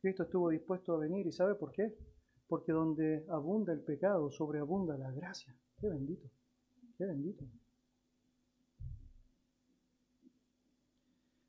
Cristo 0.03 0.25
estuvo 0.25 0.51
dispuesto 0.51 0.95
a 0.95 0.99
venir 0.99 1.27
y 1.27 1.33
¿sabe 1.33 1.55
por 1.55 1.73
qué? 1.73 1.95
porque 2.49 2.73
donde 2.73 3.25
abunda 3.29 3.73
el 3.73 3.81
pecado, 3.81 4.31
sobreabunda 4.31 4.97
la 4.97 5.11
gracia. 5.13 5.55
Qué 5.81 5.89
bendito, 5.89 6.29
qué 6.97 7.07
bendito. 7.07 7.45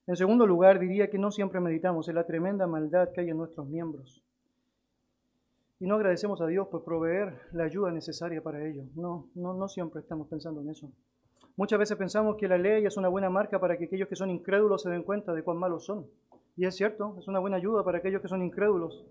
En 0.07 0.15
segundo 0.15 0.47
lugar, 0.47 0.79
diría 0.79 1.09
que 1.09 1.17
no 1.17 1.31
siempre 1.31 1.59
meditamos 1.59 2.07
en 2.07 2.15
la 2.15 2.25
tremenda 2.25 2.65
maldad 2.65 3.09
que 3.13 3.21
hay 3.21 3.29
en 3.29 3.37
nuestros 3.37 3.67
miembros. 3.67 4.23
Y 5.79 5.85
no 5.85 5.95
agradecemos 5.95 6.39
a 6.41 6.47
Dios 6.47 6.69
por 6.69 6.85
proveer 6.85 7.41
la 7.51 7.65
ayuda 7.65 7.91
necesaria 7.91 8.41
para 8.41 8.65
ello. 8.65 8.85
No, 8.95 9.27
no, 9.35 9.53
no 9.53 9.67
siempre 9.67 9.99
estamos 9.99 10.27
pensando 10.29 10.61
en 10.61 10.69
eso. 10.69 10.89
Muchas 11.57 11.77
veces 11.77 11.97
pensamos 11.97 12.37
que 12.37 12.47
la 12.47 12.57
ley 12.57 12.85
es 12.85 12.95
una 12.95 13.09
buena 13.09 13.29
marca 13.29 13.59
para 13.59 13.77
que 13.77 13.85
aquellos 13.85 14.07
que 14.07 14.15
son 14.15 14.29
incrédulos 14.29 14.81
se 14.81 14.89
den 14.89 15.03
cuenta 15.03 15.33
de 15.33 15.43
cuán 15.43 15.57
malos 15.57 15.85
son. 15.85 16.07
Y 16.55 16.65
es 16.65 16.75
cierto, 16.75 17.17
es 17.19 17.27
una 17.27 17.39
buena 17.39 17.57
ayuda 17.57 17.83
para 17.83 17.97
aquellos 17.97 18.21
que 18.21 18.27
son 18.29 18.41
incrédulos, 18.41 19.05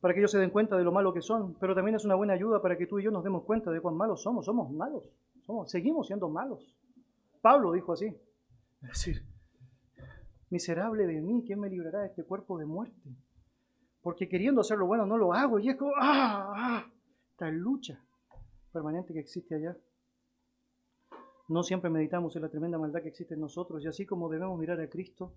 para 0.00 0.14
que 0.14 0.20
ellos 0.20 0.32
se 0.32 0.38
den 0.38 0.50
cuenta 0.50 0.76
de 0.76 0.84
lo 0.84 0.92
malo 0.92 1.14
que 1.14 1.22
son, 1.22 1.54
pero 1.60 1.74
también 1.74 1.94
es 1.94 2.04
una 2.04 2.16
buena 2.16 2.34
ayuda 2.34 2.60
para 2.60 2.76
que 2.76 2.86
tú 2.86 2.98
y 2.98 3.04
yo 3.04 3.10
nos 3.10 3.22
demos 3.22 3.44
cuenta 3.44 3.70
de 3.70 3.80
cuán 3.80 3.96
malos 3.96 4.22
somos. 4.22 4.44
Somos 4.44 4.70
malos, 4.70 5.08
somos, 5.46 5.70
seguimos 5.70 6.08
siendo 6.08 6.28
malos. 6.28 6.74
Pablo 7.40 7.72
dijo 7.72 7.92
así, 7.92 8.06
es 8.82 8.88
decir, 8.88 9.22
miserable 10.50 11.06
de 11.06 11.20
mí, 11.20 11.42
¿quién 11.46 11.60
me 11.60 11.68
librará 11.68 12.00
de 12.00 12.08
este 12.08 12.24
cuerpo 12.24 12.58
de 12.58 12.66
muerte? 12.66 13.16
Porque 14.02 14.28
queriendo 14.28 14.60
hacer 14.60 14.78
lo 14.78 14.86
bueno 14.86 15.06
no 15.06 15.18
lo 15.18 15.32
hago 15.32 15.58
y 15.58 15.68
es 15.68 15.76
como, 15.76 15.92
¡ah! 16.00 16.52
ah 16.56 16.92
esta 17.30 17.50
lucha 17.50 18.04
permanente 18.72 19.12
que 19.12 19.20
existe 19.20 19.54
allá. 19.54 19.76
No 21.48 21.62
siempre 21.62 21.88
meditamos 21.88 22.34
en 22.34 22.42
la 22.42 22.48
tremenda 22.48 22.78
maldad 22.78 23.00
que 23.00 23.08
existe 23.08 23.34
en 23.34 23.40
nosotros 23.40 23.84
y 23.84 23.88
así 23.88 24.04
como 24.04 24.28
debemos 24.28 24.58
mirar 24.58 24.80
a 24.80 24.88
Cristo 24.88 25.34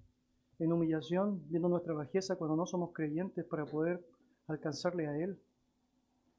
en 0.57 0.73
humillación, 0.73 1.43
viendo 1.47 1.69
nuestra 1.69 1.93
bajeza 1.93 2.37
cuando 2.37 2.55
no 2.55 2.65
somos 2.65 2.91
creyentes 2.91 3.45
para 3.45 3.65
poder 3.65 4.03
alcanzarle 4.47 5.07
a 5.07 5.17
Él. 5.17 5.39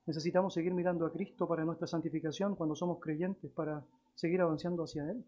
Necesitamos 0.07 0.55
seguir 0.55 0.75
mirando 0.75 1.07
a 1.07 1.13
Cristo 1.13 1.47
para 1.47 1.65
nuestra 1.65 1.87
santificación 1.87 2.57
cuando 2.57 2.75
somos 2.75 2.99
creyentes, 3.01 3.51
para 3.53 3.85
seguir 4.15 4.41
avanzando 4.41 4.83
hacia 4.83 5.09
Él, 5.11 5.25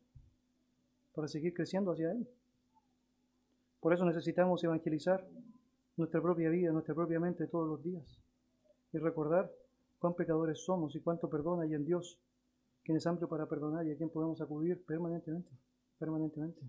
para 1.15 1.29
seguir 1.29 1.55
creciendo 1.55 1.93
hacia 1.93 2.11
Él. 2.11 2.29
Por 3.85 3.93
eso 3.93 4.07
necesitamos 4.07 4.65
evangelizar 4.65 5.29
nuestra 5.99 6.23
propia 6.23 6.49
vida, 6.49 6.73
nuestra 6.73 6.95
propia 6.95 7.21
mente 7.21 7.47
todos 7.49 7.69
los 7.69 7.83
días 7.83 8.19
y 8.95 8.97
recordar 8.97 9.53
cuán 9.99 10.15
pecadores 10.15 10.65
somos 10.65 10.97
y 10.97 11.03
cuánto 11.03 11.29
perdón 11.29 11.61
hay 11.61 11.75
en 11.75 11.85
Dios, 11.85 12.19
quien 12.83 12.97
es 12.97 13.07
amplio 13.07 13.29
para 13.29 13.47
perdonar 13.47 13.87
y 13.87 13.93
a 13.93 13.97
quien 13.99 14.09
podemos 14.09 14.41
acudir 14.41 14.83
permanentemente, 14.87 15.51
permanentemente. 15.99 16.63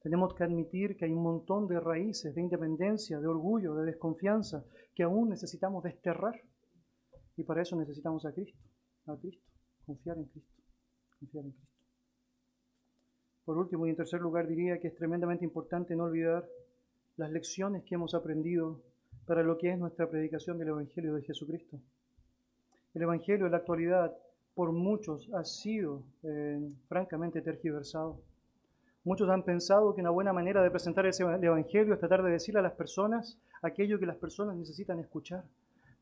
Tenemos 0.00 0.34
que 0.34 0.44
admitir 0.44 0.96
que 0.96 1.06
hay 1.06 1.10
un 1.10 1.24
montón 1.24 1.66
de 1.66 1.80
raíces 1.80 2.32
de 2.32 2.42
independencia, 2.42 3.18
de 3.18 3.26
orgullo, 3.26 3.74
de 3.74 3.86
desconfianza 3.86 4.64
que 4.94 5.02
aún 5.02 5.30
necesitamos 5.30 5.82
desterrar. 5.82 6.40
Y 7.36 7.42
para 7.42 7.62
eso 7.62 7.74
necesitamos 7.74 8.24
a 8.24 8.32
Cristo, 8.32 8.62
a 9.06 9.16
Cristo, 9.16 9.50
confiar 9.84 10.16
en 10.18 10.26
Cristo, 10.26 10.62
confiar 11.18 11.44
en 11.44 11.50
Cristo. 11.50 11.75
Por 13.46 13.58
último 13.58 13.86
y 13.86 13.90
en 13.90 13.96
tercer 13.96 14.20
lugar 14.20 14.48
diría 14.48 14.80
que 14.80 14.88
es 14.88 14.96
tremendamente 14.96 15.44
importante 15.44 15.94
no 15.94 16.04
olvidar 16.04 16.44
las 17.16 17.30
lecciones 17.30 17.84
que 17.84 17.94
hemos 17.94 18.12
aprendido 18.12 18.82
para 19.24 19.44
lo 19.44 19.56
que 19.56 19.70
es 19.70 19.78
nuestra 19.78 20.10
predicación 20.10 20.58
del 20.58 20.68
Evangelio 20.68 21.14
de 21.14 21.22
Jesucristo. 21.22 21.78
El 22.92 23.02
Evangelio 23.02 23.46
en 23.46 23.52
la 23.52 23.58
actualidad 23.58 24.12
por 24.52 24.72
muchos 24.72 25.32
ha 25.32 25.44
sido 25.44 26.02
eh, 26.24 26.60
francamente 26.88 27.40
tergiversado. 27.40 28.20
Muchos 29.04 29.28
han 29.30 29.44
pensado 29.44 29.94
que 29.94 30.00
una 30.00 30.10
buena 30.10 30.32
manera 30.32 30.60
de 30.60 30.70
presentar 30.70 31.06
ese 31.06 31.22
Evangelio 31.22 31.94
es 31.94 32.00
tratar 32.00 32.24
de 32.24 32.32
decirle 32.32 32.58
a 32.58 32.64
las 32.64 32.72
personas 32.72 33.38
aquello 33.62 34.00
que 34.00 34.06
las 34.06 34.16
personas 34.16 34.56
necesitan 34.56 34.98
escuchar. 34.98 35.44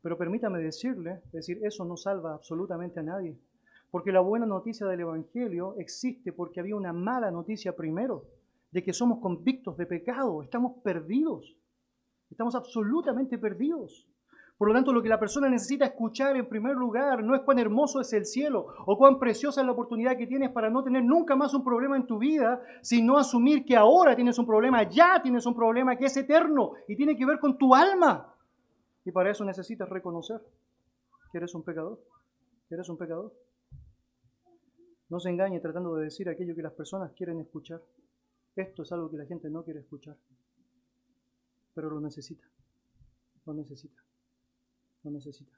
Pero 0.01 0.17
permítame 0.17 0.57
decirle, 0.57 1.21
decir, 1.31 1.59
eso 1.63 1.85
no 1.85 1.95
salva 1.95 2.33
absolutamente 2.33 2.99
a 3.01 3.03
nadie. 3.03 3.37
Porque 3.95 4.11
la 4.11 4.19
buena 4.19 4.45
noticia 4.45 4.85
del 4.87 4.99
Evangelio 4.99 5.75
existe 5.77 6.33
porque 6.33 6.59
había 6.59 6.75
una 6.75 6.91
mala 6.91 7.31
noticia 7.31 7.77
primero, 7.77 8.25
de 8.69 8.83
que 8.83 8.91
somos 8.91 9.19
convictos 9.19 9.77
de 9.77 9.85
pecado, 9.85 10.43
estamos 10.43 10.81
perdidos, 10.83 11.55
estamos 12.29 12.55
absolutamente 12.55 13.37
perdidos. 13.37 14.05
Por 14.57 14.67
lo 14.67 14.73
tanto, 14.73 14.91
lo 14.91 15.01
que 15.01 15.07
la 15.07 15.17
persona 15.17 15.47
necesita 15.47 15.85
escuchar 15.85 16.35
en 16.35 16.49
primer 16.49 16.75
lugar 16.75 17.23
no 17.23 17.35
es 17.35 17.41
cuán 17.43 17.57
hermoso 17.57 18.01
es 18.01 18.11
el 18.11 18.25
cielo 18.25 18.67
o 18.85 18.97
cuán 18.97 19.17
preciosa 19.17 19.61
es 19.61 19.65
la 19.65 19.71
oportunidad 19.71 20.17
que 20.17 20.27
tienes 20.27 20.49
para 20.49 20.69
no 20.69 20.83
tener 20.83 21.05
nunca 21.05 21.37
más 21.37 21.53
un 21.53 21.63
problema 21.63 21.95
en 21.95 22.05
tu 22.05 22.17
vida, 22.17 22.61
sino 22.81 23.17
asumir 23.17 23.63
que 23.63 23.77
ahora 23.77 24.13
tienes 24.13 24.37
un 24.37 24.45
problema, 24.45 24.83
ya 24.83 25.21
tienes 25.21 25.45
un 25.45 25.55
problema 25.55 25.95
que 25.95 26.07
es 26.07 26.17
eterno 26.17 26.73
y 26.89 26.97
tiene 26.97 27.15
que 27.15 27.25
ver 27.25 27.39
con 27.39 27.57
tu 27.57 27.73
alma. 27.73 28.35
Y 29.05 29.11
para 29.13 29.31
eso 29.31 29.45
necesitas 29.45 29.87
reconocer 29.87 30.41
que 31.31 31.37
eres 31.37 31.55
un 31.55 31.63
pecador, 31.63 31.97
que 32.67 32.75
eres 32.75 32.89
un 32.89 32.97
pecador. 32.97 33.44
No 35.09 35.19
se 35.19 35.29
engañe 35.29 35.59
tratando 35.59 35.95
de 35.95 36.05
decir 36.05 36.29
aquello 36.29 36.55
que 36.55 36.63
las 36.63 36.73
personas 36.73 37.11
quieren 37.13 37.39
escuchar. 37.39 37.81
Esto 38.55 38.83
es 38.83 38.91
algo 38.91 39.09
que 39.09 39.17
la 39.17 39.25
gente 39.25 39.49
no 39.49 39.63
quiere 39.63 39.81
escuchar, 39.81 40.17
pero 41.73 41.89
lo 41.89 41.99
necesita, 41.99 42.47
lo 43.45 43.53
necesita 43.53 44.05
no 45.05 45.11
necesita. 45.11 45.57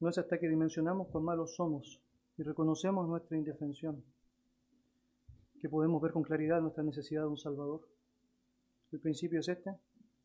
No 0.00 0.08
es 0.08 0.16
hasta 0.16 0.38
que 0.38 0.48
dimensionamos 0.48 1.08
cuán 1.08 1.24
malos 1.24 1.56
somos 1.56 2.00
y 2.38 2.42
reconocemos 2.44 3.08
nuestra 3.08 3.36
indefensión 3.36 4.02
que 5.60 5.68
podemos 5.68 6.00
ver 6.00 6.12
con 6.12 6.22
claridad 6.22 6.60
nuestra 6.60 6.84
necesidad 6.84 7.22
de 7.22 7.28
un 7.28 7.36
Salvador. 7.36 7.80
El 8.92 9.00
principio 9.00 9.40
es 9.40 9.48
este, 9.48 9.74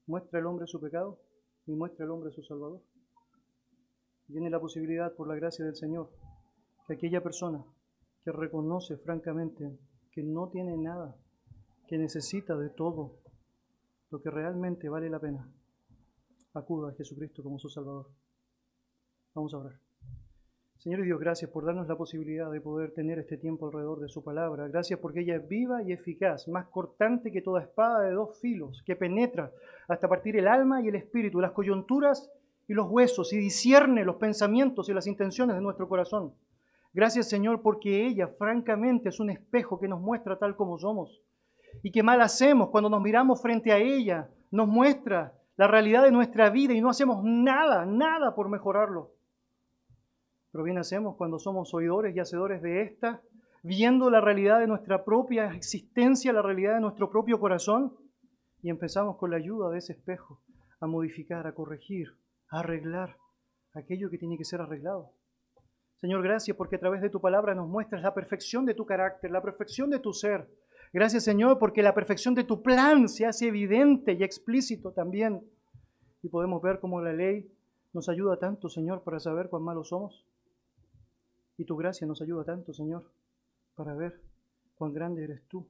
muestra 0.05 0.39
el 0.39 0.45
hombre 0.45 0.67
su 0.67 0.79
pecado 0.79 1.19
y 1.65 1.71
muestra 1.71 2.05
el 2.05 2.11
hombre 2.11 2.31
su 2.31 2.43
Salvador. 2.43 2.81
Tiene 4.27 4.51
la 4.51 4.59
posibilidad, 4.59 5.13
por 5.15 5.27
la 5.27 5.35
gracia 5.35 5.65
del 5.65 5.75
Señor, 5.75 6.11
que 6.87 6.93
aquella 6.93 7.21
persona 7.21 7.63
que 8.23 8.31
reconoce 8.31 8.97
francamente 8.97 9.77
que 10.11 10.23
no 10.23 10.49
tiene 10.49 10.77
nada, 10.77 11.15
que 11.87 11.97
necesita 11.97 12.55
de 12.55 12.69
todo 12.69 13.19
lo 14.09 14.21
que 14.21 14.29
realmente 14.29 14.89
vale 14.89 15.09
la 15.09 15.19
pena, 15.19 15.51
acuda 16.53 16.91
a 16.91 16.95
Jesucristo 16.95 17.41
como 17.41 17.57
su 17.57 17.69
Salvador. 17.69 18.09
Vamos 19.33 19.53
a 19.53 19.57
orar. 19.57 19.79
Señor 20.77 20.99
y 20.99 21.05
Dios, 21.05 21.19
gracias 21.19 21.49
por 21.49 21.65
darnos 21.65 21.87
la 21.87 21.95
posibilidad 21.95 22.51
de 22.51 22.59
poder 22.59 22.91
tener 22.91 23.17
este 23.17 23.37
tiempo 23.37 23.67
alrededor 23.67 24.01
de 24.01 24.09
su 24.09 24.21
palabra. 24.21 24.67
Gracias 24.67 24.99
porque 24.99 25.21
ella 25.21 25.37
es 25.37 25.47
viva 25.47 25.81
y 25.81 25.93
eficaz, 25.93 26.47
más 26.49 26.67
cortante 26.67 27.31
que 27.31 27.41
toda 27.41 27.61
espada 27.61 28.01
de 28.01 28.11
dos 28.11 28.37
filos, 28.41 28.83
que 28.85 28.97
penetra 28.97 29.51
hasta 29.87 30.09
partir 30.09 30.35
el 30.35 30.47
alma 30.47 30.81
y 30.81 30.89
el 30.89 30.95
espíritu, 30.95 31.39
las 31.39 31.53
coyunturas 31.53 32.29
y 32.67 32.73
los 32.73 32.89
huesos, 32.89 33.31
y 33.31 33.37
discierne 33.37 34.03
los 34.03 34.17
pensamientos 34.17 34.89
y 34.89 34.93
las 34.93 35.07
intenciones 35.07 35.55
de 35.55 35.61
nuestro 35.61 35.87
corazón. 35.87 36.33
Gracias 36.93 37.27
Señor 37.27 37.61
porque 37.61 38.05
ella 38.05 38.27
francamente 38.27 39.09
es 39.09 39.19
un 39.19 39.29
espejo 39.29 39.79
que 39.79 39.87
nos 39.87 39.99
muestra 39.99 40.37
tal 40.37 40.55
como 40.55 40.77
somos. 40.77 41.21
Y 41.81 41.91
que 41.91 42.03
mal 42.03 42.21
hacemos 42.21 42.69
cuando 42.69 42.89
nos 42.89 43.01
miramos 43.01 43.41
frente 43.41 43.71
a 43.71 43.77
ella, 43.77 44.29
nos 44.51 44.67
muestra 44.67 45.33
la 45.55 45.67
realidad 45.67 46.03
de 46.03 46.11
nuestra 46.11 46.49
vida 46.49 46.73
y 46.73 46.81
no 46.81 46.89
hacemos 46.89 47.23
nada, 47.23 47.85
nada 47.85 48.35
por 48.35 48.49
mejorarlo. 48.49 49.11
Pero 50.51 50.63
bien 50.63 50.77
hacemos 50.77 51.15
cuando 51.15 51.39
somos 51.39 51.73
oidores 51.73 52.15
y 52.15 52.19
hacedores 52.19 52.61
de 52.61 52.83
esta, 52.83 53.21
viendo 53.63 54.09
la 54.09 54.21
realidad 54.21 54.59
de 54.59 54.67
nuestra 54.67 55.03
propia 55.03 55.51
existencia, 55.55 56.31
la 56.31 56.43
realidad 56.43 56.75
de 56.75 56.81
nuestro 56.81 57.09
propio 57.09 57.39
corazón, 57.39 57.97
y 58.61 58.69
empezamos 58.69 59.17
con 59.17 59.31
la 59.31 59.37
ayuda 59.37 59.69
de 59.69 59.79
ese 59.79 59.93
espejo 59.93 60.41
a 60.79 60.87
modificar, 60.87 61.47
a 61.47 61.53
corregir, 61.53 62.09
a 62.49 62.59
arreglar 62.59 63.17
aquello 63.73 64.09
que 64.09 64.17
tiene 64.17 64.37
que 64.37 64.45
ser 64.45 64.61
arreglado. 64.61 65.11
Señor, 66.03 66.21
gracias 66.21 66.57
porque 66.57 66.75
a 66.75 66.79
través 66.79 67.01
de 67.01 67.09
tu 67.09 67.21
palabra 67.21 67.55
nos 67.55 67.69
muestras 67.69 68.01
la 68.01 68.13
perfección 68.13 68.65
de 68.65 68.73
tu 68.73 68.85
carácter, 68.85 69.31
la 69.31 69.41
perfección 69.41 69.89
de 69.89 69.99
tu 69.99 70.11
ser, 70.11 70.49
Gracias 70.91 71.23
Señor 71.23 71.59
porque 71.59 71.81
la 71.81 71.95
perfección 71.95 72.35
de 72.35 72.43
tu 72.43 72.61
plan 72.61 73.07
se 73.07 73.25
hace 73.25 73.47
evidente 73.47 74.11
y 74.11 74.21
explícito 74.21 74.91
también. 74.91 75.41
Y 76.21 76.27
podemos 76.27 76.61
ver 76.61 76.81
cómo 76.81 76.99
la 76.99 77.13
ley 77.13 77.49
nos 77.93 78.09
ayuda 78.09 78.37
tanto, 78.37 78.67
Señor, 78.67 79.01
para 79.03 79.21
saber 79.21 79.47
cuán 79.47 79.63
malos 79.63 79.87
somos. 79.87 80.27
Y 81.55 81.63
tu 81.63 81.77
gracia 81.77 82.05
nos 82.05 82.21
ayuda 82.21 82.43
tanto, 82.43 82.73
Señor, 82.73 83.09
para 83.73 83.95
ver 83.95 84.19
cuán 84.75 84.91
grande 84.91 85.23
eres 85.23 85.47
tú. 85.47 85.65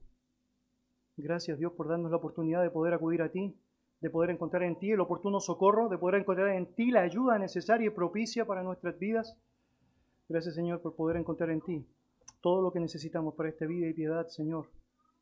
Gracias 1.16 1.60
Dios 1.60 1.74
por 1.74 1.88
darnos 1.88 2.10
la 2.10 2.18
oportunidad 2.18 2.64
de 2.64 2.72
poder 2.72 2.96
acudir 2.96 3.22
a 3.22 3.30
ti, 3.30 3.56
de 4.02 4.10
poder 4.10 4.32
encontrar 4.32 4.64
en 4.64 4.80
ti 4.80 4.90
el 4.90 5.00
oportuno 5.00 5.40
socorro, 5.40 5.90
de 5.90 6.00
poder 6.00 6.22
encontrar 6.22 6.50
en 6.50 6.74
ti 6.74 6.90
la 6.90 7.02
ayuda 7.02 7.38
necesaria 7.38 7.86
y 7.86 7.92
propicia 7.92 8.46
para 8.46 8.64
nuestras 8.64 8.98
vidas. 8.98 9.38
Gracias 10.30 10.56
Señor 10.56 10.82
por 10.82 10.96
poder 10.96 11.18
encontrar 11.18 11.50
en 11.50 11.62
ti 11.62 11.86
todo 12.42 12.62
lo 12.62 12.72
que 12.72 12.80
necesitamos 12.80 13.36
para 13.36 13.50
esta 13.50 13.66
vida 13.66 13.88
y 13.88 13.94
piedad, 13.94 14.28
Señor 14.28 14.68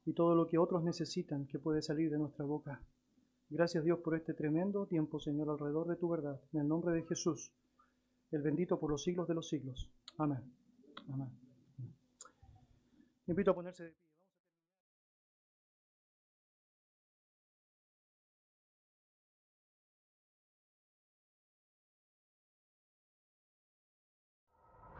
y 0.05 0.13
todo 0.13 0.35
lo 0.35 0.47
que 0.47 0.57
otros 0.57 0.83
necesitan 0.83 1.45
que 1.47 1.59
puede 1.59 1.81
salir 1.81 2.09
de 2.09 2.17
nuestra 2.17 2.45
boca. 2.45 2.81
Gracias 3.49 3.83
Dios 3.83 3.99
por 3.99 4.15
este 4.15 4.33
tremendo 4.33 4.87
tiempo, 4.87 5.19
Señor, 5.19 5.49
alrededor 5.49 5.87
de 5.87 5.97
tu 5.97 6.09
verdad. 6.09 6.39
En 6.53 6.61
el 6.61 6.67
nombre 6.67 6.93
de 6.93 7.03
Jesús, 7.03 7.51
el 8.31 8.41
bendito 8.41 8.79
por 8.79 8.89
los 8.89 9.03
siglos 9.03 9.27
de 9.27 9.35
los 9.35 9.49
siglos. 9.49 9.89
Amén. 10.17 10.39
Amén. 11.09 11.29
invito 13.27 13.51
a 13.51 13.55
ponerse 13.55 13.83
de 13.83 13.91
pie. 13.91 14.10